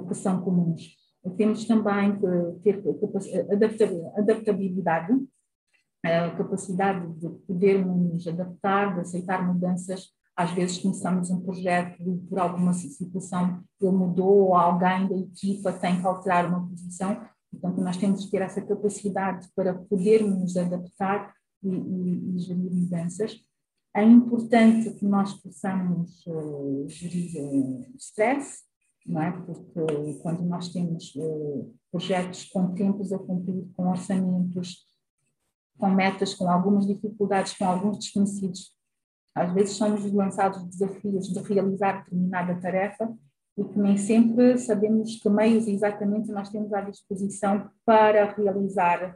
que 0.08 0.14
são 0.14 0.44
comuns. 0.44 0.96
Temos 1.36 1.66
também 1.66 2.20
que 2.20 2.62
ter 2.62 2.84
adaptabilidade, 4.16 5.12
a 6.06 6.30
capacidade 6.38 7.12
de 7.14 7.30
podermos 7.48 8.28
adaptar, 8.28 8.94
de 8.94 9.00
aceitar 9.00 9.44
mudanças. 9.44 10.12
Às 10.36 10.52
vezes 10.52 10.78
começamos 10.78 11.32
um 11.32 11.42
projeto 11.42 12.00
e 12.00 12.16
por 12.30 12.38
alguma 12.38 12.74
situação 12.74 13.64
ele 13.82 13.92
mudou 13.92 14.50
ou 14.50 14.56
alguém 14.56 15.08
da 15.08 15.18
equipa 15.18 15.74
tem 15.74 16.00
que 16.00 16.06
alterar 16.06 16.46
uma 16.46 16.68
posição. 16.68 17.20
Portanto, 17.50 17.82
nós 17.82 17.98
temos 17.98 18.26
que 18.26 18.30
ter 18.30 18.44
essa 18.44 18.62
capacidade 18.62 19.48
para 19.56 19.74
podermos 19.74 20.56
adaptar 20.56 21.34
e, 21.64 21.70
e, 21.70 22.36
e 22.36 22.40
gerir 22.40 22.72
mudanças. 22.72 23.40
É 23.96 24.04
importante 24.04 24.92
que 24.92 25.06
nós 25.06 25.34
possamos 25.34 26.26
uh, 26.26 26.86
gerir 26.88 27.32
uh, 27.40 27.96
stress, 27.98 28.64
não 29.06 29.22
é? 29.22 29.32
porque 29.32 30.20
quando 30.22 30.42
nós 30.44 30.70
temos 30.70 31.14
uh, 31.16 31.74
projetos 31.92 32.46
com 32.46 32.74
tempos 32.74 33.14
a 33.14 33.20
cumprir, 33.20 33.68
com 33.76 33.88
orçamentos, 33.88 34.88
com 35.78 35.90
metas, 35.90 36.34
com 36.34 36.50
algumas 36.50 36.88
dificuldades, 36.88 37.54
com 37.54 37.66
alguns 37.66 38.00
desconhecidos, 38.00 38.72
às 39.36 39.54
vezes 39.54 39.76
somos 39.76 40.12
lançados 40.12 40.64
desafios 40.64 41.28
de 41.28 41.40
realizar 41.40 42.04
determinada 42.04 42.60
tarefa 42.60 43.14
e 43.58 43.64
que 43.64 43.80
nem 43.80 43.98
sempre 43.98 44.58
sabemos 44.58 45.18
que 45.18 45.30
meios 45.30 45.68
exatamente 45.68 46.32
nós 46.32 46.50
temos 46.50 46.74
à 46.74 46.82
disposição 46.82 47.70
para 47.86 48.34
realizar 48.34 49.16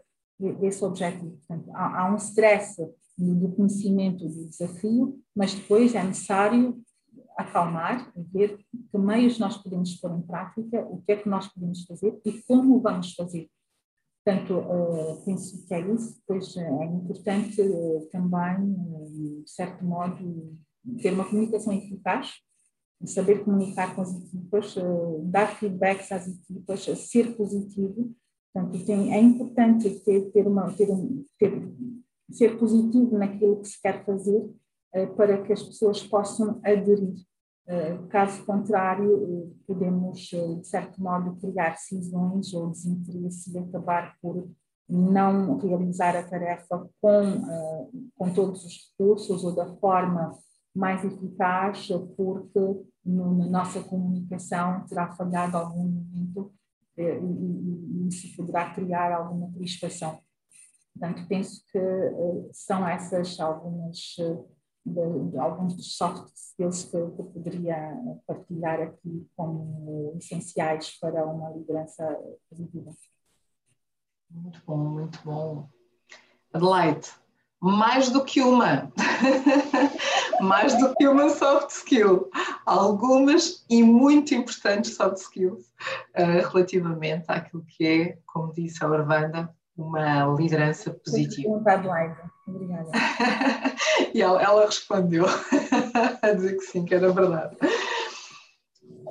esse 0.62 0.84
objetivo. 0.84 1.38
Portanto, 1.38 1.72
há, 1.74 2.02
há 2.02 2.14
um 2.14 2.18
stress 2.18 2.76
do 3.18 3.50
conhecimento 3.56 4.28
do 4.28 4.48
desafio, 4.48 5.20
mas 5.36 5.54
depois 5.54 5.96
é 5.96 6.04
necessário 6.04 6.80
acalmar, 7.38 8.12
ver 8.16 8.58
que 8.92 8.98
meios 8.98 9.38
nós 9.38 9.58
podemos 9.58 9.96
pôr 9.96 10.12
em 10.12 10.22
prática, 10.22 10.82
o 10.88 11.02
que 11.02 11.12
é 11.12 11.16
que 11.18 11.30
nós 11.30 11.48
podemos 11.48 11.84
fazer 11.86 12.20
e 12.26 12.42
como 12.44 12.80
vamos 12.82 13.14
fazer. 13.14 13.50
Portanto, 14.24 14.58
uh, 14.58 15.24
penso 15.24 15.66
que 15.66 15.74
é 15.74 15.80
isso, 15.94 16.22
pois 16.28 16.58
eh, 16.58 16.62
é 16.62 16.86
importante 16.86 17.62
uh, 17.62 18.10
também, 18.12 18.76
de 19.42 19.50
certo 19.50 19.86
modo, 19.86 20.58
ter 21.02 21.14
uma 21.14 21.24
comunicação 21.24 21.72
eficaz, 21.72 22.34
saber 23.06 23.46
comunicar 23.46 23.96
com 23.96 24.02
as 24.02 24.14
equipas, 24.14 24.76
dar 25.26 25.48
feedbacks 25.56 26.12
às 26.12 26.28
equipas, 26.28 26.82
ser 26.82 27.38
positivo, 27.38 28.14
Portanto, 28.58 28.86
tem, 28.86 29.14
é 29.14 29.22
importante 29.22 29.88
ter, 30.00 30.32
ter 30.32 30.48
uma, 30.48 30.72
ter 30.74 30.90
um, 30.90 31.24
ter, 31.38 31.72
ser 32.32 32.58
positivo 32.58 33.16
naquilo 33.16 33.62
que 33.62 33.68
se 33.68 33.80
quer 33.80 34.04
fazer 34.04 34.40
uh, 34.96 35.16
para 35.16 35.44
que 35.44 35.54
as 35.54 35.62
pessoas 35.62 36.02
possam 36.02 36.60
aderir. 36.64 37.14
Uh, 37.68 38.08
caso 38.08 38.44
contrário, 38.46 39.14
uh, 39.14 39.56
podemos, 39.68 40.22
de 40.22 40.68
certo 40.68 41.00
modo, 41.00 41.36
criar 41.40 41.78
cisões 41.78 42.52
ou 42.54 42.72
desinteresse 42.72 43.54
e 43.54 43.60
acabar 43.60 44.16
por 44.20 44.50
não 44.90 45.58
realizar 45.58 46.16
a 46.16 46.24
tarefa 46.24 46.90
com, 47.02 47.42
com 48.16 48.34
todos 48.34 48.64
os 48.64 48.90
recursos 48.90 49.44
ou 49.44 49.54
da 49.54 49.68
forma 49.76 50.32
mais 50.74 51.04
eficaz, 51.04 51.90
porque 52.16 52.60
no, 53.06 53.36
na 53.36 53.48
nossa 53.48 53.82
comunicação 53.82 54.86
terá 54.88 55.12
falhado 55.12 55.58
algum 55.58 55.84
momento 55.84 56.54
eh, 56.54 56.57
e, 56.98 58.08
isso 58.08 58.36
poderá 58.36 58.74
criar 58.74 59.12
alguma 59.12 59.52
crispação. 59.54 60.22
Portanto, 60.94 61.28
penso 61.28 61.64
que 61.72 61.78
eh, 61.78 62.50
são 62.52 62.88
essas 62.88 63.40
algumas 63.40 64.16
eh, 64.20 64.38
de, 64.86 65.32
de 65.32 65.38
alguns 65.38 65.76
dos 65.76 65.96
soft 65.96 66.34
skills 66.34 66.86
que, 66.86 66.98
que 67.12 67.24
poderia 67.24 67.96
partilhar 68.26 68.82
aqui 68.82 69.28
como 69.36 70.16
essenciais 70.18 70.98
para 71.00 71.26
uma 71.26 71.52
liderança 71.52 72.04
positiva. 72.50 72.92
Muito 74.30 74.62
bom, 74.66 74.78
muito 74.78 75.20
bom. 75.24 75.70
Adelaide, 76.54 77.10
mais 77.62 78.10
do 78.10 78.24
que 78.24 78.42
uma, 78.42 78.92
mais 80.42 80.78
do 80.78 80.94
que 80.96 81.08
uma 81.08 81.30
soft 81.30 81.70
skill, 81.70 82.30
algumas 82.66 83.66
e 83.70 83.84
muito 83.84 84.34
importantes 84.34 84.96
soft 84.96 85.18
skills 85.18 85.66
uh, 86.18 86.48
relativamente 86.52 87.26
àquilo 87.28 87.64
que 87.66 87.86
é, 87.86 88.18
como 88.26 88.54
disse 88.54 88.84
a 88.84 88.88
Orvanda, 88.88 89.50
uma 89.78 90.26
liderança 90.36 90.92
positiva. 90.92 91.50
Obrigada. 92.48 92.92
e 94.14 94.22
ela, 94.22 94.42
ela 94.42 94.66
respondeu 94.66 95.26
a 96.22 96.32
dizer 96.32 96.58
que 96.58 96.64
sim, 96.64 96.86
que 96.86 96.96
era 96.96 97.12
verdade. 97.12 97.56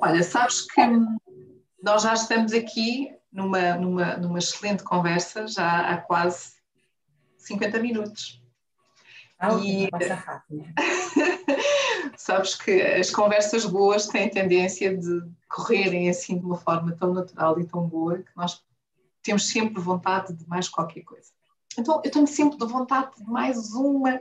Olha, 0.01 0.23
sabes 0.23 0.61
que 0.61 0.81
nós 1.81 2.03
já 2.03 2.13
estamos 2.13 2.51
aqui 2.53 3.15
numa, 3.31 3.75
numa, 3.75 4.17
numa 4.17 4.39
excelente 4.39 4.83
conversa, 4.83 5.47
já 5.47 5.91
há 5.91 5.97
quase 5.97 6.53
50 7.37 7.79
minutos. 7.79 8.41
Ah, 9.39 9.53
e... 9.63 9.89
passa 9.89 10.15
rápido. 10.15 10.65
Sabes 12.17 12.55
que 12.55 12.81
as 12.81 13.09
conversas 13.11 13.65
boas 13.65 14.07
têm 14.07 14.29
tendência 14.29 14.95
de 14.97 15.21
correrem 15.47 16.09
assim 16.09 16.37
de 16.37 16.45
uma 16.45 16.57
forma 16.57 16.95
tão 16.95 17.13
natural 17.13 17.59
e 17.59 17.65
tão 17.65 17.87
boa 17.87 18.17
que 18.17 18.31
nós 18.35 18.63
temos 19.21 19.47
sempre 19.47 19.81
vontade 19.81 20.33
de 20.33 20.47
mais 20.47 20.67
qualquer 20.67 21.01
coisa. 21.01 21.31
Então, 21.77 22.01
eu 22.03 22.09
tenho 22.09 22.25
sempre 22.25 22.57
de 22.57 22.65
vontade 22.65 23.15
de 23.17 23.23
mais 23.29 23.73
uma, 23.73 24.19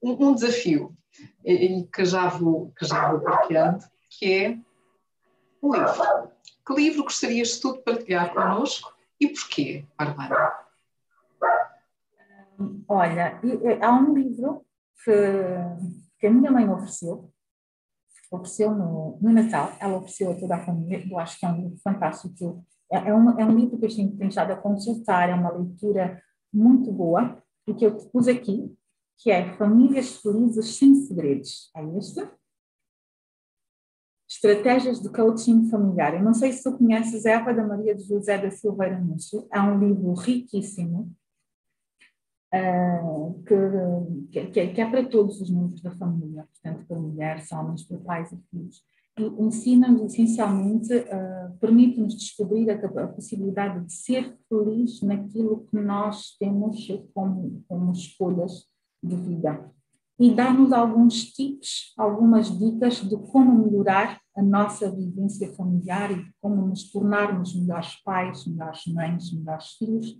um, 0.00 0.28
um 0.28 0.34
desafio, 0.34 0.96
e, 1.44 1.84
que 1.92 2.04
já 2.04 2.28
vou, 2.28 2.72
que 2.78 2.84
já 2.84 3.10
vou 3.10 3.20
partilhando, 3.20 3.84
que 4.08 4.32
é 4.32 4.58
um 5.62 5.72
livro. 5.72 6.30
Que 6.66 6.74
livro 6.74 7.04
gostarias 7.04 7.58
tu 7.58 7.74
de 7.74 7.82
partilhar 7.82 8.32
connosco 8.32 8.94
e 9.20 9.28
porquê, 9.28 9.84
Barbara? 9.98 10.63
Olha, 12.88 13.40
há 13.82 13.92
um 13.92 14.14
livro 14.14 14.64
que, 15.04 15.10
que 16.18 16.26
a 16.26 16.30
minha 16.30 16.50
mãe 16.50 16.68
ofereceu, 16.68 17.30
ofereceu 18.30 18.70
no, 18.72 19.18
no 19.20 19.32
Natal, 19.32 19.72
ela 19.80 19.96
ofereceu 19.96 20.32
a 20.32 20.34
toda 20.34 20.56
a 20.56 20.64
família, 20.64 21.04
eu 21.08 21.18
acho 21.18 21.38
que 21.38 21.46
é 21.46 21.48
um 21.48 21.62
livro 21.62 21.78
fantástico, 21.82 22.64
é, 22.90 22.96
é, 22.96 23.14
um, 23.14 23.38
é 23.38 23.44
um 23.44 23.56
livro 23.56 23.78
que 23.78 23.86
a 23.86 23.90
gente 23.90 24.16
tem 24.16 24.28
estado 24.28 24.52
a 24.52 24.56
consultar, 24.56 25.28
é 25.28 25.34
uma 25.34 25.50
leitura 25.50 26.22
muito 26.52 26.92
boa, 26.92 27.42
e 27.66 27.74
que 27.74 27.86
eu 27.86 27.96
pus 27.96 28.28
aqui, 28.28 28.76
que 29.18 29.30
é 29.30 29.54
Famílias 29.56 30.16
Felizes 30.20 30.76
Sem 30.76 30.94
Segredos. 30.94 31.70
É 31.76 31.82
este? 31.96 32.28
Estratégias 34.28 35.00
de 35.00 35.08
Coaching 35.08 35.68
Familiar. 35.70 36.14
Eu 36.14 36.22
não 36.22 36.34
sei 36.34 36.52
se 36.52 36.62
tu 36.62 36.76
conheces 36.76 37.24
Eva 37.24 37.54
da 37.54 37.66
Maria 37.66 37.94
de 37.94 38.02
José 38.02 38.36
da 38.36 38.50
Silveira 38.50 38.98
Núcio. 38.98 39.46
É 39.52 39.60
um 39.60 39.78
livro 39.78 40.12
riquíssimo, 40.14 41.14
que, 43.46 44.46
que, 44.50 44.66
que, 44.68 44.80
é 44.80 44.88
para 44.88 45.04
todos 45.04 45.40
os 45.40 45.50
membros 45.50 45.82
da 45.82 45.90
família, 45.90 46.46
portanto, 46.52 46.86
para 46.86 46.98
mulheres, 46.98 47.50
homens, 47.50 47.84
para 47.84 47.98
pais 47.98 48.32
e 48.32 48.38
filhos. 48.50 48.82
E 49.18 49.22
ensina-nos, 49.42 50.12
essencialmente, 50.12 50.92
uh, 50.94 51.56
permite-nos 51.60 52.16
descobrir 52.16 52.70
a, 52.70 52.74
a, 52.74 53.08
possibilidade 53.08 53.84
de 53.84 53.92
ser 53.92 54.36
feliz 54.48 55.00
naquilo 55.02 55.66
que 55.70 55.78
nós 55.78 56.36
temos 56.38 56.86
como, 57.12 57.62
como 57.68 57.92
escolhas 57.92 58.66
de 59.02 59.16
vida. 59.16 59.70
E 60.18 60.32
dá-nos 60.32 60.72
alguns 60.72 61.32
tips, 61.32 61.92
algumas 61.96 62.56
dicas 62.56 63.00
de 63.00 63.16
como 63.16 63.64
melhorar 63.64 64.20
a 64.36 64.42
nossa 64.42 64.90
vivência 64.90 65.52
familiar 65.54 66.10
e 66.10 66.22
de 66.22 66.32
como 66.40 66.66
nos 66.66 66.90
tornarmos 66.90 67.54
melhores 67.54 67.96
pais, 68.04 68.46
melhores 68.46 68.86
mães, 68.86 69.32
melhores 69.32 69.70
filhos 69.76 70.16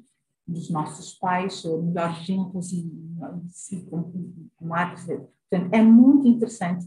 dos 0.46 0.70
nossos 0.70 1.14
pais, 1.14 1.64
melhores 1.64 2.18
genros 2.18 2.72
e, 2.72 2.86
e, 3.70 3.76
e 3.76 4.50
comadres. 4.56 5.06
Portanto, 5.06 5.72
é 5.72 5.82
muito 5.82 6.26
interessante. 6.26 6.86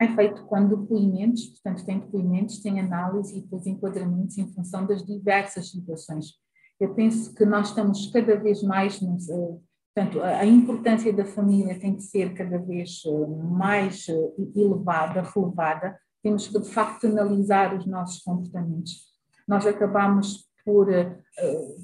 É 0.00 0.06
feito 0.08 0.44
com 0.44 0.68
depoimentos, 0.68 1.46
portanto, 1.46 1.84
tem 1.84 1.98
depoimentos, 1.98 2.60
tem 2.60 2.78
análise 2.78 3.36
e 3.36 3.40
depois 3.42 3.66
enquadramentos 3.66 4.38
em 4.38 4.46
função 4.52 4.86
das 4.86 5.04
diversas 5.04 5.70
situações. 5.70 6.34
Eu 6.78 6.94
penso 6.94 7.34
que 7.34 7.44
nós 7.44 7.68
estamos 7.68 8.06
cada 8.12 8.36
vez 8.36 8.62
mais, 8.62 9.00
portanto, 9.00 10.22
a 10.22 10.46
importância 10.46 11.12
da 11.12 11.24
família 11.24 11.78
tem 11.78 11.96
que 11.96 12.02
ser 12.02 12.32
cada 12.34 12.58
vez 12.58 13.02
eh, 13.04 13.26
mais 13.26 14.08
eh, 14.08 14.32
elevada, 14.54 15.22
relevada. 15.22 15.98
Temos 16.22 16.46
que, 16.46 16.60
de 16.60 16.68
facto, 16.68 17.08
analisar 17.08 17.76
os 17.76 17.84
nossos 17.84 18.22
comportamentos. 18.22 19.08
Nós 19.48 19.66
acabamos 19.66 20.47
por. 20.68 20.92
Eh, 20.92 21.16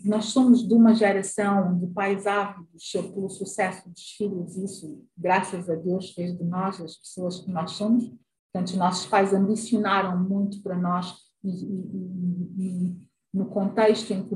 nós 0.04 0.26
somos 0.26 0.68
de 0.68 0.74
uma 0.74 0.94
geração 0.94 1.78
de 1.78 1.86
pais 1.86 2.26
ávidos 2.26 2.92
pelo 2.92 3.30
sucesso 3.30 3.88
dos 3.88 4.10
filhos, 4.10 4.58
isso, 4.58 5.02
graças 5.16 5.70
a 5.70 5.74
Deus, 5.74 6.10
fez 6.10 6.36
de 6.36 6.44
nós 6.44 6.78
as 6.82 6.96
pessoas 6.96 7.40
que 7.40 7.50
nós 7.50 7.72
somos. 7.72 8.04
Portanto, 8.52 8.68
os 8.68 8.76
nossos 8.76 9.06
pais 9.06 9.32
ambicionaram 9.32 10.22
muito 10.22 10.62
para 10.62 10.76
nós 10.76 11.14
e, 11.42 11.48
e, 11.48 12.52
e 12.58 12.96
no 13.32 13.46
contexto 13.46 14.12
em 14.12 14.22
que, 14.28 14.34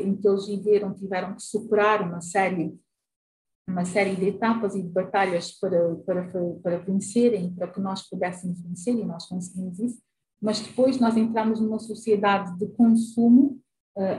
em, 0.00 0.16
que 0.16 0.28
eles 0.28 0.46
viveram, 0.46 0.92
tiveram 0.92 1.36
que 1.36 1.42
superar 1.42 2.02
uma 2.02 2.20
série 2.20 2.76
uma 3.68 3.84
série 3.84 4.14
de 4.14 4.26
etapas 4.26 4.76
e 4.76 4.82
de 4.82 4.88
batalhas 4.88 5.50
para, 5.50 5.96
para, 5.96 6.30
para 6.62 6.78
vencerem, 6.78 7.52
para 7.52 7.66
que 7.66 7.80
nós 7.80 8.08
pudéssemos 8.08 8.60
vencer, 8.60 8.94
e 8.94 9.04
nós 9.04 9.26
conseguimos 9.26 9.80
isso, 9.80 10.00
mas 10.40 10.60
depois 10.60 11.00
nós 11.00 11.16
entramos 11.16 11.60
numa 11.60 11.80
sociedade 11.80 12.56
de 12.58 12.68
consumo 12.68 13.60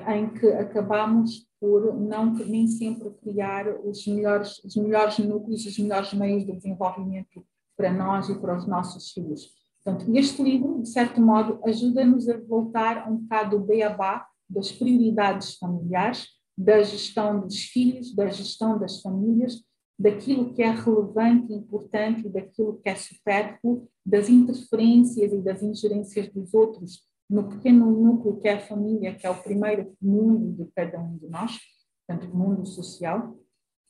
em 0.07 0.29
que 0.29 0.47
acabamos 0.47 1.47
por 1.59 1.95
não 1.99 2.33
nem 2.33 2.67
sempre 2.67 3.11
criar 3.21 3.67
os 3.85 4.05
melhores, 4.07 4.63
os 4.63 4.75
melhores 4.75 5.19
núcleos, 5.19 5.65
os 5.65 5.77
melhores 5.77 6.13
meios 6.13 6.45
de 6.45 6.53
desenvolvimento 6.53 7.45
para 7.75 7.93
nós 7.93 8.27
e 8.29 8.39
para 8.39 8.57
os 8.57 8.67
nossos 8.67 9.11
filhos. 9.11 9.53
Portanto, 9.83 10.11
este 10.15 10.41
livro, 10.41 10.81
de 10.81 10.89
certo 10.89 11.21
modo, 11.21 11.59
ajuda-nos 11.63 12.27
a 12.27 12.37
voltar 12.37 13.09
um 13.09 13.17
bocado 13.17 13.57
do 13.57 13.65
beabá 13.65 14.27
das 14.49 14.71
prioridades 14.71 15.55
familiares, 15.55 16.27
da 16.57 16.81
gestão 16.81 17.41
dos 17.41 17.59
filhos, 17.65 18.15
da 18.15 18.27
gestão 18.27 18.79
das 18.79 19.01
famílias, 19.01 19.63
daquilo 19.97 20.53
que 20.53 20.61
é 20.61 20.71
relevante 20.71 21.53
e 21.53 21.55
importante 21.55 22.29
daquilo 22.29 22.79
que 22.81 22.89
é 22.89 22.95
supérfluo, 22.95 23.87
das 24.05 24.29
interferências 24.29 25.31
e 25.33 25.37
das 25.41 25.61
ingerências 25.61 26.27
dos 26.29 26.53
outros 26.53 27.01
no 27.29 27.49
pequeno 27.49 27.91
núcleo 27.91 28.39
que 28.39 28.47
é 28.47 28.53
a 28.53 28.59
família, 28.59 29.15
que 29.15 29.27
é 29.27 29.29
o 29.29 29.41
primeiro 29.43 29.93
mundo 30.01 30.63
de 30.63 30.71
cada 30.71 30.99
um 30.99 31.17
de 31.17 31.27
nós, 31.27 31.59
portanto, 32.05 32.35
mundo 32.35 32.65
social. 32.65 33.37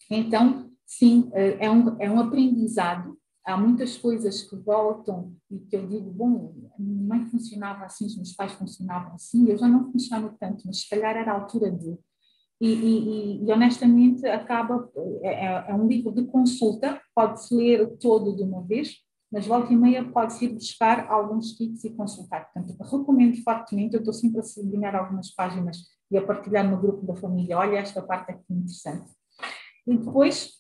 Então, 0.10 0.72
sim, 0.86 1.30
eh, 1.34 1.66
é 1.66 1.70
um, 1.70 1.96
é 2.00 2.10
um 2.10 2.20
aprendizado. 2.20 3.18
Há 3.46 3.56
muitas 3.56 3.96
coisas 3.98 4.44
que 4.44 4.56
voltam 4.56 5.34
e 5.50 5.60
que 5.60 5.76
eu 5.76 5.88
digo, 5.88 6.10
bom, 6.12 6.54
a 6.78 6.82
minha 6.82 7.02
mãe 7.02 7.26
funcionava 7.28 7.86
assim, 7.86 8.06
os 8.08 8.16
meus 8.16 8.34
pais 8.34 8.52
funcionavam 8.54 9.14
assim, 9.14 9.48
eu 9.48 9.58
já 9.58 9.68
não 9.68 9.90
funciono 9.92 10.36
tanto, 10.40 10.64
mas 10.66 10.82
se 10.82 10.90
calhar 10.90 11.16
era 11.16 11.32
a 11.32 11.36
altura 11.36 11.72
de. 11.72 11.98
E, 12.60 12.68
e, 12.68 13.46
e 13.46 13.52
honestamente, 13.52 14.26
acaba, 14.26 14.90
é, 15.22 15.46
é, 15.46 15.66
é 15.70 15.74
um 15.76 15.88
livro 15.88 16.12
de 16.12 16.26
consulta, 16.26 17.00
pode-se 17.14 17.54
ler 17.56 17.88
todo 18.00 18.36
de 18.36 18.42
uma 18.42 18.64
vez, 18.64 18.98
mas 19.32 19.46
volta 19.46 19.74
e 19.74 19.76
meia 19.76 20.04
pode-se 20.10 20.46
ir 20.46 20.54
buscar 20.54 21.10
alguns 21.12 21.54
tips 21.54 21.84
e 21.84 21.90
consultar. 21.92 22.52
Portanto, 22.52 22.78
recomendo 22.82 23.36
fortemente, 23.44 23.96
eu 23.96 24.00
estou 24.00 24.14
sempre 24.14 24.40
a 24.40 24.44
sublinhar 24.44 24.96
algumas 24.96 25.32
páginas 25.32 25.78
e 26.10 26.18
a 26.18 26.26
partilhar 26.26 26.70
no 26.70 26.80
grupo 26.80 27.06
da 27.06 27.16
família, 27.16 27.58
olha 27.58 27.78
esta 27.78 28.02
parte 28.02 28.32
aqui 28.32 28.46
interessante. 28.50 29.12
E 29.86 29.98
depois, 29.98 30.54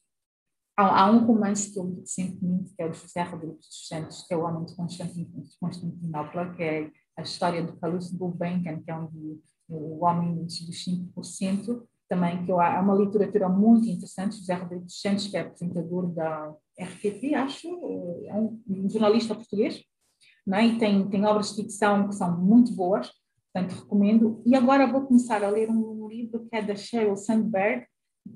há, 0.76 1.04
há 1.04 1.12
um 1.12 1.26
romance 1.26 1.72
que 1.72 1.80
eu 1.80 1.86
li 1.86 2.02
recentemente, 2.02 2.74
que 2.76 2.82
é 2.82 2.88
o 2.88 2.94
José 2.94 3.24
Rodrigues 3.24 3.68
dos 3.68 3.88
Santos, 3.88 4.24
que 4.24 4.34
é 4.34 4.38
o 4.38 4.44
Homem 4.44 4.66
de 4.66 4.76
Constantinopla, 5.60 6.54
que 6.54 6.64
é 6.64 6.92
a 7.18 7.22
história 7.22 7.64
do 7.64 7.76
Calixto 7.78 8.18
Gulbenkian, 8.18 8.82
que 8.82 8.92
é 8.92 8.96
um, 8.98 9.40
o 9.70 10.06
homem 10.06 10.36
dos 10.44 10.60
5%, 10.60 11.84
também, 12.08 12.46
que 12.46 12.52
é 12.52 12.56
uma 12.56 12.96
literatura 12.96 13.50
muito 13.50 13.88
interessante, 13.88 14.38
José 14.38 14.54
Rodrigues 14.54 15.00
Santos, 15.00 15.28
que 15.28 15.38
é 15.38 15.42
apresentador 15.42 16.08
da 16.08 16.54
RTP, 16.80 17.34
acho, 17.36 17.68
é 18.26 18.34
um 18.34 18.90
jornalista 18.90 19.36
português, 19.36 19.84
não 20.46 20.58
é? 20.58 20.66
e 20.66 20.78
tem, 20.78 21.10
tem 21.10 21.26
obras 21.26 21.50
de 21.50 21.64
ficção 21.64 22.08
que 22.08 22.16
são 22.16 22.40
muito 22.40 22.74
boas, 22.74 23.12
portanto 23.52 23.82
recomendo. 23.82 24.42
E 24.46 24.56
agora 24.56 24.92
vou 24.92 25.06
começar 25.06 25.44
a 25.44 25.50
ler 25.50 25.70
um 25.70 26.08
livro 26.08 26.48
que 26.50 26.56
é 26.56 26.62
da 26.62 26.76
Sheryl 26.76 27.18
Sandberg, 27.18 27.86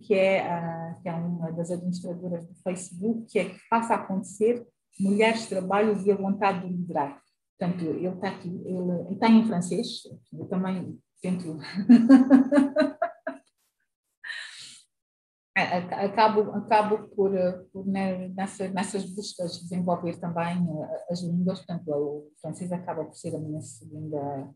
que 0.02 0.14
é, 0.14 0.44
uh, 0.44 1.02
que 1.02 1.10
é 1.10 1.14
uma 1.14 1.52
das 1.52 1.72
administradoras 1.72 2.46
do 2.46 2.56
Facebook, 2.64 3.26
que 3.28 3.40
é 3.40 3.46
que 3.46 3.60
acontecer 3.72 4.66
mulheres, 5.00 5.48
trabalho 5.48 5.98
e 6.06 6.12
a 6.12 6.16
vontade 6.16 6.68
de 6.68 6.74
liderar. 6.74 7.22
Portanto, 7.58 7.86
ele 7.86 8.08
está 8.08 8.30
aqui, 8.30 8.50
ele, 8.66 9.14
está 9.14 9.30
em 9.30 9.46
francês, 9.46 10.02
eu 10.34 10.46
também 10.46 10.98
tento 11.22 11.60
acabo, 15.56 16.52
acabo 16.52 17.10
por, 17.10 17.32
por 17.74 17.86
né, 17.86 18.30
nessa, 18.30 18.70
nessas 18.70 19.04
buscas 19.06 19.62
desenvolver 19.62 20.18
também 20.18 20.58
eh, 20.58 21.06
as 21.10 21.22
línguas, 21.22 21.60
portanto 21.60 21.92
o 21.92 22.32
francês 22.42 22.72
acaba 22.72 23.04
por 23.04 23.16
ser 23.16 23.36
a 23.36 23.40
minha 23.40 23.62
segunda 23.62 24.50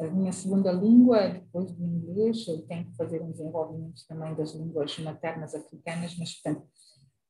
a 0.00 0.04
minha 0.04 0.32
segunda 0.32 0.70
língua, 0.70 1.28
depois 1.28 1.72
do 1.72 1.84
inglês, 1.84 2.46
eu 2.46 2.62
tenho 2.66 2.86
que 2.86 2.96
fazer 2.96 3.20
um 3.20 3.32
desenvolvimento 3.32 4.00
também 4.06 4.32
das 4.36 4.54
línguas 4.54 4.96
maternas 5.00 5.56
africanas, 5.56 6.16
mas 6.16 6.34
portanto 6.34 6.68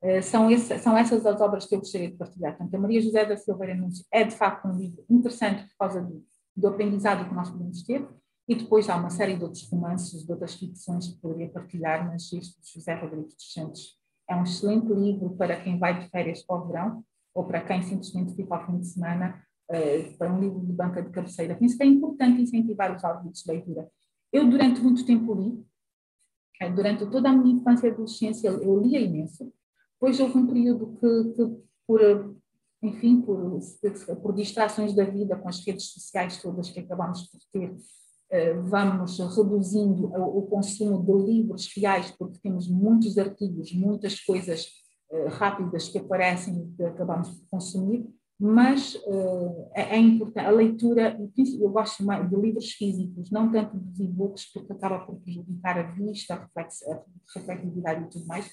eh, 0.02 0.20
são, 0.22 0.50
esse, 0.50 0.78
são 0.78 0.96
essas 0.96 1.24
as 1.26 1.40
obras 1.40 1.66
que 1.66 1.74
eu 1.74 1.78
gostaria 1.80 2.10
de 2.10 2.16
partilhar. 2.16 2.56
Portanto, 2.56 2.74
a 2.74 2.78
Maria 2.78 3.00
José 3.00 3.24
da 3.24 3.36
Silveira 3.36 3.74
Nunes 3.74 4.06
é 4.12 4.22
de 4.22 4.34
facto 4.34 4.68
um 4.68 4.76
livro 4.76 5.04
interessante 5.08 5.66
por 5.68 5.76
causa 5.78 6.02
do, 6.02 6.22
do 6.56 6.68
aprendizado 6.68 7.28
que 7.28 7.34
nós 7.34 7.50
podemos 7.50 7.82
ter, 7.82 8.06
e 8.49 8.55
depois 8.55 8.88
há 8.88 8.96
uma 8.96 9.11
série 9.11 9.36
de 9.36 9.44
outros 9.44 9.68
romances, 9.70 10.24
de 10.24 10.32
outras 10.32 10.55
ficções 10.55 11.09
que 11.09 11.20
poderia 11.20 11.51
partilhar, 11.51 12.07
mas 12.07 12.32
este 12.32 12.61
de 12.61 12.72
José 12.72 12.94
Rodrigues 12.94 13.34
dos 13.34 13.53
Santos 13.53 13.99
é 14.28 14.34
um 14.34 14.42
excelente 14.42 14.92
livro 14.92 15.30
para 15.36 15.61
quem 15.61 15.78
vai 15.78 16.01
de 16.01 16.09
férias 16.09 16.42
para 16.42 16.57
o 16.57 16.66
verão, 16.66 17.05
ou 17.34 17.44
para 17.44 17.61
quem 17.61 17.82
simplesmente 17.82 18.34
fica 18.34 18.55
ao 18.55 18.66
fim 18.66 18.78
de 18.78 18.86
semana, 18.86 19.42
uh, 19.70 20.16
para 20.16 20.32
um 20.32 20.40
livro 20.40 20.61
de 20.61 20.72
banca 20.72 21.03
de 21.03 21.11
cabeceira. 21.11 21.55
Penso 21.55 21.76
que 21.76 21.82
é 21.82 21.86
importante 21.86 22.40
incentivar 22.40 22.94
os 22.94 23.05
hábitos 23.05 23.42
de 23.42 23.53
leitura. 23.53 23.88
Eu, 24.32 24.49
durante 24.49 24.80
muito 24.80 25.05
tempo, 25.05 25.34
li, 25.34 25.64
Durante 26.74 27.07
toda 27.07 27.30
a 27.30 27.32
minha 27.32 27.55
infância 27.55 27.86
e 27.86 27.90
adolescência 27.90 28.49
eu 28.49 28.80
lia 28.80 29.01
imenso. 29.01 29.53
Depois 29.92 30.18
houve 30.18 30.38
um 30.38 30.46
período 30.46 30.99
que, 30.99 31.34
que 31.34 31.62
por, 31.86 32.36
enfim, 32.82 33.20
por, 33.20 33.61
por 34.20 34.34
distrações 34.34 34.94
da 34.94 35.05
vida 35.05 35.36
com 35.36 35.49
as 35.49 35.64
redes 35.64 35.86
sociais 35.86 36.42
todas 36.42 36.70
que 36.70 36.80
acabamos 36.80 37.28
por 37.28 37.40
ter, 37.53 37.70
eh, 37.70 37.76
vamos 38.64 39.18
reduzindo 39.18 40.07
o 40.07 40.43
consumo 40.43 41.03
de 41.03 41.33
livros 41.33 41.72
reais, 41.76 42.14
porque 42.18 42.39
temos 42.43 42.68
muitos 42.68 43.16
artigos, 43.16 43.72
muitas 43.72 44.20
coisas 44.20 44.66
eh, 45.11 45.29
rápidas 45.29 45.89
que 45.89 45.97
aparecem 45.97 46.55
e 46.55 46.76
que 46.76 46.83
acabamos 46.83 47.31
por 47.31 47.49
consumir, 47.51 48.07
mas 48.39 48.95
uh, 48.95 49.70
é, 49.74 49.97
é, 49.97 49.99
importante, 49.99 50.47
a 50.47 50.51
leitura, 50.51 51.18
eu 51.59 51.70
gosto 51.70 52.05
mais 52.05 52.29
de 52.29 52.37
livros 52.37 52.72
físicos, 52.72 53.31
não 53.31 53.51
tanto 53.51 53.79
dos 53.79 53.99
e-books, 53.99 54.53
porque 54.53 54.72
acaba 54.72 55.01
por 55.07 55.16
prejudicar 55.20 55.79
a 55.79 55.91
vista, 55.93 56.35
a 56.35 57.03
refletividade 57.35 58.05
e 58.05 58.09
tudo 58.11 58.26
mais, 58.26 58.51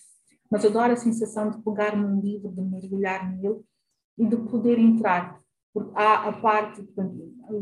mas 0.49 0.63
adoro 0.63 0.93
a 0.93 0.95
sensação 0.95 1.51
de 1.51 1.61
pegar 1.61 1.95
num 1.95 2.21
livro, 2.21 2.49
de 2.49 2.61
mergulhar 2.61 3.29
nele 3.37 3.59
e 4.17 4.25
de 4.25 4.37
poder 4.37 4.79
entrar, 4.79 5.39
porque 5.75 5.91
há 5.93 6.29
a 6.29 6.31
parte, 6.31 6.87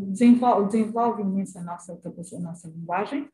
desenvolve, 0.08 0.68
desenvolve 0.68 1.24
imenso 1.24 1.58
a 1.58 1.64
nossa 1.64 1.98
capacidade, 1.98 2.46
a 2.46 2.48
nossa 2.48 2.68
linguagem, 2.68 3.28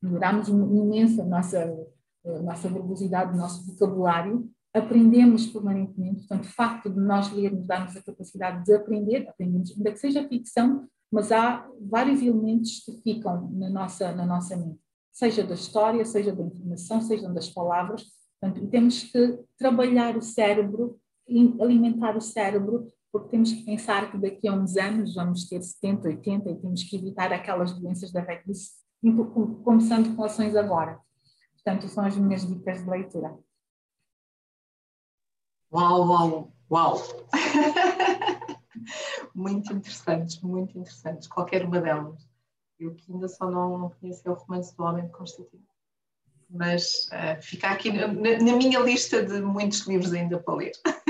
melhoramos 0.00 0.48
imenso 0.48 1.20
a 1.20 1.24
nossa, 1.24 1.76
a 2.24 2.38
nossa 2.38 2.68
verbosidade, 2.68 3.34
o 3.34 3.36
nosso 3.36 3.66
vocabulário, 3.66 4.48
aprendemos 4.72 5.48
permanentemente, 5.48 6.20
portanto, 6.20 6.44
o 6.44 6.52
facto 6.52 6.88
de 6.88 7.00
nós 7.00 7.32
lermos 7.32 7.66
dá-nos 7.66 7.96
a 7.96 8.02
capacidade 8.02 8.64
de 8.64 8.72
aprender, 8.72 9.28
aprendemos, 9.28 9.72
ainda 9.76 9.90
que 9.90 9.98
seja 9.98 10.28
ficção, 10.28 10.86
mas 11.10 11.32
há 11.32 11.68
vários 11.80 12.22
elementos 12.22 12.84
que 12.84 12.92
ficam 13.02 13.50
na 13.50 13.68
nossa, 13.68 14.12
na 14.12 14.24
nossa 14.24 14.56
mente, 14.56 14.78
seja 15.10 15.42
da 15.42 15.54
história, 15.54 16.04
seja 16.04 16.32
da 16.32 16.44
informação, 16.44 17.00
seja 17.00 17.28
das 17.30 17.50
palavras, 17.50 18.04
portanto, 18.40 18.64
temos 18.68 19.02
que 19.02 19.40
trabalhar 19.58 20.16
o 20.16 20.22
cérebro, 20.22 21.00
alimentar 21.60 22.16
o 22.16 22.20
cérebro, 22.20 22.86
porque 23.12 23.30
temos 23.30 23.52
que 23.52 23.64
pensar 23.64 24.10
que 24.10 24.18
daqui 24.18 24.48
a 24.48 24.52
uns 24.52 24.76
anos 24.76 25.14
vamos 25.14 25.48
ter 25.48 25.62
70, 25.62 26.08
80 26.08 26.50
e 26.50 26.56
temos 26.56 26.84
que 26.84 26.96
evitar 26.96 27.32
aquelas 27.32 27.72
doenças 27.72 28.12
da 28.12 28.20
velhice, 28.20 28.72
começando 29.64 30.14
com 30.14 30.24
ações 30.24 30.54
agora. 30.54 31.00
Portanto, 31.54 31.88
são 31.88 32.04
as 32.04 32.16
minhas 32.16 32.46
dicas 32.46 32.82
de 32.82 32.90
leitura. 32.90 33.36
Uau, 35.72 36.08
uau, 36.08 36.52
uau! 36.70 36.96
muito 39.34 39.72
interessantes, 39.72 40.40
muito 40.40 40.78
interessantes, 40.78 41.28
qualquer 41.28 41.64
uma 41.64 41.80
delas. 41.80 42.28
Eu 42.78 42.94
que 42.94 43.12
ainda 43.12 43.28
só 43.28 43.50
não, 43.50 43.76
não 43.76 43.90
conheci 43.90 44.28
o 44.28 44.34
romance 44.34 44.76
do 44.76 44.84
Homem 44.84 45.06
de 45.06 45.12
Constantino. 45.12 45.66
Mas 46.48 47.08
uh, 47.08 47.42
fica 47.42 47.68
aqui 47.68 47.92
na, 47.92 48.06
na, 48.06 48.56
minha 48.56 48.80
lista 48.80 49.22
de 49.22 49.42
muitos 49.42 49.80
livros 49.80 50.12
ainda 50.12 50.38
para 50.38 50.54
ler. 50.54 50.72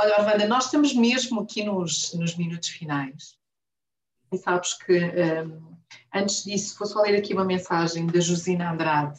Olha, 0.00 0.14
Arvanda, 0.14 0.46
nós 0.46 0.66
estamos 0.66 0.94
mesmo 0.94 1.40
aqui 1.40 1.64
nos, 1.64 2.14
nos 2.14 2.36
minutos 2.36 2.68
finais. 2.68 3.36
E 4.30 4.38
sabes 4.38 4.74
que 4.74 4.96
um, 4.96 5.76
antes 6.14 6.44
disso, 6.44 6.78
vou 6.78 6.86
só 6.86 7.02
ler 7.02 7.16
aqui 7.16 7.34
uma 7.34 7.44
mensagem 7.44 8.06
da 8.06 8.20
Josina 8.20 8.70
Andrade, 8.70 9.18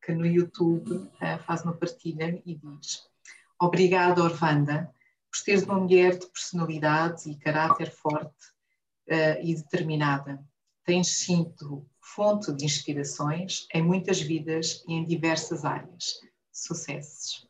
que 0.00 0.12
no 0.12 0.24
YouTube 0.24 0.92
uh, 0.92 1.38
faz 1.44 1.64
uma 1.64 1.72
partilha 1.72 2.40
e 2.46 2.54
diz: 2.54 3.02
Obrigada, 3.60 4.22
Orvanda, 4.22 4.94
por 5.28 5.38
seres 5.38 5.64
uma 5.64 5.80
mulher 5.80 6.16
de 6.16 6.26
personalidade 6.28 7.28
e 7.28 7.34
caráter 7.34 7.90
forte 7.90 8.46
uh, 9.08 9.42
e 9.42 9.56
determinada. 9.56 10.40
Tens 10.84 11.18
sido 11.18 11.84
fonte 12.00 12.52
de 12.52 12.64
inspirações 12.64 13.66
em 13.74 13.82
muitas 13.82 14.20
vidas 14.20 14.84
e 14.86 14.92
em 14.92 15.04
diversas 15.04 15.64
áreas. 15.64 16.20
Sucessos. 16.52 17.44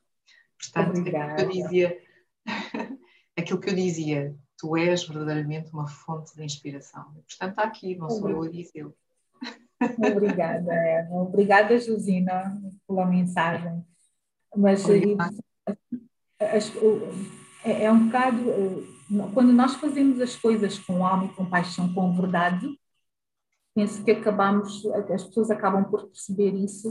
Portanto, 0.59 0.97
Obrigada. 0.97 1.33
aquilo 1.35 1.51
que 1.51 1.59
eu 1.59 1.63
dizia, 1.65 2.02
aquilo 3.43 3.61
que 3.61 3.71
eu 3.71 3.75
dizia, 3.75 4.35
tu 4.59 4.77
és 4.77 5.05
verdadeiramente 5.05 5.73
uma 5.73 5.89
fonte 5.89 6.35
de 6.35 6.45
inspiração. 6.45 7.05
Portanto, 7.05 7.51
está 7.51 7.63
aqui, 7.63 7.97
não 7.97 8.09
sou 8.09 8.31
eu 8.31 8.43
a 8.43 8.49
dizê-lo. 8.49 8.95
Obrigada, 9.99 10.73
Eva. 10.73 11.15
Obrigada, 11.17 11.79
Josina, 11.79 12.61
pela 12.87 13.05
mensagem. 13.07 13.85
Mas 14.57 14.85
é, 17.65 17.85
é 17.85 17.93
um 17.93 18.07
bocado. 18.07 18.51
Eh, 18.51 18.93
quando 19.35 19.53
nós 19.53 19.75
fazemos 19.75 20.21
as 20.21 20.37
coisas 20.37 20.79
com 20.79 21.05
alma 21.05 21.27
e 21.27 21.35
com 21.35 21.45
paixão, 21.45 21.93
com 21.93 22.15
verdade, 22.15 22.67
penso 23.75 24.05
que 24.05 24.11
acabamos, 24.11 24.85
as 24.87 25.25
pessoas 25.25 25.51
acabam 25.51 25.85
por 25.85 26.07
perceber 26.07 26.55
isso 26.55 26.91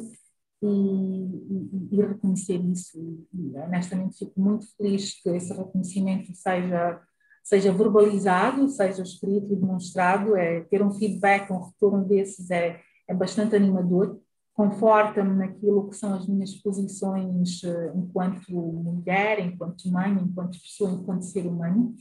e, 0.62 1.88
e, 1.92 2.02
reconhecer 2.02 2.62
isso. 2.62 2.98
E, 3.34 3.58
honestamente, 3.58 4.18
fico 4.18 4.40
muito 4.40 4.66
feliz 4.76 5.22
que 5.22 5.30
esse 5.30 5.54
reconhecimento 5.54 6.34
seja, 6.36 7.02
seja 7.44 7.74
verbalizado, 7.74 8.70
seja 8.70 9.02
escrito 9.02 9.54
e 9.54 9.56
demonstrado. 9.56 10.36
É, 10.36 10.62
ter 10.62 10.84
um 10.84 10.92
feedback, 10.92 11.52
um 11.52 11.64
retorno 11.64 12.06
desses 12.06 12.52
é, 12.52 12.80
é 13.08 13.14
bastante 13.14 13.56
animador 13.56 14.20
conforta-me 14.54 15.36
naquilo 15.36 15.90
que 15.90 15.96
são 15.96 16.14
as 16.14 16.28
minhas 16.28 16.54
posições 16.56 17.64
uh, 17.64 17.98
enquanto 17.98 18.52
mulher, 18.52 19.40
enquanto 19.40 19.90
mãe, 19.90 20.12
enquanto 20.12 20.62
pessoa, 20.62 20.92
enquanto 20.92 21.24
ser 21.24 21.48
humano. 21.48 21.96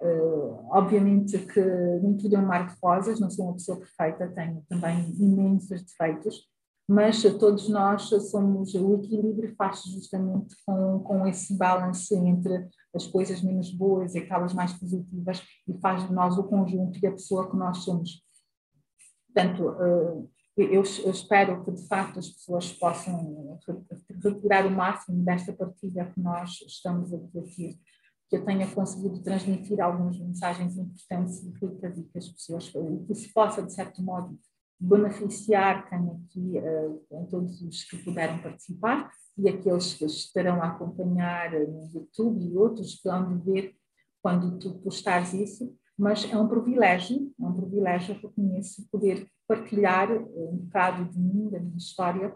Uh, 0.00 0.66
obviamente 0.70 1.38
que 1.38 1.60
nem 2.02 2.16
tudo 2.16 2.34
é 2.34 2.38
um 2.38 2.46
mar 2.46 2.66
de 2.66 2.74
rosas, 2.82 3.20
não 3.20 3.30
sou 3.30 3.46
uma 3.46 3.54
pessoa 3.54 3.78
perfeita, 3.78 4.32
tenho 4.34 4.64
também 4.68 5.14
imensos 5.16 5.82
defeitos, 5.82 6.48
mas 6.88 7.22
todos 7.38 7.68
nós 7.68 8.02
somos, 8.30 8.74
o 8.74 8.94
equilíbrio 8.96 9.54
faz 9.56 9.82
justamente 9.84 10.54
com, 10.66 11.00
com 11.00 11.26
esse 11.26 11.56
balance 11.56 12.14
entre 12.14 12.68
as 12.94 13.06
coisas 13.06 13.40
menos 13.40 13.70
boas 13.72 14.14
e 14.14 14.18
aquelas 14.18 14.52
mais 14.52 14.72
positivas 14.72 15.42
e 15.66 15.74
faz 15.80 16.06
de 16.06 16.12
nós 16.12 16.36
o 16.36 16.44
conjunto 16.44 16.98
e 17.00 17.06
a 17.06 17.12
pessoa 17.12 17.50
que 17.50 17.56
nós 17.56 17.78
somos. 17.78 18.22
Portanto, 19.26 19.62
eu, 20.56 20.70
eu, 20.70 20.82
espero 20.82 21.64
que 21.64 21.70
de 21.70 21.86
facto 21.86 22.18
as 22.18 22.28
pessoas 22.28 22.72
possam 22.72 23.58
retirar 24.22 24.66
o 24.66 24.70
máximo 24.70 25.24
desta 25.24 25.52
partilha 25.52 26.10
que 26.12 26.20
nós 26.20 26.60
estamos 26.66 27.12
a 27.14 27.16
debater, 27.16 27.74
que 28.28 28.36
eu 28.36 28.44
tenha 28.44 28.70
conseguido 28.70 29.22
transmitir 29.22 29.80
algumas 29.80 30.18
mensagens 30.18 30.76
importantes 30.76 31.42
e 31.42 31.50
ricas 31.50 31.98
e 31.98 32.04
que 32.04 32.18
as 32.18 32.28
pessoas, 32.28 32.70
que 33.06 33.14
se 33.14 33.32
possa 33.32 33.62
de 33.62 33.72
certo 33.72 34.02
modo 34.02 34.38
beneficiar 34.82 35.88
quem 35.88 35.98
aqui, 35.98 36.58
uh, 36.58 37.26
todos 37.30 37.62
os 37.62 37.84
que 37.84 37.96
puderam 37.98 38.38
participar 38.38 39.10
e 39.38 39.48
aqueles 39.48 39.94
que 39.94 40.04
estarão 40.04 40.60
a 40.60 40.68
acompanhar 40.68 41.52
no 41.52 41.88
YouTube 41.94 42.44
e 42.44 42.56
outros 42.56 42.96
que 42.96 43.08
vão 43.08 43.38
ver 43.40 43.74
quando 44.20 44.58
tu 44.58 44.74
postares 44.80 45.32
isso, 45.32 45.74
mas 45.96 46.30
é 46.30 46.36
um 46.36 46.48
privilégio, 46.48 47.32
é 47.40 47.44
um 47.44 47.54
privilégio 47.54 48.18
que 48.18 48.26
eu 48.26 48.32
conheço 48.32 48.86
poder 48.90 49.26
partilhar 49.46 50.10
eh, 50.10 50.18
um 50.18 50.56
bocado 50.58 51.10
de 51.10 51.18
mim, 51.18 51.50
da 51.50 51.60
minha 51.60 51.76
história, 51.76 52.34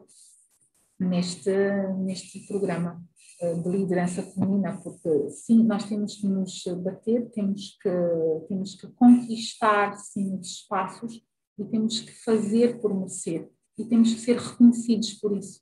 neste, 0.99 1.51
neste 1.99 2.47
programa 2.47 3.03
eh, 3.41 3.55
de 3.55 3.69
liderança 3.69 4.23
feminina, 4.23 4.81
porque 4.83 5.31
sim, 5.31 5.63
nós 5.65 5.85
temos 5.85 6.17
que 6.17 6.27
nos 6.27 6.65
bater, 6.83 7.31
temos 7.31 7.77
que, 7.81 7.91
temos 8.49 8.75
que 8.75 8.89
conquistar 8.89 9.97
sim 9.97 10.39
os 10.39 10.49
espaços 10.49 11.23
e 11.59 11.65
temos 11.65 12.01
que 12.01 12.13
fazer 12.13 12.79
por 12.81 12.95
merecer. 12.95 13.49
E 13.79 13.85
temos 13.85 14.15
que 14.15 14.21
ser 14.21 14.39
reconhecidos 14.39 15.15
por 15.15 15.37
isso. 15.37 15.61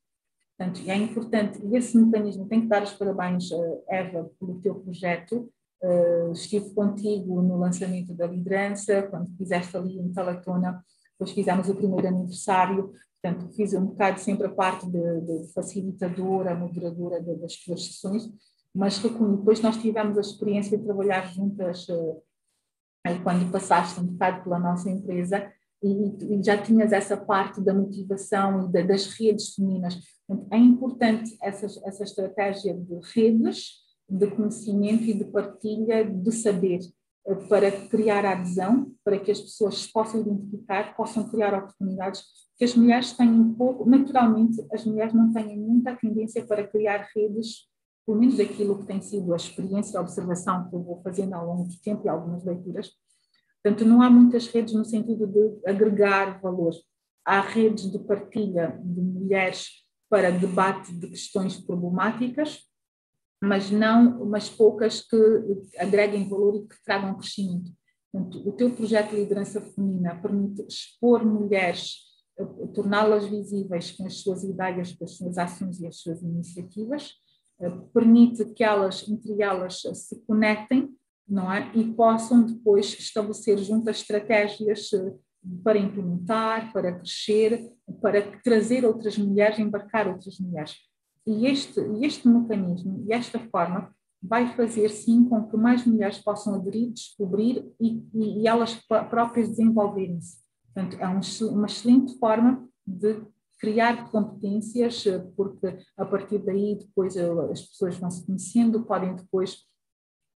Portanto, 0.57 0.89
é 0.89 0.97
importante, 0.97 1.61
e 1.65 1.77
esse 1.77 1.97
mecanismo, 1.99 2.47
tenho 2.47 2.63
que 2.63 2.69
dar 2.69 2.83
os 2.83 2.93
parabéns, 2.93 3.51
Eva, 3.89 4.31
pelo 4.39 4.61
teu 4.61 4.75
projeto, 4.77 5.51
Uh, 5.83 6.33
estive 6.33 6.71
contigo 6.73 7.43
no 7.43 7.59
lançamento 7.59 8.15
da 8.15 8.27
liderança, 8.27 9.03
quando 9.03 9.37
fizeste 9.37 9.77
ali 9.77 9.99
em 9.99 10.11
Talatona 10.15 10.83
depois 11.15 11.31
fizemos 11.31 11.69
o 11.69 11.75
primeiro 11.75 12.09
aniversário, 12.09 12.93
portanto, 13.23 13.53
fiz 13.55 13.73
um 13.75 13.87
bocado 13.87 14.19
sempre 14.19 14.47
a 14.47 14.51
parte 14.51 14.87
de, 14.87 15.21
de 15.21 15.53
facilitadora, 15.53 16.55
moderadora 16.55 17.23
de, 17.23 17.37
das 17.37 17.57
tuas 17.57 17.85
sessões, 17.87 18.29
mas 18.75 18.99
depois 18.99 19.61
nós 19.61 19.77
tivemos 19.77 20.19
a 20.19 20.21
experiência 20.21 20.77
de 20.77 20.85
trabalhar 20.85 21.33
juntas 21.33 21.89
uh, 21.89 22.23
quando 23.23 23.51
passaste 23.53 24.01
um 24.01 24.07
bocado 24.07 24.43
pela 24.43 24.59
nossa 24.59 24.91
empresa 24.91 25.53
e, 25.85 26.37
e 26.37 26.43
já 26.43 26.57
tinhas 26.57 26.93
essa 26.93 27.17
parte 27.17 27.61
da 27.61 27.75
motivação 27.75 28.67
e 28.67 28.73
da, 28.73 28.83
das 28.83 29.07
redes 29.19 29.55
femininas. 29.55 29.99
É 30.51 30.57
importante 30.57 31.37
essa, 31.43 31.67
essa 31.87 32.03
estratégia 32.03 32.75
de 32.75 32.99
redes, 33.13 33.85
de 34.09 34.27
conhecimento 34.29 35.05
e 35.05 35.15
de 35.15 35.25
partilha 35.27 36.05
de 36.05 36.33
saber 36.33 36.81
para 37.49 37.71
criar 37.89 38.25
adesão, 38.25 38.93
para 39.03 39.19
que 39.19 39.31
as 39.31 39.41
pessoas 39.41 39.87
possam 39.87 40.21
identificar, 40.21 40.95
possam 40.95 41.29
criar 41.29 41.55
oportunidades, 41.55 42.23
que 42.57 42.65
as 42.65 42.75
mulheres 42.75 43.13
têm 43.13 43.55
pouco, 43.55 43.89
naturalmente, 43.89 44.65
as 44.73 44.85
mulheres 44.85 45.15
não 45.15 45.33
têm 45.33 45.59
muita 45.59 45.97
tendência 45.97 46.45
para 46.47 46.67
criar 46.67 47.09
redes, 47.15 47.67
pelo 48.07 48.19
menos 48.19 48.37
daquilo 48.37 48.79
que 48.79 48.87
tem 48.87 49.01
sido 49.01 49.33
a 49.33 49.37
experiência, 49.37 49.99
a 49.99 50.03
observação 50.03 50.69
que 50.69 50.77
eu 50.77 50.83
vou 50.83 51.01
fazendo 51.03 51.33
ao 51.35 51.47
longo 51.47 51.65
do 51.65 51.81
tempo 51.81 52.03
e 52.05 52.09
algumas 52.09 52.45
leituras. 52.45 52.91
Portanto, 53.65 53.89
não 53.89 54.03
há 54.03 54.11
muitas 54.11 54.47
redes 54.49 54.75
no 54.75 54.85
sentido 54.85 55.27
de 55.27 55.59
agregar 55.67 56.39
valor. 56.43 56.75
há 57.25 57.41
redes 57.41 57.91
de 57.91 57.99
partilha 57.99 58.79
de 58.85 59.01
mulheres 59.01 59.69
para 60.11 60.31
debate 60.31 60.93
de 60.93 61.09
questões 61.09 61.57
problemáticas, 61.59 62.61
mas 63.43 63.71
não, 63.71 64.27
mas 64.27 64.51
poucas 64.51 65.01
que 65.01 65.17
agreguem 65.79 66.29
valor 66.29 66.57
e 66.57 66.69
que 66.69 66.77
tragam 66.85 67.17
crescimento. 67.17 67.73
Portanto, 68.13 68.47
o 68.47 68.53
teu 68.53 68.71
projeto 68.71 69.11
de 69.11 69.17
liderança 69.17 69.63
feminina 69.63 70.21
permite 70.21 70.63
expor 70.69 71.25
mulheres, 71.25 72.01
torná-las 72.75 73.27
visíveis 73.27 73.93
com 73.93 74.07
as 74.07 74.19
suas 74.19 74.45
ideias, 74.45 74.93
com 74.93 75.07
as 75.07 75.17
suas 75.17 75.39
ações 75.39 75.81
e 75.81 75.87
as 75.87 75.97
suas 75.97 76.23
iniciativas, 76.23 77.15
eh, 77.61 77.71
permite 77.95 78.45
que 78.53 78.63
elas, 78.63 79.09
entre 79.09 79.41
elas, 79.41 79.81
se 79.81 80.21
conectem, 80.27 80.95
não 81.29 81.51
é? 81.53 81.71
E 81.75 81.85
possam 81.93 82.45
depois 82.45 82.87
estabelecer 82.99 83.59
juntas 83.59 83.97
estratégias 83.97 84.93
eh, 84.93 85.15
para 85.63 85.79
implementar, 85.79 86.73
para 86.73 86.93
crescer, 86.93 87.73
para 88.01 88.23
trazer 88.43 88.85
outras 88.85 89.19
mulheres, 89.19 89.59
embarcar 89.59 90.09
outras 90.09 90.39
mulheres. 90.39 90.77
E 91.27 91.47
este, 91.47 91.81
este 92.03 92.29
mecanismo 92.29 93.05
e 93.07 93.13
esta 93.13 93.39
forma 93.39 93.95
vai 94.23 94.55
fazer 94.55 94.89
sim 94.89 95.25
com 95.29 95.47
que 95.47 95.57
mais 95.57 95.85
mulheres 95.87 96.19
possam 96.19 96.55
aderir, 96.55 96.93
descobrir 96.93 97.71
e, 97.81 98.03
e, 98.15 98.43
e 98.43 98.49
elas 98.49 98.75
próprias 99.11 99.51
desenvolverem-se. 99.51 100.39
Portanto, 100.73 100.97
é 100.99 101.09
um, 101.09 101.21
uma 101.53 101.67
excelente 101.67 102.19
forma 102.19 102.67
de 102.87 103.23
criar 103.59 104.11
competências, 104.11 105.05
porque 105.37 105.79
a 105.97 106.05
partir 106.05 106.39
daí 106.39 106.77
depois 106.77 107.17
eh, 107.17 107.31
as 107.51 107.63
pessoas 107.63 107.97
vão 107.97 108.11
se 108.11 108.27
conhecendo, 108.27 108.85
podem 108.85 109.15
depois 109.15 109.59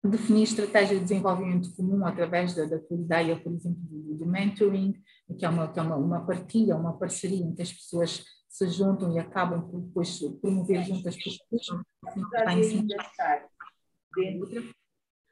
definir 0.06 0.44
estratégia 0.44 0.96
de 0.96 1.02
desenvolvimento 1.02 1.74
comum 1.74 2.04
através 2.04 2.54
da, 2.54 2.64
da 2.64 2.78
tua 2.78 2.96
ideia, 2.96 3.36
por 3.36 3.52
exemplo, 3.52 3.80
do, 3.82 4.14
do 4.14 4.26
mentoring, 4.26 4.94
que 5.38 5.44
é, 5.44 5.48
uma, 5.48 5.68
que 5.68 5.78
é 5.78 5.82
uma, 5.82 5.96
uma 5.96 6.26
partilha, 6.26 6.76
uma 6.76 6.96
parceria 6.96 7.44
em 7.44 7.54
que 7.54 7.62
as 7.62 7.72
pessoas 7.72 8.24
se 8.48 8.68
juntam 8.68 9.12
e 9.14 9.18
acabam 9.18 9.60
por 9.68 9.80
depois 9.80 10.18
promover 10.40 10.82
juntas 10.84 11.16
pessoas. 11.16 11.66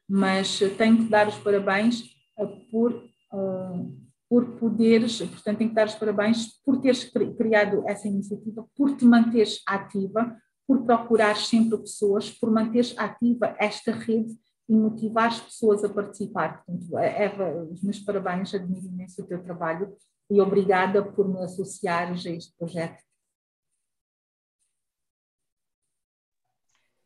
Mas 0.08 0.58
tenho 0.76 0.98
que 0.98 1.08
dar 1.08 1.28
os 1.28 1.38
parabéns 1.38 2.04
eh, 2.38 2.46
por, 2.70 2.92
uh, 2.92 3.98
por 4.28 4.58
poderes, 4.58 5.18
portanto, 5.18 5.58
tenho 5.58 5.70
que 5.70 5.76
dar 5.76 5.86
os 5.86 5.94
parabéns 5.94 6.60
por 6.62 6.80
teres 6.80 7.10
criado 7.38 7.82
essa 7.88 8.06
iniciativa, 8.06 8.66
por 8.76 8.94
te 8.96 9.06
manteres 9.06 9.62
ativa, 9.66 10.36
por 10.66 10.84
procurar 10.84 11.36
sempre 11.36 11.78
pessoas, 11.78 12.30
por 12.30 12.50
manteres 12.50 12.94
ativa 12.98 13.56
esta 13.58 13.92
rede 13.92 14.34
e 14.68 14.74
motivar 14.74 15.28
as 15.28 15.40
pessoas 15.40 15.84
a 15.84 15.88
participar. 15.88 16.64
Portanto, 16.64 16.98
Eva, 16.98 17.64
os 17.70 17.82
meus 17.82 17.98
parabéns, 18.00 18.54
admiro 18.54 18.86
imenso 18.86 19.22
o 19.22 19.26
teu 19.26 19.42
trabalho 19.42 19.94
e 20.30 20.40
obrigada 20.40 21.04
por 21.04 21.28
me 21.28 21.42
associares 21.42 22.24
a 22.26 22.30
este 22.30 22.56
projeto. 22.56 23.02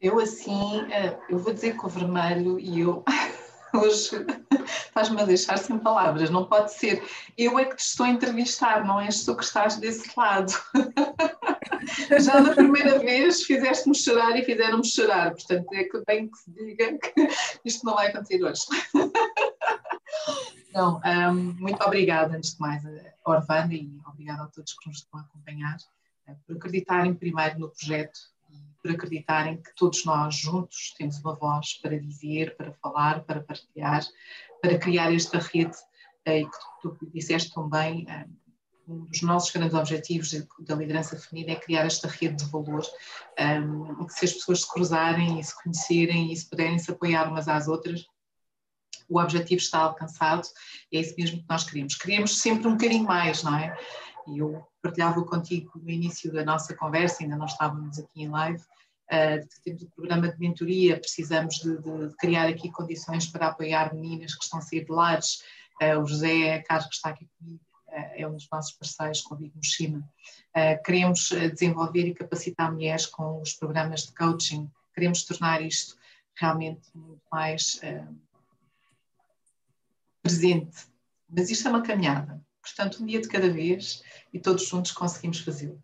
Eu 0.01 0.21
assim, 0.21 0.81
eh, 0.93 1.19
eu 1.29 1.39
vou 1.39 1.53
dizer 1.53 1.77
com 1.77 1.89
o 1.89 1.91
vermelho 1.91 2.59
e 2.61 2.81
eu 2.81 3.03
hoje 3.75 4.11
estás-me 4.87 5.21
a 5.21 5.25
deixar 5.25 5.59
sem 5.59 5.79
palavras, 5.79 6.31
não 6.31 6.47
pode 6.47 6.73
ser. 6.73 7.03
Eu 7.37 7.59
é 7.59 7.65
que 7.65 7.77
te 7.77 7.81
estou 7.81 8.07
a 8.07 8.11
entrevistar, 8.11 8.85
não 8.85 9.01
és 9.01 9.25
tu 9.25 9.37
que 9.37 9.45
estás 9.45 9.77
desse 9.77 10.11
lado. 10.17 10.53
Já 12.21 12.41
na 12.41 12.55
primeira 12.55 12.99
vez 12.99 13.43
fizeste-me 13.43 13.95
chorar 13.95 14.37
e 14.37 14.45
fizeram-me 14.45 14.87
chorar, 14.87 15.33
portanto 15.33 15.73
é 15.73 15.85
que 15.85 16.03
bem 16.07 16.29
que 16.29 16.39
se 16.39 16.51
diga 16.51 16.99
que 16.99 17.29
isto 17.65 17.85
não 17.85 17.95
vai 17.95 18.09
acontecer 18.09 18.43
hoje. 18.43 18.63
Não, 20.75 21.01
um, 21.05 21.55
muito 21.59 21.83
obrigada, 21.83 22.37
antes 22.37 22.55
de 22.55 22.61
mais, 22.61 22.85
a 22.85 22.91
Orvanda 23.25 23.75
e 23.75 23.91
obrigada 24.07 24.45
a 24.45 24.47
todos 24.47 24.75
que 24.75 24.87
nos 24.89 24.99
estão 24.99 25.19
a 25.19 25.23
acompanhar, 25.23 25.77
eh, 26.29 26.37
por 26.47 26.57
acreditarem 26.57 27.15
primeiro 27.15 27.59
no 27.59 27.71
projeto 27.71 28.21
por 28.83 28.93
acreditarem 28.93 29.61
que 29.61 29.75
todos 29.75 30.05
nós 30.05 30.37
juntos 30.37 30.95
temos 30.97 31.19
uma 31.19 31.35
voz 31.35 31.75
para 31.75 31.99
dizer, 31.99 32.57
para 32.57 32.73
falar, 32.75 33.25
para 33.25 33.43
partilhar, 33.43 34.05
para 34.63 34.79
criar 34.79 35.13
esta 35.13 35.39
rede 35.39 35.77
eh, 36.25 36.41
e 36.41 36.45
que 36.45 36.59
tu, 36.81 36.97
disseste 37.13 37.53
também, 37.53 38.07
eh, 38.09 38.27
um 38.87 39.05
dos 39.05 39.21
nossos 39.23 39.51
grandes 39.51 39.75
objetivos 39.75 40.33
da 40.61 40.75
liderança 40.75 41.19
feminina 41.19 41.53
é 41.53 41.61
criar 41.61 41.85
esta 41.85 42.09
rede 42.09 42.43
de 42.43 42.51
valor, 42.51 42.83
um, 43.39 44.07
que 44.07 44.15
se 44.15 44.25
as 44.25 44.33
pessoas 44.33 44.63
se 44.63 44.73
cruzarem 44.73 45.39
e 45.39 45.45
se 45.45 45.63
conhecerem 45.63 46.33
e 46.33 46.37
se 46.37 46.49
puderem 46.49 46.79
se 46.79 46.91
apoiar 46.91 47.29
umas 47.29 47.49
às 47.49 47.69
outras, 47.69 48.07
o 49.09 49.21
objetivo 49.21 49.61
está 49.61 49.81
alcançado, 49.81 50.47
é 50.93 51.01
isso 51.01 51.15
mesmo 51.19 51.39
que 51.39 51.49
nós 51.49 51.65
queremos. 51.65 51.95
Queremos 51.95 52.39
sempre 52.39 52.69
um 52.69 52.73
bocadinho 52.73 53.05
mais, 53.05 53.43
não 53.43 53.57
é? 53.59 53.77
E 54.27 54.39
eu 54.39 54.67
partilhava 54.83 55.25
contigo 55.25 55.73
no 55.77 55.91
início 55.91 56.33
da 56.33 56.45
nossa 56.45 56.75
conversa, 56.75 57.23
ainda 57.23 57.37
não 57.37 57.47
estávamos 57.47 57.99
aqui 57.99 58.23
em 58.23 58.29
live, 58.29 58.61
uh, 58.61 59.49
temos 59.65 59.83
um 59.83 59.91
programa 59.91 60.29
de 60.29 60.39
mentoria, 60.39 60.99
precisamos 60.99 61.57
de, 61.57 61.79
de, 61.79 62.17
criar 62.17 62.49
aqui 62.49 62.71
condições 62.71 63.27
para 63.27 63.49
apoiar 63.49 63.95
meninas 63.95 64.35
que 64.35 64.45
estão 64.45 64.59
a 64.59 64.63
sair 64.63 64.85
de 64.85 64.93
lares, 64.93 65.43
uh, 65.83 66.01
o 66.01 66.07
José 66.07 66.61
Carlos 66.63 66.89
que 66.89 66.95
está 66.95 67.11
aqui 67.11 67.29
comigo, 67.39 67.61
é 67.91 68.29
um 68.29 68.35
dos 68.35 68.47
nossos 68.53 68.73
parceiros 68.73 69.23
com 69.23 69.35
o 69.35 69.39
Big. 69.39 69.51
Queremos 70.85 71.31
desenvolver 71.55 72.07
e 72.07 72.15
capacitar 72.15 72.71
mulheres 72.71 73.07
com 73.07 73.41
os 73.41 73.55
programas 73.55 74.03
de 74.03 74.15
coaching, 74.15 74.71
queremos 74.95 75.25
tornar 75.25 75.63
isto 75.63 75.97
realmente 76.37 76.83
muito 76.95 77.23
mais 77.33 77.81
presente. 80.23 80.87
Mas 81.29 81.51
isto 81.51 81.67
é 81.67 81.71
uma 81.71 81.83
caminhada, 81.83 82.41
portanto, 82.69 83.03
um 83.03 83.07
dia 83.07 83.21
de 83.21 83.29
cada 83.29 83.51
vez 83.51 84.03
e 84.33 84.39
todos 84.39 84.67
juntos 84.67 84.93
conseguimos 84.93 85.41
fazê-lo. 85.41 85.83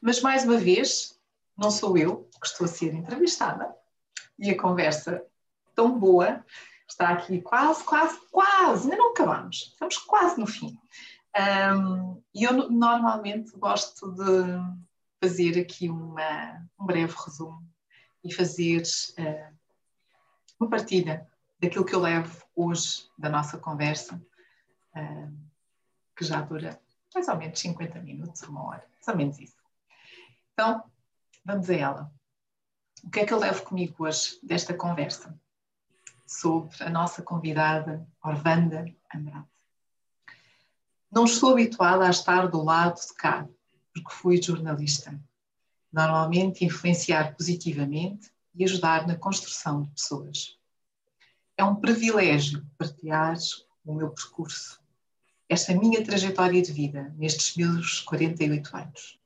Mas, 0.00 0.20
mais 0.20 0.44
uma 0.44 0.56
vez, 0.56 1.18
não 1.56 1.70
sou 1.70 1.96
eu 1.96 2.28
que 2.40 2.46
estou 2.46 2.64
a 2.64 2.68
ser 2.68 2.94
entrevistada 2.94 3.74
e 4.38 4.50
a 4.50 4.58
conversa 4.58 5.22
tão 5.74 5.98
boa 5.98 6.44
está 6.88 7.10
aqui 7.10 7.40
quase, 7.40 7.84
quase, 7.84 8.18
quase, 8.30 8.84
ainda 8.84 8.96
não 8.96 9.12
acabamos, 9.12 9.70
estamos 9.72 9.98
quase 9.98 10.40
no 10.40 10.46
fim. 10.46 10.76
Um, 11.36 12.20
e 12.34 12.44
eu 12.44 12.70
normalmente 12.70 13.52
gosto 13.56 14.12
de 14.12 14.58
fazer 15.22 15.60
aqui 15.60 15.88
uma, 15.88 16.66
um 16.78 16.86
breve 16.86 17.14
resumo 17.24 17.64
e 18.24 18.32
fazer 18.32 18.82
uh, 19.18 19.56
uma 20.58 20.68
partilha 20.68 21.26
daquilo 21.60 21.84
que 21.84 21.94
eu 21.94 22.00
levo 22.00 22.44
hoje 22.56 23.06
da 23.16 23.28
nossa 23.28 23.58
conversa, 23.58 24.20
uh, 24.96 25.49
que 26.20 26.26
já 26.26 26.42
dura 26.42 26.78
mais 27.14 27.28
ou 27.28 27.36
menos 27.36 27.58
50 27.58 27.98
minutos, 28.00 28.42
uma 28.42 28.62
hora, 28.62 28.86
mais 28.94 29.08
ou 29.08 29.16
menos 29.16 29.38
isso. 29.38 29.56
Então, 30.52 30.84
vamos 31.42 31.70
a 31.70 31.74
ela. 31.74 32.12
O 33.02 33.10
que 33.10 33.20
é 33.20 33.26
que 33.26 33.32
eu 33.32 33.38
levo 33.38 33.62
comigo 33.62 34.04
hoje 34.04 34.38
desta 34.42 34.74
conversa? 34.74 35.34
Sobre 36.26 36.84
a 36.84 36.90
nossa 36.90 37.22
convidada 37.22 38.06
Orvanda 38.22 38.84
Andrade. 39.12 39.48
Não 41.10 41.24
estou 41.24 41.52
habituada 41.52 42.06
a 42.06 42.10
estar 42.10 42.46
do 42.48 42.62
lado 42.62 43.00
de 43.00 43.14
cá, 43.14 43.48
porque 43.94 44.12
fui 44.12 44.40
jornalista. 44.40 45.18
Normalmente 45.90 46.66
influenciar 46.66 47.34
positivamente 47.34 48.30
e 48.54 48.62
ajudar 48.62 49.06
na 49.06 49.16
construção 49.16 49.82
de 49.82 49.90
pessoas. 49.92 50.58
É 51.56 51.64
um 51.64 51.76
privilégio 51.76 52.64
partilhar 52.76 53.36
o 53.84 53.94
meu 53.94 54.10
percurso, 54.10 54.79
esta 55.50 55.74
minha 55.74 56.04
trajetória 56.04 56.62
de 56.62 56.70
vida 56.70 57.12
nestes 57.18 57.56
meus 57.56 57.98
48 58.02 58.76
anos. 58.76 59.18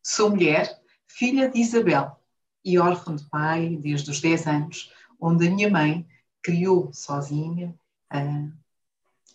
Sou 0.00 0.30
mulher, 0.30 0.80
filha 1.08 1.50
de 1.50 1.58
Isabel 1.58 2.20
e 2.64 2.78
órfã 2.78 3.16
de 3.16 3.24
pai 3.24 3.76
desde 3.76 4.08
os 4.08 4.20
10 4.20 4.46
anos, 4.46 4.92
onde 5.20 5.48
a 5.48 5.50
minha 5.50 5.68
mãe 5.68 6.06
criou 6.40 6.92
sozinha 6.92 7.74
uh, 8.14 8.52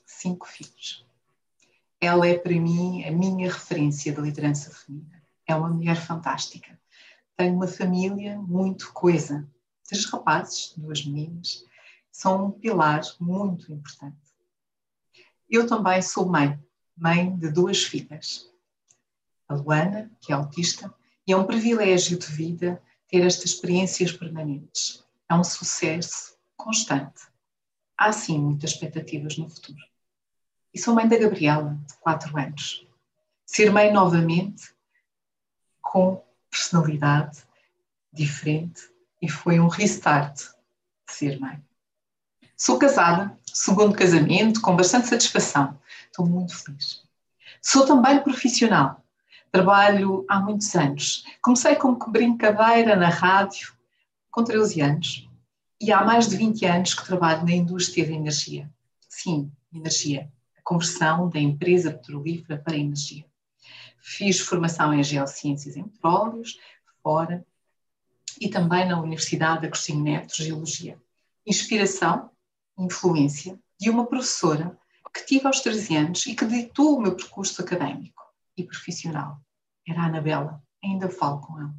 cinco 0.06 0.48
filhos. 0.48 1.06
Ela 2.00 2.26
é 2.30 2.38
para 2.38 2.54
mim 2.54 3.04
a 3.04 3.12
minha 3.12 3.52
referência 3.52 4.14
de 4.14 4.22
liderança 4.22 4.72
feminina. 4.72 5.22
É 5.46 5.54
uma 5.54 5.68
mulher 5.68 5.98
fantástica. 5.98 6.80
Tenho 7.36 7.56
uma 7.56 7.68
família 7.68 8.38
muito 8.38 8.94
coesa. 8.94 9.46
Três 9.86 10.06
rapazes, 10.06 10.74
duas 10.78 11.06
meninas, 11.06 11.66
são 12.10 12.46
um 12.46 12.52
pilar 12.52 13.02
muito 13.20 13.70
importante. 13.74 14.27
Eu 15.50 15.68
também 15.68 16.02
sou 16.02 16.28
mãe, 16.28 16.60
mãe 16.96 17.36
de 17.38 17.50
duas 17.50 17.84
filhas. 17.84 18.50
A 19.48 19.56
Luana, 19.56 20.12
que 20.22 20.32
é 20.32 20.36
autista, 20.36 20.94
e 21.26 21.32
é 21.32 21.38
um 21.38 21.46
privilégio 21.46 22.18
de 22.18 22.28
vida 22.28 22.82
ter 23.08 23.26
estas 23.26 23.52
experiências 23.52 24.12
permanentes. 24.12 25.04
É 25.30 25.36
um 25.36 25.44
sucesso 25.44 26.38
constante. 26.56 27.24
Há 27.98 28.12
sim 28.12 28.40
muitas 28.40 28.72
expectativas 28.72 29.38
no 29.38 29.50
futuro 29.50 29.88
e 30.78 30.80
sou 30.80 30.94
mãe 30.94 31.08
da 31.08 31.18
Gabriela, 31.18 31.74
de 31.88 31.98
4 31.98 32.38
anos. 32.38 32.88
Ser 33.44 33.72
mãe 33.72 33.92
novamente, 33.92 34.72
com 35.82 36.24
personalidade 36.52 37.44
diferente, 38.14 38.88
e 39.20 39.28
foi 39.28 39.60
um 39.60 39.68
restart 39.68 40.38
de 40.38 41.14
ser 41.14 41.40
mãe. 41.40 41.67
Sou 42.60 42.80
casada, 42.80 43.38
segundo 43.54 43.96
casamento, 43.96 44.60
com 44.62 44.76
bastante 44.76 45.08
satisfação. 45.08 45.80
Estou 46.08 46.26
muito 46.26 46.58
feliz. 46.58 47.04
Sou 47.62 47.86
também 47.86 48.20
profissional. 48.24 49.04
Trabalho 49.52 50.26
há 50.28 50.40
muitos 50.40 50.74
anos. 50.76 51.24
Comecei 51.40 51.76
como 51.76 52.00
brincadeira 52.08 52.96
na 52.96 53.10
rádio 53.10 53.76
com 54.32 54.44
13 54.44 54.82
anos 54.82 55.30
e 55.80 55.92
há 55.92 56.04
mais 56.04 56.28
de 56.28 56.36
20 56.36 56.66
anos 56.66 56.94
que 56.96 57.06
trabalho 57.06 57.46
na 57.46 57.52
indústria 57.52 58.08
da 58.08 58.14
energia. 58.14 58.68
Sim, 59.08 59.52
energia. 59.72 60.28
A 60.58 60.62
conversão 60.64 61.30
da 61.30 61.40
empresa 61.40 61.92
petrolífera 61.92 62.60
para 62.60 62.76
energia. 62.76 63.24
Fiz 64.00 64.40
formação 64.40 64.92
em 64.96 65.04
geociências 65.04 65.78
em 65.78 65.84
petróleos, 65.84 66.58
fora, 67.04 67.46
e 68.42 68.50
também 68.50 68.88
na 68.88 69.00
Universidade 69.00 69.62
de 69.62 69.68
Agostinho 69.68 70.04
Neto, 70.04 70.36
Geologia. 70.36 70.98
Inspiração, 71.46 72.32
influência 72.78 73.60
de 73.80 73.90
uma 73.90 74.06
professora 74.06 74.78
que 75.14 75.26
tive 75.26 75.48
aos 75.48 75.62
13 75.62 75.96
anos 75.96 76.26
e 76.26 76.36
que 76.36 76.46
ditou 76.46 76.98
o 76.98 77.02
meu 77.02 77.16
percurso 77.16 77.62
académico 77.62 78.24
e 78.56 78.64
profissional. 78.64 79.40
Era 79.88 80.02
a 80.02 80.06
Anabela, 80.06 80.62
ainda 80.84 81.10
falo 81.10 81.42
com 81.42 81.60
ela. 81.60 81.76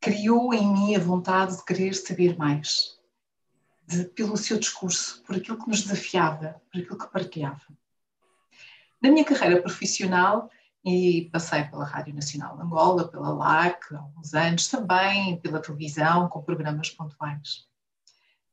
Criou 0.00 0.52
em 0.52 0.70
mim 0.70 0.94
a 0.94 1.00
vontade 1.00 1.56
de 1.56 1.64
querer 1.64 1.94
saber 1.94 2.36
mais, 2.36 2.98
de, 3.86 4.04
pelo 4.04 4.36
seu 4.36 4.58
discurso, 4.58 5.22
por 5.22 5.36
aquilo 5.36 5.58
que 5.58 5.68
nos 5.68 5.82
desafiava, 5.82 6.60
por 6.70 6.80
aquilo 6.80 6.98
que 6.98 7.12
partilhava. 7.12 7.62
Na 9.00 9.10
minha 9.10 9.24
carreira 9.24 9.62
profissional, 9.62 10.50
e 10.84 11.30
passei 11.32 11.64
pela 11.64 11.84
Rádio 11.84 12.14
Nacional 12.14 12.56
de 12.56 12.62
Angola, 12.62 13.08
pela 13.08 13.32
LAC, 13.32 13.94
há 13.94 13.98
alguns 13.98 14.34
anos, 14.34 14.68
também 14.68 15.40
pela 15.40 15.60
televisão, 15.60 16.28
com 16.28 16.42
programas 16.42 16.90
pontuais. 16.90 17.66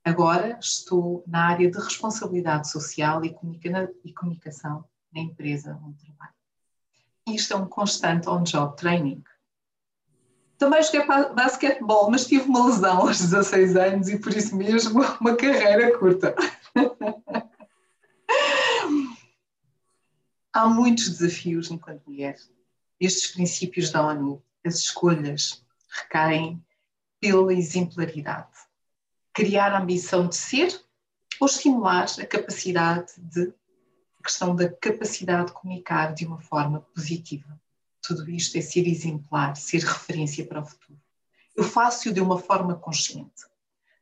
Agora 0.04 0.58
estou 0.60 1.24
na 1.28 1.48
área 1.48 1.70
de 1.70 1.78
responsabilidade 1.78 2.70
social 2.70 3.24
e, 3.24 3.36
comunicação 4.14 4.84
na 5.14 5.22
empresa 5.22 5.80
onde 5.84 6.04
trabalho. 6.04 6.34
Isto 7.28 7.54
é 7.54 7.56
um 7.58 7.68
constante 7.68 8.28
on-job 8.28 8.76
training. 8.76 9.24
Também 10.58 10.82
joguei 10.84 11.06
basquetebol, 11.06 12.10
mas 12.10 12.26
tive 12.26 12.46
uma 12.46 12.66
lesão 12.66 13.02
aos 13.02 13.20
16 13.20 13.76
anos 13.76 14.10
e 14.10 14.18
por 14.18 14.36
isso 14.36 14.56
mesmo 14.56 15.02
uma 15.22 15.36
carreira 15.36 15.98
curta. 15.98 16.36
Há 20.54 20.68
muitos 20.68 21.10
desafios 21.10 21.72
enquanto 21.72 22.04
mulher. 22.08 22.36
Estes 23.00 23.32
princípios 23.32 23.90
da 23.90 24.06
ONU, 24.06 24.44
as 24.66 24.76
escolhas, 24.76 25.66
recaem 25.90 26.64
pela 27.20 27.54
exemplaridade. 27.54 28.71
Criar 29.34 29.74
a 29.74 29.80
ambição 29.80 30.28
de 30.28 30.36
ser 30.36 30.80
ou 31.40 31.48
estimular 31.48 32.08
a 32.20 32.26
capacidade 32.26 33.14
de 33.18 33.54
a 34.20 34.24
questão 34.24 34.56
da 34.56 34.70
capacidade 34.70 35.48
de 35.48 35.54
comunicar 35.54 36.14
de 36.14 36.28
uma 36.28 36.40
forma 36.40 36.82
positiva. 36.94 37.60
Tudo 38.04 38.30
isto 38.30 38.56
é 38.56 38.62
ser 38.62 38.88
exemplar, 38.88 39.58
ser 39.58 39.82
referência 39.82 40.46
para 40.46 40.62
o 40.62 40.66
futuro. 40.66 41.00
Eu 41.56 41.64
faço-o 41.64 42.14
de 42.14 42.22
uma 42.22 42.38
forma 42.38 42.76
consciente. 42.76 43.50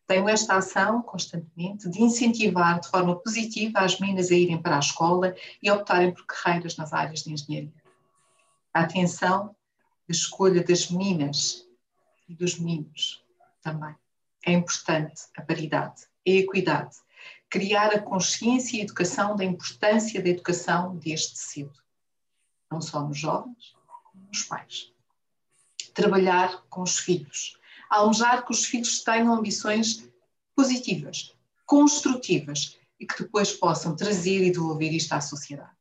Tenho 0.05 0.27
esta 0.27 0.57
ação 0.57 1.01
constantemente 1.01 1.89
de 1.89 2.01
incentivar 2.01 2.79
de 2.79 2.89
forma 2.89 3.15
positiva 3.15 3.79
as 3.79 3.99
meninas 3.99 4.31
a 4.31 4.35
irem 4.35 4.61
para 4.61 4.75
a 4.75 4.79
escola 4.79 5.35
e 5.61 5.71
optarem 5.71 6.13
por 6.13 6.25
carreiras 6.25 6.75
nas 6.75 6.91
áreas 6.91 7.21
de 7.21 7.31
engenharia. 7.31 7.71
A 8.73 8.81
atenção 8.81 9.55
da 10.07 10.11
escolha 10.11 10.63
das 10.63 10.89
meninas 10.89 11.65
e 12.27 12.33
dos 12.33 12.57
meninos 12.59 13.23
também. 13.61 13.95
É 14.49 14.51
importante 14.51 15.27
a 15.37 15.43
paridade, 15.43 16.07
a 16.27 16.31
equidade, 16.31 16.95
criar 17.47 17.93
a 17.93 18.01
consciência 18.01 18.77
e 18.77 18.79
a 18.79 18.83
educação 18.83 19.35
da 19.35 19.45
importância 19.45 20.19
da 20.23 20.27
educação 20.27 20.97
desde 20.97 21.37
cedo, 21.37 21.79
não 22.71 22.81
só 22.81 23.07
nos 23.07 23.19
jovens, 23.19 23.75
como 23.85 24.25
nos 24.25 24.41
pais. 24.41 24.91
Trabalhar 25.93 26.63
com 26.67 26.81
os 26.81 26.97
filhos, 26.97 27.59
almejar 27.91 28.43
que 28.43 28.51
os 28.51 28.65
filhos 28.65 29.03
tenham 29.03 29.35
ambições 29.35 30.09
positivas, 30.55 31.35
construtivas 31.63 32.75
e 32.99 33.05
que 33.05 33.21
depois 33.21 33.53
possam 33.53 33.95
trazer 33.95 34.43
e 34.47 34.51
devolver 34.51 34.91
isto 34.91 35.13
à 35.13 35.21
sociedade. 35.21 35.77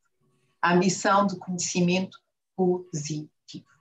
A 0.60 0.74
ambição 0.74 1.26
de 1.26 1.38
conhecimento 1.38 2.20
positivo. 2.54 3.77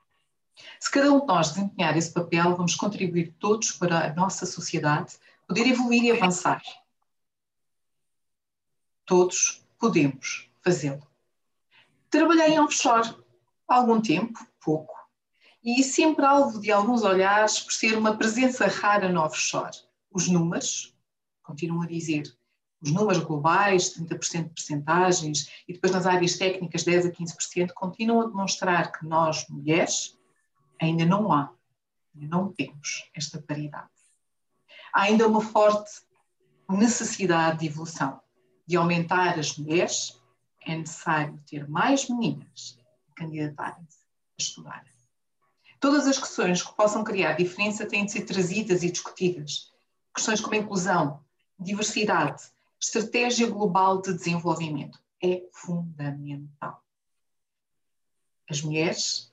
Se 0.79 0.91
cada 0.91 1.11
um 1.11 1.19
de 1.19 1.27
nós 1.27 1.51
desempenhar 1.51 1.97
esse 1.97 2.13
papel, 2.13 2.55
vamos 2.55 2.75
contribuir 2.75 3.33
todos 3.39 3.71
para 3.71 4.07
a 4.07 4.13
nossa 4.13 4.45
sociedade 4.45 5.17
poder 5.47 5.67
evoluir 5.67 6.03
e 6.03 6.11
avançar. 6.11 6.61
Todos 9.05 9.65
podemos 9.79 10.49
fazê-lo. 10.61 11.05
Trabalhei 12.09 12.53
em 12.53 12.59
offshore 12.59 13.15
algum 13.67 14.01
tempo, 14.01 14.39
pouco, 14.63 14.95
e 15.63 15.83
sempre 15.83 16.25
alvo 16.25 16.59
de 16.59 16.71
alguns 16.71 17.03
olhares 17.03 17.59
por 17.59 17.73
ser 17.73 17.97
uma 17.97 18.17
presença 18.17 18.67
rara 18.67 19.09
no 19.09 19.21
offshore. 19.21 19.77
Os 20.11 20.27
números, 20.27 20.95
continuam 21.43 21.83
a 21.83 21.87
dizer, 21.87 22.23
os 22.81 22.91
números 22.91 23.23
globais, 23.23 23.93
30% 23.95 24.43
de 24.43 24.49
percentagens, 24.49 25.49
e 25.67 25.73
depois 25.73 25.91
nas 25.91 26.05
áreas 26.05 26.37
técnicas 26.37 26.83
10 26.83 27.07
a 27.07 27.11
15%, 27.11 27.71
continuam 27.73 28.21
a 28.21 28.27
demonstrar 28.27 28.91
que 28.91 29.05
nós, 29.05 29.45
mulheres, 29.49 30.16
ainda 30.81 31.05
não 31.05 31.31
há, 31.31 31.51
não 32.13 32.51
temos 32.51 33.09
esta 33.15 33.41
paridade. 33.41 33.89
Há 34.93 35.03
ainda 35.03 35.27
uma 35.27 35.41
forte 35.41 36.01
necessidade 36.69 37.59
de 37.59 37.67
evolução, 37.67 38.19
de 38.65 38.75
aumentar 38.75 39.39
as 39.39 39.57
mulheres, 39.57 40.21
é 40.65 40.75
necessário 40.75 41.41
ter 41.45 41.67
mais 41.67 42.09
meninas 42.09 42.77
candidatarem-se 43.15 43.99
a 43.99 44.41
estudar. 44.41 44.85
Todas 45.79 46.07
as 46.07 46.17
questões 46.17 46.61
que 46.61 46.75
possam 46.75 47.03
criar 47.03 47.33
diferença 47.33 47.85
têm 47.85 48.05
de 48.05 48.11
ser 48.11 48.25
trazidas 48.25 48.83
e 48.83 48.91
discutidas. 48.91 49.71
Questões 50.13 50.41
como 50.41 50.55
inclusão, 50.55 51.23
diversidade, 51.59 52.43
estratégia 52.81 53.47
global 53.47 54.01
de 54.01 54.13
desenvolvimento 54.13 54.99
é 55.23 55.43
fundamental. 55.51 56.83
As 58.49 58.61
mulheres 58.61 59.31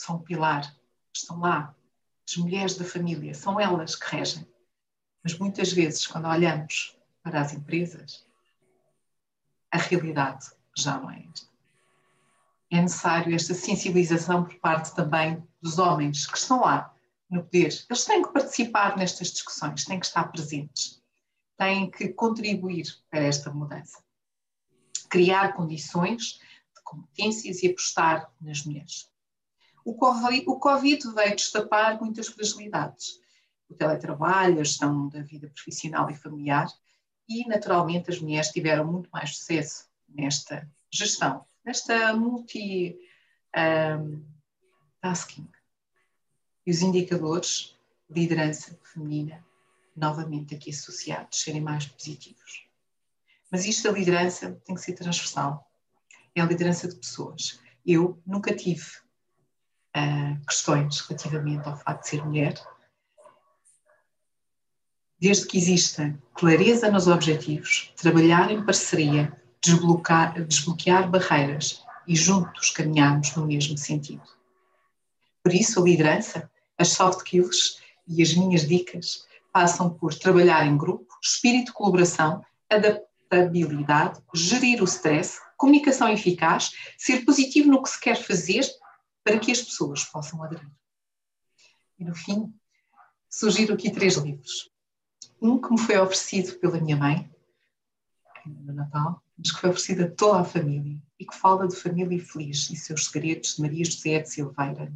são 0.00 0.16
o 0.16 0.20
pilar, 0.20 0.74
estão 1.14 1.40
lá. 1.40 1.74
As 2.28 2.36
mulheres 2.36 2.76
da 2.76 2.84
família, 2.84 3.34
são 3.34 3.58
elas 3.58 3.94
que 3.94 4.16
regem. 4.16 4.46
Mas 5.22 5.36
muitas 5.38 5.72
vezes, 5.72 6.06
quando 6.06 6.28
olhamos 6.28 6.96
para 7.22 7.40
as 7.40 7.52
empresas, 7.52 8.24
a 9.70 9.78
realidade 9.78 10.50
já 10.76 10.98
não 10.98 11.10
é 11.10 11.24
esta 11.32 11.50
é 12.70 12.80
necessário 12.80 13.34
esta 13.34 13.52
sensibilização 13.52 14.44
por 14.44 14.54
parte 14.56 14.94
também 14.94 15.42
dos 15.60 15.78
homens 15.78 16.26
que 16.26 16.38
estão 16.38 16.60
lá 16.60 16.94
no 17.28 17.42
poder. 17.42 17.84
Eles 17.88 18.04
têm 18.04 18.22
que 18.22 18.32
participar 18.32 18.96
nestas 18.96 19.32
discussões, 19.32 19.84
têm 19.84 19.98
que 19.98 20.06
estar 20.06 20.24
presentes, 20.30 21.02
têm 21.58 21.90
que 21.90 22.08
contribuir 22.10 22.86
para 23.10 23.20
esta 23.20 23.52
mudança. 23.52 24.02
Criar 25.08 25.54
condições 25.54 26.40
de 26.74 26.82
competências 26.84 27.62
e 27.62 27.68
apostar 27.68 28.30
nas 28.40 28.64
mulheres. 28.64 29.09
O 29.84 29.94
Covid 30.58 31.12
veio 31.14 31.36
destapar 31.36 32.00
muitas 32.00 32.28
fragilidades. 32.28 33.20
O 33.68 33.74
teletrabalho, 33.74 34.60
a 34.60 34.64
gestão 34.64 35.08
da 35.08 35.22
vida 35.22 35.48
profissional 35.48 36.10
e 36.10 36.14
familiar 36.14 36.68
e, 37.28 37.46
naturalmente, 37.46 38.10
as 38.10 38.20
mulheres 38.20 38.48
tiveram 38.48 38.90
muito 38.90 39.08
mais 39.10 39.36
sucesso 39.36 39.88
nesta 40.08 40.68
gestão 40.92 41.44
nesta 41.64 42.14
multitasking. 42.14 42.98
Um, 45.42 45.48
e 46.66 46.70
os 46.70 46.82
indicadores 46.82 47.76
de 48.08 48.20
liderança 48.20 48.78
feminina, 48.82 49.44
novamente 49.96 50.54
aqui 50.54 50.70
associados, 50.70 51.40
serem 51.40 51.60
mais 51.60 51.86
positivos. 51.86 52.66
Mas 53.50 53.64
isto 53.64 53.84
da 53.84 53.96
liderança 53.96 54.60
tem 54.64 54.74
que 54.74 54.80
ser 54.80 54.92
transversal. 54.92 55.68
É 56.34 56.40
a 56.40 56.46
liderança 56.46 56.86
de 56.86 56.96
pessoas. 56.96 57.60
Eu 57.84 58.20
nunca 58.26 58.54
tive 58.54 58.86
uh, 59.96 60.46
questões 60.46 61.00
relativamente 61.00 61.68
ao 61.68 61.76
facto 61.76 62.02
de 62.02 62.08
ser 62.08 62.24
mulher. 62.24 62.54
Desde 65.18 65.46
que 65.46 65.58
exista 65.58 66.18
clareza 66.34 66.90
nos 66.90 67.06
objetivos, 67.06 67.92
trabalhar 67.96 68.50
em 68.50 68.64
parceria 68.64 69.32
desbloquear, 69.62 70.42
desbloquear 70.44 71.10
barreiras 71.10 71.84
e 72.06 72.16
juntos 72.16 72.70
caminharmos 72.70 73.34
no 73.36 73.46
mesmo 73.46 73.76
sentido. 73.76 74.22
Por 75.42 75.52
isso, 75.52 75.80
a 75.80 75.84
liderança, 75.84 76.50
as 76.78 76.88
soft 76.88 77.18
skills 77.18 77.80
e 78.08 78.22
as 78.22 78.34
minhas 78.34 78.66
dicas 78.66 79.26
passam 79.52 79.90
por 79.90 80.14
trabalhar 80.14 80.66
em 80.66 80.76
grupo, 80.76 81.06
espírito 81.22 81.66
de 81.66 81.72
colaboração, 81.72 82.44
adaptabilidade, 82.70 84.20
gerir 84.34 84.80
o 84.80 84.84
stress, 84.84 85.38
comunicação 85.56 86.08
eficaz, 86.08 86.70
ser 86.96 87.24
positivo 87.24 87.70
no 87.70 87.82
que 87.82 87.90
se 87.90 88.00
quer 88.00 88.16
fazer 88.16 88.64
para 89.24 89.38
que 89.38 89.52
as 89.52 89.62
pessoas 89.62 90.04
possam 90.04 90.42
aderir. 90.42 90.70
E 91.98 92.04
no 92.04 92.14
fim, 92.14 92.52
surgiram 93.28 93.74
aqui 93.74 93.90
três 93.90 94.16
livros. 94.16 94.70
Um 95.40 95.60
que 95.60 95.70
me 95.70 95.78
foi 95.78 95.98
oferecido 95.98 96.58
pela 96.58 96.80
minha 96.80 96.96
mãe, 96.96 97.30
no 98.46 98.72
Natal, 98.72 99.22
mas 99.36 99.52
que 99.52 99.60
foi 99.60 99.70
oferecida 99.70 100.04
a 100.04 100.10
toda 100.10 100.40
a 100.40 100.44
família 100.44 101.00
e 101.18 101.24
que 101.24 101.36
fala 101.36 101.68
de 101.68 101.76
família 101.76 102.24
feliz 102.24 102.70
e 102.70 102.76
seus 102.76 103.06
segredos 103.06 103.56
de 103.56 103.62
Maria 103.62 103.84
José 103.84 104.18
de 104.20 104.30
Silveira 104.30 104.92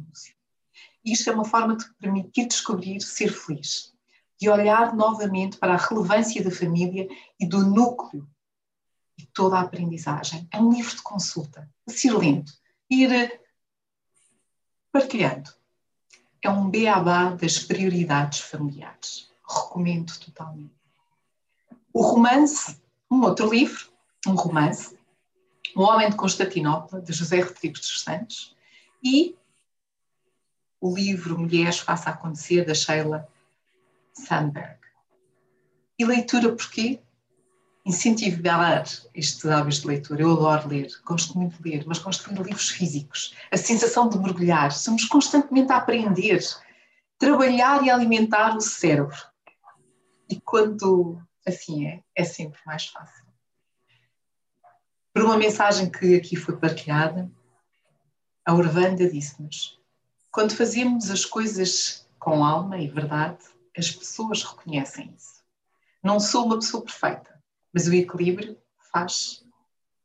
Isto 1.03 1.29
é 1.29 1.33
uma 1.33 1.45
forma 1.45 1.77
de 1.77 1.85
permitir 1.95 2.47
descobrir 2.47 3.01
ser 3.01 3.31
feliz, 3.31 3.93
de 4.39 4.49
olhar 4.49 4.95
novamente 4.95 5.57
para 5.57 5.73
a 5.73 5.77
relevância 5.77 6.43
da 6.43 6.51
família 6.51 7.07
e 7.39 7.47
do 7.47 7.65
núcleo 7.65 8.27
e 9.17 9.25
toda 9.27 9.57
a 9.57 9.61
aprendizagem. 9.61 10.47
É 10.51 10.59
um 10.59 10.71
livro 10.71 10.95
de 10.95 11.01
consulta, 11.01 11.69
a 11.87 11.91
ir 11.91 12.11
lendo, 12.11 12.51
ir 12.89 13.44
partilhando. 14.95 15.51
É 16.41 16.49
um 16.49 16.69
beabá 16.69 17.31
das 17.31 17.59
prioridades 17.59 18.39
familiares. 18.39 19.29
Recomendo 19.45 20.17
totalmente. 20.19 20.73
O 21.91 22.01
romance, 22.01 22.81
um 23.11 23.21
outro 23.23 23.49
livro, 23.49 23.91
um 24.25 24.35
romance, 24.35 24.97
O 25.75 25.81
Homem 25.81 26.09
de 26.09 26.15
Constantinopla, 26.15 27.01
de 27.01 27.11
José 27.11 27.41
Rodrigues 27.41 27.81
dos 27.81 28.01
Santos, 28.01 28.55
e 29.03 29.35
o 30.79 30.95
livro 30.95 31.37
Mulheres 31.37 31.79
Faça 31.79 32.11
Acontecer, 32.11 32.63
da 32.63 32.73
Sheila 32.73 33.27
Sandberg. 34.13 34.79
E 35.99 36.05
leitura 36.05 36.55
porquê? 36.55 37.01
Incentivar 37.85 38.83
estes 39.13 39.45
hábitos 39.45 39.81
de 39.81 39.87
leitura. 39.87 40.23
Eu 40.23 40.33
adoro 40.33 40.67
ler, 40.67 40.87
gosto 41.05 41.37
muito 41.37 41.61
de 41.61 41.69
ler, 41.69 41.85
mas 41.85 41.99
gosto 41.99 42.27
de 42.27 42.35
ler 42.35 42.47
livros 42.47 42.69
físicos. 42.69 43.35
A 43.51 43.57
sensação 43.57 44.09
de 44.09 44.17
mergulhar. 44.17 44.71
Somos 44.71 45.05
constantemente 45.05 45.71
a 45.71 45.77
aprender, 45.77 46.41
trabalhar 47.19 47.83
e 47.83 47.91
alimentar 47.91 48.57
o 48.57 48.61
cérebro. 48.61 49.15
E 50.27 50.41
quando 50.41 51.21
assim 51.45 51.85
é, 51.85 52.01
é 52.15 52.23
sempre 52.23 52.59
mais 52.65 52.87
fácil. 52.87 53.23
Por 55.13 55.23
uma 55.23 55.37
mensagem 55.37 55.89
que 55.89 56.15
aqui 56.15 56.35
foi 56.35 56.57
partilhada, 56.57 57.31
a 58.43 58.53
Urvanda 58.53 59.07
disse-nos: 59.07 59.79
quando 60.31 60.55
fazemos 60.55 61.11
as 61.11 61.23
coisas 61.23 62.07
com 62.17 62.43
alma 62.43 62.79
e 62.79 62.87
verdade, 62.87 63.37
as 63.77 63.91
pessoas 63.91 64.41
reconhecem 64.41 65.13
isso. 65.15 65.43
Não 66.03 66.19
sou 66.19 66.45
uma 66.45 66.55
pessoa 66.55 66.83
perfeita 66.83 67.34
mas 67.75 67.89
o 67.89 67.93
equilíbrio 67.93 68.57
faz 68.89 69.45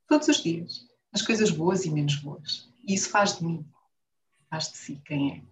todos 0.09 0.27
os 0.27 0.43
dias, 0.43 0.89
as 1.13 1.23
coisas 1.23 1.53
boas 1.53 1.85
e 1.85 1.91
menos 1.91 2.17
boas. 2.17 2.69
E 2.85 2.95
isso 2.95 3.11
faz 3.11 3.39
de 3.39 3.45
mim, 3.45 3.65
faz 4.51 4.73
de 4.73 4.77
si 4.77 5.01
quem 5.07 5.33
é. 5.35 5.43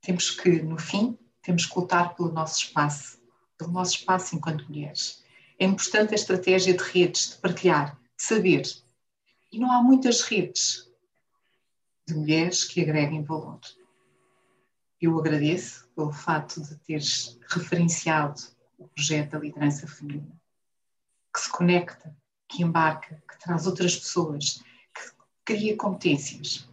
Temos 0.00 0.32
que, 0.32 0.60
no 0.62 0.76
fim, 0.76 1.16
temos 1.42 1.64
que 1.64 1.78
lutar 1.78 2.16
pelo 2.16 2.32
nosso 2.32 2.58
espaço, 2.58 3.22
pelo 3.56 3.70
nosso 3.70 3.98
espaço 3.98 4.34
enquanto 4.34 4.66
mulheres. 4.68 5.22
É 5.60 5.64
importante 5.64 6.10
a 6.10 6.16
estratégia 6.16 6.76
de 6.76 6.82
redes, 6.82 7.30
de 7.30 7.36
partilhar, 7.36 7.94
de 8.16 8.24
saber. 8.24 8.62
E 9.52 9.60
não 9.60 9.70
há 9.70 9.80
muitas 9.80 10.22
redes 10.22 10.90
de 12.08 12.14
mulheres 12.14 12.64
que 12.64 12.80
agreguem 12.80 13.22
valor. 13.22 13.60
Eu 15.00 15.16
agradeço 15.20 15.88
pelo 15.94 16.12
fato 16.12 16.60
de 16.60 16.76
teres 16.78 17.38
referenciado 17.48 18.42
o 18.76 18.88
projeto 18.88 19.30
da 19.30 19.38
liderança 19.38 19.86
feminina 19.86 20.42
que 21.34 21.40
se 21.40 21.50
conecta, 21.50 22.16
que 22.48 22.62
embarca, 22.62 23.20
que 23.28 23.38
traz 23.40 23.66
outras 23.66 23.96
pessoas, 23.96 24.62
que 24.94 25.02
cria 25.44 25.76
competências 25.76 26.68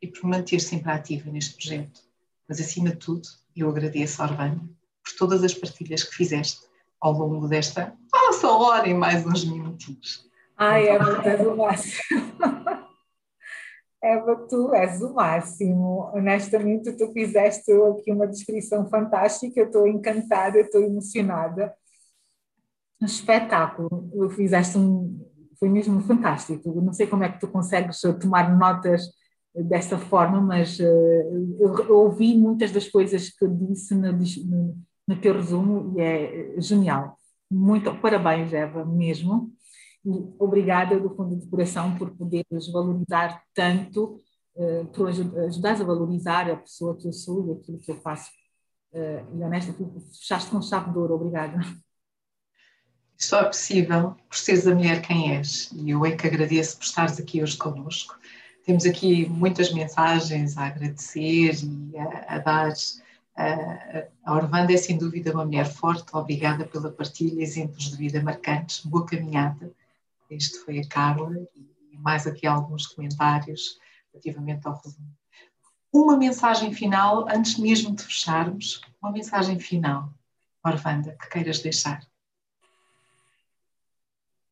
e 0.00 0.06
por 0.06 0.24
manter 0.24 0.60
sempre 0.60 0.92
ativa 0.92 1.28
neste 1.30 1.56
projeto. 1.56 2.00
Mas 2.48 2.60
acima 2.60 2.90
de 2.90 2.96
tudo, 2.96 3.28
eu 3.56 3.68
agradeço, 3.68 4.22
Orvânia, 4.22 4.60
por 5.02 5.12
todas 5.18 5.42
as 5.42 5.52
partilhas 5.52 6.04
que 6.04 6.14
fizeste 6.14 6.60
ao 7.00 7.12
longo 7.12 7.48
desta 7.48 7.92
nossa 8.12 8.48
hora 8.48 8.88
e 8.88 8.94
mais 8.94 9.26
uns 9.26 9.44
minutinhos. 9.44 10.28
Ai, 10.56 10.88
Eva, 10.88 11.20
tu 11.20 11.28
és 11.28 11.46
o 11.46 11.56
máximo. 11.56 12.32
Eva, 14.00 14.36
tu 14.48 14.74
és 14.74 15.02
o 15.02 15.12
máximo. 15.12 16.10
Honestamente, 16.14 16.92
tu 16.92 17.12
fizeste 17.12 17.72
aqui 17.72 18.12
uma 18.12 18.28
descrição 18.28 18.88
fantástica. 18.88 19.60
Eu 19.60 19.66
estou 19.66 19.86
encantada, 19.88 20.60
estou 20.60 20.82
emocionada 20.82 21.76
um 23.00 23.06
espetáculo. 23.06 24.10
Eu 24.14 24.30
fizeste 24.30 24.78
um. 24.78 25.26
Foi 25.58 25.68
mesmo 25.68 26.00
fantástico. 26.02 26.80
Não 26.80 26.92
sei 26.92 27.06
como 27.06 27.24
é 27.24 27.28
que 27.28 27.40
tu 27.40 27.48
consegues 27.48 28.00
tomar 28.20 28.56
notas 28.56 29.08
desta 29.54 29.98
forma, 29.98 30.40
mas 30.40 30.78
uh, 30.78 30.84
eu, 31.58 31.96
ouvi 31.96 32.36
muitas 32.36 32.70
das 32.70 32.88
coisas 32.88 33.30
que 33.30 33.46
disse 33.48 33.94
no, 33.94 34.12
no, 34.12 34.76
no 35.06 35.20
teu 35.20 35.34
resumo 35.34 35.98
e 35.98 36.00
é 36.00 36.60
genial. 36.60 37.16
Muito 37.50 37.94
parabéns, 38.00 38.52
Eva, 38.52 38.84
mesmo. 38.84 39.52
E 40.04 40.10
obrigada 40.38 40.98
do 40.98 41.10
fundo 41.14 41.36
de 41.36 41.46
coração 41.48 41.96
por 41.96 42.10
poderes 42.16 42.70
valorizar 42.72 43.42
tanto, 43.54 44.20
uh, 44.54 44.86
por 44.92 45.08
ajudares 45.08 45.80
a 45.80 45.84
valorizar 45.84 46.50
a 46.50 46.56
pessoa 46.56 46.96
que 46.96 47.08
eu 47.08 47.12
sou 47.12 47.48
e 47.48 47.52
aquilo 47.52 47.78
que 47.78 47.90
eu 47.90 47.96
faço. 47.96 48.30
Uh, 48.92 49.38
e 49.38 49.42
honesta, 49.42 49.72
fechaste 49.72 50.50
com 50.50 50.62
chave 50.62 50.92
de 50.92 50.98
ouro. 50.98 51.14
Obrigada. 51.14 51.58
Só 53.18 53.40
é 53.40 53.44
possível 53.46 54.16
por 54.28 54.36
seres 54.36 54.64
a 54.64 54.74
mulher 54.74 55.02
quem 55.02 55.36
és. 55.36 55.70
E 55.72 55.90
eu 55.90 56.06
é 56.06 56.12
que 56.12 56.26
agradeço 56.26 56.76
por 56.78 56.84
estares 56.84 57.18
aqui 57.18 57.42
hoje 57.42 57.56
connosco. 57.56 58.16
Temos 58.64 58.86
aqui 58.86 59.28
muitas 59.28 59.72
mensagens 59.72 60.56
a 60.56 60.66
agradecer 60.66 61.58
e 61.64 61.98
a, 61.98 62.36
a 62.36 62.38
dar. 62.38 62.72
A 64.24 64.34
Orvanda 64.34 64.72
é 64.72 64.76
sem 64.76 64.96
dúvida 64.96 65.32
uma 65.32 65.44
mulher 65.44 65.66
forte, 65.66 66.06
obrigada 66.12 66.64
pela 66.64 66.90
partilha, 66.92 67.42
exemplos 67.42 67.90
de 67.90 67.96
vida 67.96 68.22
marcantes, 68.22 68.84
boa 68.84 69.04
caminhada. 69.04 69.72
Este 70.30 70.58
foi 70.58 70.78
a 70.78 70.88
Carla 70.88 71.36
e 71.56 71.96
mais 71.98 72.26
aqui 72.26 72.46
alguns 72.46 72.86
comentários 72.86 73.78
relativamente 74.12 74.66
ao 74.66 74.80
resumo. 74.80 75.08
Uma 75.92 76.16
mensagem 76.16 76.72
final, 76.72 77.28
antes 77.28 77.58
mesmo 77.58 77.94
de 77.96 78.02
fecharmos, 78.02 78.80
uma 79.02 79.10
mensagem 79.10 79.58
final, 79.58 80.12
Orvanda, 80.64 81.16
que 81.20 81.30
queiras 81.30 81.60
deixar 81.60 82.00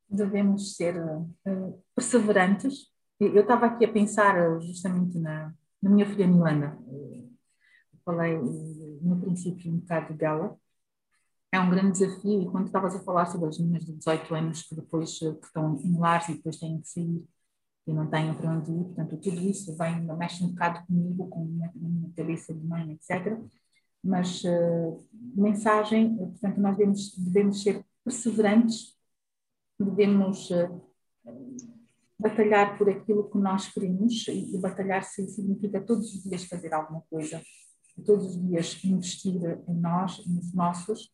devemos 0.09 0.76
ser 0.76 0.96
uh, 0.96 1.84
perseverantes. 1.94 2.86
Eu 3.18 3.40
estava 3.40 3.66
aqui 3.66 3.84
a 3.84 3.92
pensar 3.92 4.36
eh, 4.36 4.61
justamente 4.61 5.18
na, 5.18 5.54
na 5.82 5.90
minha 5.90 6.04
filha 6.04 6.26
Milana. 6.26 6.78
falei 8.04 8.36
no 9.00 9.18
princípio 9.20 9.72
um 9.72 9.78
bocado 9.78 10.12
dela. 10.14 10.57
É 11.50 11.59
um 11.59 11.70
grande 11.70 11.92
desafio 11.98 12.42
e 12.42 12.50
quando 12.50 12.66
estavas 12.66 12.94
a 12.94 13.00
falar 13.00 13.26
sobre 13.26 13.48
as 13.48 13.59
meninas 13.59 13.86
de 13.86 13.92
18 13.94 14.34
anos 14.34 14.62
que 14.64 14.74
depois 14.74 15.18
que 15.18 15.46
estão 15.46 15.80
em 15.82 15.98
lares 15.98 16.28
e 16.28 16.34
depois 16.34 16.59
têm 16.59 16.80
que 16.80 16.88
sair 16.88 17.24
e 17.86 17.92
não 17.92 18.07
têm 18.11 18.34
para 18.34 18.50
onde 18.50 18.70
ir, 18.70 18.84
portanto 18.84 19.16
tudo 19.16 19.40
isso 19.40 19.76
vem, 19.76 20.02
mexe 20.18 20.44
um 20.44 20.48
bocado 20.48 20.84
comigo, 20.86 21.28
com 21.28 21.42
a 21.42 21.44
minha 21.44 22.11
cabeça 22.16 22.52
de 22.52 22.66
mãe, 22.66 22.92
etc. 22.92 23.38
Mas 24.02 24.42
uh, 24.44 25.07
mensagem, 25.34 26.16
portanto 26.16 26.59
nós 26.59 26.76
devemos, 26.76 27.16
devemos 27.16 27.62
ser 27.62 27.84
perseverantes 28.04 28.95
devemos 29.79 30.51
eh, 30.51 30.70
batalhar 32.18 32.79
por 32.79 32.89
aquilo 32.89 33.29
que 33.31 33.39
nós 33.39 33.68
queremos 33.68 34.27
e, 34.29 34.59
batalhar 34.59 35.03
significa 35.05 35.81
todos 35.81 36.14
os 36.14 36.22
dias 36.22 36.45
fazer 36.45 36.72
alguma 36.72 37.03
coisa, 37.11 37.43
todos 38.05 38.27
os 38.27 38.49
dias 38.49 38.83
investir 38.85 39.43
em 39.68 39.74
nós, 39.74 40.24
nos 40.27 40.53
nossos, 40.55 41.11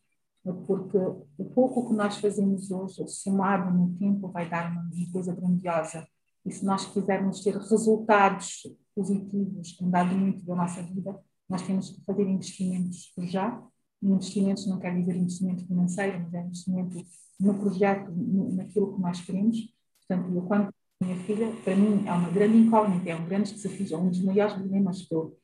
porque 0.65 0.97
o 0.97 1.45
pouco 1.53 1.87
que 1.87 1.93
nós 1.93 2.17
fazemos 2.17 2.69
hoje, 2.69 3.07
somado 3.07 3.71
no 3.71 3.95
tempo, 3.97 4.27
vai 4.29 4.49
dar 4.49 4.71
uma, 4.71 4.89
coisa 5.11 5.33
grandiosa. 5.33 6.05
E 6.45 6.51
se 6.51 6.65
nós 6.65 6.85
quisermos 6.85 7.41
ter 7.41 7.55
resultados 7.55 8.67
positivos 8.93 9.79
em 9.81 9.89
dado 9.89 10.13
momento 10.13 10.45
da 10.45 10.55
nossa 10.55 10.83
vida, 10.83 11.17
nós 11.49 11.61
temos 11.61 11.91
que 11.91 12.03
fazer 12.03 12.27
investimentos 12.27 13.13
já. 13.19 13.61
Investimentos 14.03 14.67
não 14.67 14.79
quer 14.79 14.93
dizer 14.95 15.15
investimento 15.15 15.65
financeiro, 15.65 16.19
mas 16.19 16.33
é 16.33 16.41
investimento 16.41 17.05
no 17.39 17.53
projeto, 17.55 18.11
naquilo 18.53 18.93
que 18.93 19.01
nós 19.01 19.21
queremos. 19.21 19.57
Portanto, 19.99 20.35
eu, 20.35 20.41
quando 20.43 20.73
minha 21.01 21.17
filha, 21.17 21.51
para 21.63 21.75
mim, 21.75 22.05
é 22.07 22.11
uma 22.11 22.29
grande 22.29 22.57
incógnita, 22.57 23.09
é 23.09 23.15
um 23.15 23.25
grande 23.25 23.53
desafio, 23.53 23.93
é 23.93 23.97
um 23.97 24.09
dos 24.09 24.23
maiores 24.23 24.55
dilemas 24.55 25.01
que 25.01 25.13
eu, 25.13 25.37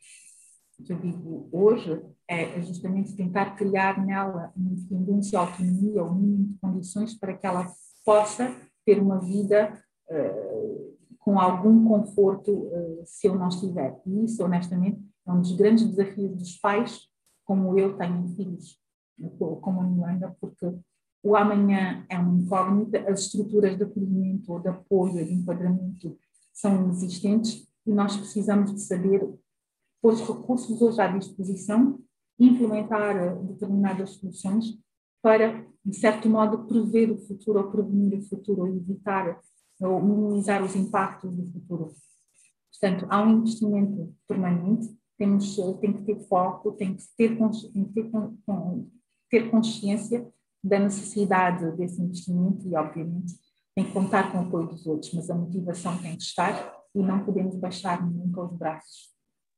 que 0.86 0.94
eu 0.94 0.98
vivo 0.98 1.50
hoje, 1.52 2.02
é 2.28 2.62
justamente 2.62 3.16
tentar 3.16 3.56
criar 3.56 4.06
nela 4.06 4.54
uma 4.56 4.72
independência, 4.72 5.40
autonomia, 5.40 6.04
o 6.04 6.14
mínimo 6.14 6.48
de 6.48 6.60
condições 6.60 7.14
para 7.14 7.34
que 7.34 7.46
ela 7.46 7.68
possa 8.06 8.56
ter 8.86 9.00
uma 9.02 9.20
vida 9.20 9.74
uh, 10.10 10.98
com 11.20 11.40
algum 11.40 11.86
conforto 11.88 12.52
uh, 12.52 13.04
se 13.06 13.28
eu 13.28 13.36
não 13.36 13.50
estiver. 13.50 14.00
E 14.06 14.26
isso, 14.26 14.44
honestamente, 14.44 15.02
é 15.28 15.32
um 15.32 15.42
dos 15.42 15.52
grandes 15.52 15.86
desafios 15.86 16.36
dos 16.36 16.58
pais, 16.58 17.09
como 17.50 17.80
eu 17.80 17.98
tenho 17.98 18.28
filhos, 18.36 18.80
como 19.62 19.82
a 19.82 19.84
Miranda, 19.84 20.38
porque 20.40 20.72
o 21.24 21.36
amanhã 21.36 22.06
é 22.08 22.20
uma 22.20 22.40
incógnita, 22.40 23.00
as 23.10 23.22
estruturas 23.22 23.76
de 23.76 23.86
acolhimento 23.86 24.60
de 24.60 24.68
apoio, 24.68 25.26
de 25.26 25.34
enquadramento 25.34 26.16
são 26.54 26.88
existentes 26.92 27.68
e 27.88 27.92
nós 27.92 28.16
precisamos 28.16 28.72
de 28.72 28.82
saber 28.82 29.28
pôr 30.00 30.14
os 30.14 30.22
recursos 30.22 30.80
hoje 30.80 31.02
à 31.02 31.08
disposição, 31.08 32.00
implementar 32.40 33.18
eh, 33.18 33.36
determinadas 33.42 34.12
soluções 34.12 34.78
para, 35.20 35.66
de 35.84 35.98
certo 35.98 36.30
modo, 36.30 36.68
prever 36.68 37.10
o 37.10 37.18
futuro 37.18 37.62
ou 37.62 37.72
prevenir 37.72 38.20
o 38.20 38.22
futuro 38.22 38.62
ou 38.62 38.68
evitar 38.68 39.42
ou 39.82 40.00
minimizar 40.00 40.64
os 40.64 40.76
impactos 40.76 41.36
do 41.36 41.52
futuro. 41.52 41.96
Portanto, 42.70 43.08
há 43.10 43.24
um 43.24 43.40
investimento 43.40 44.16
permanente, 44.28 44.99
temos, 45.20 45.56
tem 45.82 45.92
que 45.92 46.04
ter 46.04 46.20
foco, 46.28 46.72
tem 46.72 46.96
que 46.96 47.04
ter, 47.18 47.38
tem 47.38 47.86
que 47.86 47.94
ter, 47.94 48.10
ter 49.30 49.52
consciência 49.52 50.26
da 50.64 50.80
necessidade 50.80 51.70
desse 51.76 52.02
investimento 52.02 52.66
e, 52.66 52.76
obviamente, 52.76 53.34
tem 53.76 53.86
que 53.86 53.92
contar 53.92 54.32
com 54.32 54.40
o 54.40 54.42
apoio 54.48 54.68
dos 54.68 54.88
outros, 54.88 55.14
mas 55.14 55.30
a 55.30 55.36
motivação 55.36 55.98
tem 56.02 56.16
que 56.16 56.24
estar 56.24 56.74
e 56.96 57.00
não 57.00 57.24
podemos 57.24 57.56
baixar 57.58 58.02
nunca 58.10 58.42
os 58.42 58.58
braços, 58.58 59.10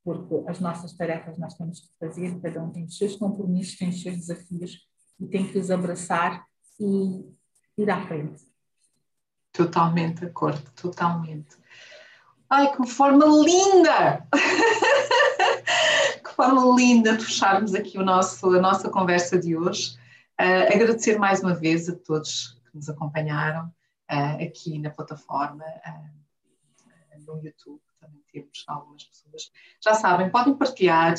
porque 0.03 0.43
as 0.47 0.59
nossas 0.59 0.93
tarefas 0.93 1.37
nós 1.37 1.53
temos 1.53 1.79
que 1.79 1.89
fazer, 1.99 2.39
cada 2.41 2.63
um 2.63 2.71
tem 2.71 2.85
os 2.85 2.97
seus 2.97 3.15
compromissos, 3.15 3.77
tem 3.77 3.89
os 3.89 4.01
seus 4.01 4.15
desafios 4.17 4.79
e 5.19 5.27
tem 5.27 5.47
que 5.47 5.57
os 5.57 5.69
abraçar 5.69 6.43
e 6.79 7.23
ir 7.77 7.89
à 7.89 8.05
frente. 8.07 8.43
Totalmente 9.53 10.21
de 10.21 10.25
acordo, 10.25 10.71
totalmente. 10.75 11.55
Ai, 12.49 12.75
que 12.75 12.87
forma 12.87 13.25
linda! 13.25 14.27
forma 16.41 16.75
linda 16.75 17.15
de 17.15 17.23
fecharmos 17.23 17.75
aqui 17.75 17.99
o 17.99 18.03
nosso, 18.03 18.47
a 18.47 18.59
nossa 18.59 18.89
conversa 18.89 19.37
de 19.37 19.55
hoje. 19.55 19.95
Uh, 20.39 20.73
agradecer 20.73 21.19
mais 21.19 21.39
uma 21.43 21.53
vez 21.53 21.87
a 21.87 21.95
todos 21.95 22.59
que 22.71 22.77
nos 22.77 22.89
acompanharam 22.89 23.67
uh, 24.11 24.43
aqui 24.43 24.79
na 24.79 24.89
plataforma, 24.89 25.63
uh, 25.63 27.19
no 27.27 27.39
YouTube, 27.43 27.79
também 27.99 28.23
temos 28.33 28.63
algumas 28.67 29.03
pessoas. 29.03 29.51
Já 29.83 29.93
sabem, 29.93 30.31
podem 30.31 30.55
partilhar, 30.55 31.13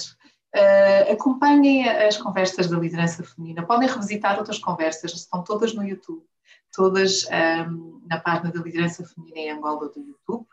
acompanhem 1.11 1.89
as 1.89 2.17
conversas 2.17 2.69
da 2.69 2.77
liderança 2.77 3.23
feminina, 3.23 3.65
podem 3.65 3.89
revisitar 3.89 4.37
outras 4.37 4.59
conversas, 4.59 5.15
estão 5.15 5.45
todas 5.45 5.73
no 5.73 5.87
YouTube 5.87 6.27
todas 6.75 7.27
um, 7.69 8.03
na 8.07 8.19
página 8.19 8.51
da 8.51 8.63
Liderança 8.63 9.05
Feminina 9.05 9.39
em 9.39 9.51
Angola 9.51 9.91
do 9.91 10.01
YouTube. 10.01 10.47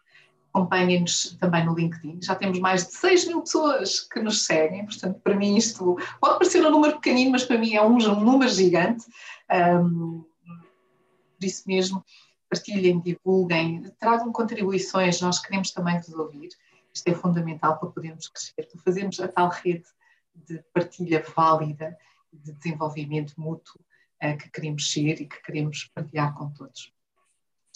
Acompanhem-nos 0.53 1.37
também 1.39 1.65
no 1.65 1.75
LinkedIn. 1.75 2.19
Já 2.21 2.35
temos 2.35 2.59
mais 2.59 2.87
de 2.87 2.93
6 2.93 3.27
mil 3.27 3.41
pessoas 3.41 4.01
que 4.01 4.19
nos 4.19 4.45
seguem, 4.45 4.85
portanto, 4.85 5.19
para 5.21 5.35
mim 5.35 5.55
isto 5.55 5.97
pode 6.19 6.39
parecer 6.39 6.65
um 6.65 6.71
número 6.71 6.95
pequenino, 6.95 7.31
mas 7.31 7.43
para 7.43 7.57
mim 7.57 7.75
é 7.75 7.81
um, 7.81 7.95
um 7.95 8.23
número 8.23 8.51
gigante. 8.51 9.05
Um, 9.51 10.25
por 11.39 11.45
isso 11.45 11.63
mesmo, 11.67 12.03
partilhem, 12.49 12.99
divulguem, 12.99 13.83
tragam 13.99 14.31
contribuições, 14.31 15.21
nós 15.21 15.39
queremos 15.39 15.71
também 15.71 15.97
vos 15.97 16.13
ouvir. 16.13 16.49
Isto 16.93 17.07
é 17.07 17.13
fundamental 17.13 17.77
para 17.77 17.89
podermos 17.89 18.27
crescer, 18.27 18.67
para 18.67 18.81
fazermos 18.81 19.19
a 19.19 19.27
tal 19.27 19.49
rede 19.49 19.85
de 20.33 20.63
partilha 20.73 21.23
válida, 21.35 21.97
de 22.33 22.51
desenvolvimento 22.53 23.33
mútuo 23.37 23.79
uh, 24.23 24.37
que 24.37 24.49
queremos 24.49 24.91
ser 24.91 25.21
e 25.21 25.27
que 25.27 25.41
queremos 25.41 25.89
partilhar 25.93 26.33
com 26.33 26.49
todos. 26.51 26.91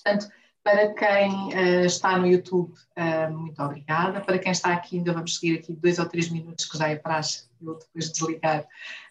Portanto, 0.03 0.30
para 0.64 0.93
quem 0.93 1.49
uh, 1.49 1.86
está 1.86 2.18
no 2.18 2.26
YouTube, 2.26 2.74
uh, 2.97 3.38
muito 3.38 3.61
obrigada. 3.61 4.22
Para 4.22 4.39
quem 4.39 4.51
está 4.51 4.72
aqui, 4.72 4.97
ainda 4.97 5.11
vamos 5.11 5.38
seguir 5.38 5.59
aqui 5.59 5.74
dois 5.74 5.99
ou 5.99 6.05
três 6.05 6.30
minutos, 6.30 6.66
que 6.66 6.78
já 6.78 6.88
é 6.88 6.95
praxe, 6.95 7.49
eu 7.61 7.78
depois 7.78 8.11
desligar. 8.11 8.66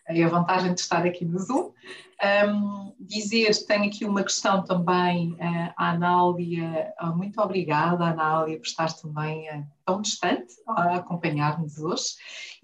A 0.08 0.28
vantagem 0.28 0.74
de 0.74 0.80
estar 0.80 1.06
aqui 1.06 1.24
no 1.24 1.38
Zoom. 1.38 1.70
Um, 2.48 2.92
dizer, 2.98 3.50
tenho 3.66 3.84
aqui 3.84 4.04
uma 4.04 4.22
questão 4.22 4.64
também 4.64 5.32
uh, 5.32 5.72
à 5.76 5.90
Anália. 5.90 6.92
muito 7.14 7.40
obrigada, 7.40 8.06
Anália, 8.06 8.58
por 8.58 8.66
estar 8.66 8.92
também 8.94 9.46
tão 9.84 10.00
distante 10.00 10.54
a 10.66 10.96
acompanhar-nos 10.96 11.78
hoje. 11.78 12.14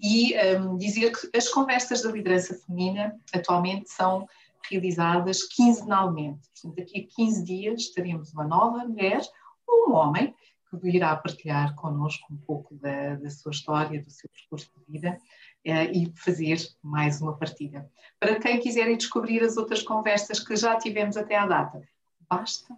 E 0.01 0.33
um, 0.57 0.77
dizer 0.77 1.11
que 1.11 1.37
as 1.37 1.47
conversas 1.47 2.01
da 2.01 2.11
liderança 2.11 2.55
feminina 2.55 3.15
atualmente 3.33 3.89
são 3.91 4.27
realizadas 4.69 5.43
quinzenalmente. 5.43 6.47
Portanto, 6.53 6.75
daqui 6.75 6.99
a 6.99 7.15
15 7.15 7.43
dias 7.43 7.89
teremos 7.89 8.33
uma 8.33 8.43
nova 8.43 8.85
mulher 8.85 9.21
ou 9.67 9.89
um 9.89 9.93
homem 9.93 10.35
que 10.69 10.77
virá 10.77 11.15
partilhar 11.15 11.73
connosco 11.75 12.31
um 12.31 12.37
pouco 12.37 12.75
da, 12.75 13.15
da 13.15 13.29
sua 13.29 13.51
história, 13.51 14.03
do 14.03 14.09
seu 14.11 14.29
percurso 14.29 14.71
de 14.77 14.91
vida 14.91 15.17
eh, 15.65 15.91
e 15.91 16.13
fazer 16.15 16.59
mais 16.83 17.21
uma 17.21 17.35
partilha. 17.35 17.89
Para 18.19 18.39
quem 18.39 18.59
quiser 18.59 18.95
descobrir 18.95 19.43
as 19.43 19.57
outras 19.57 19.81
conversas 19.81 20.39
que 20.39 20.55
já 20.55 20.77
tivemos 20.77 21.17
até 21.17 21.35
à 21.35 21.47
data, 21.47 21.81
basta 22.29 22.75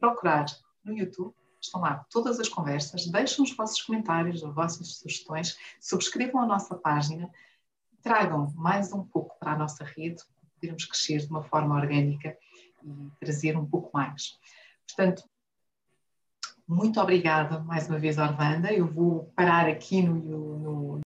procurar 0.00 0.46
no 0.82 0.96
YouTube 0.96 1.34
estão 1.64 1.80
lá 1.80 2.04
todas 2.10 2.38
as 2.38 2.48
conversas, 2.48 3.06
deixem 3.06 3.42
os 3.42 3.54
vossos 3.56 3.80
comentários, 3.80 4.44
as 4.44 4.54
vossas 4.54 4.96
sugestões, 4.96 5.58
subscrevam 5.80 6.42
a 6.42 6.46
nossa 6.46 6.74
página, 6.74 7.30
tragam 8.02 8.52
mais 8.54 8.92
um 8.92 9.04
pouco 9.04 9.38
para 9.38 9.52
a 9.52 9.58
nossa 9.58 9.84
rede, 9.84 10.22
podermos 10.64 10.84
crescer 10.86 11.18
de 11.18 11.26
uma 11.26 11.42
forma 11.42 11.76
orgânica 11.76 12.36
e 12.82 13.10
trazer 13.20 13.56
um 13.56 13.66
pouco 13.66 13.90
mais. 13.92 14.38
Portanto, 14.86 15.22
muito 16.66 16.98
obrigada 17.00 17.60
mais 17.60 17.88
uma 17.88 17.98
vez, 17.98 18.16
Orvanda. 18.16 18.72
Eu 18.72 18.86
vou 18.86 19.30
parar 19.36 19.68
aqui 19.68 20.02
no, 20.02 20.14
no, 20.58 20.98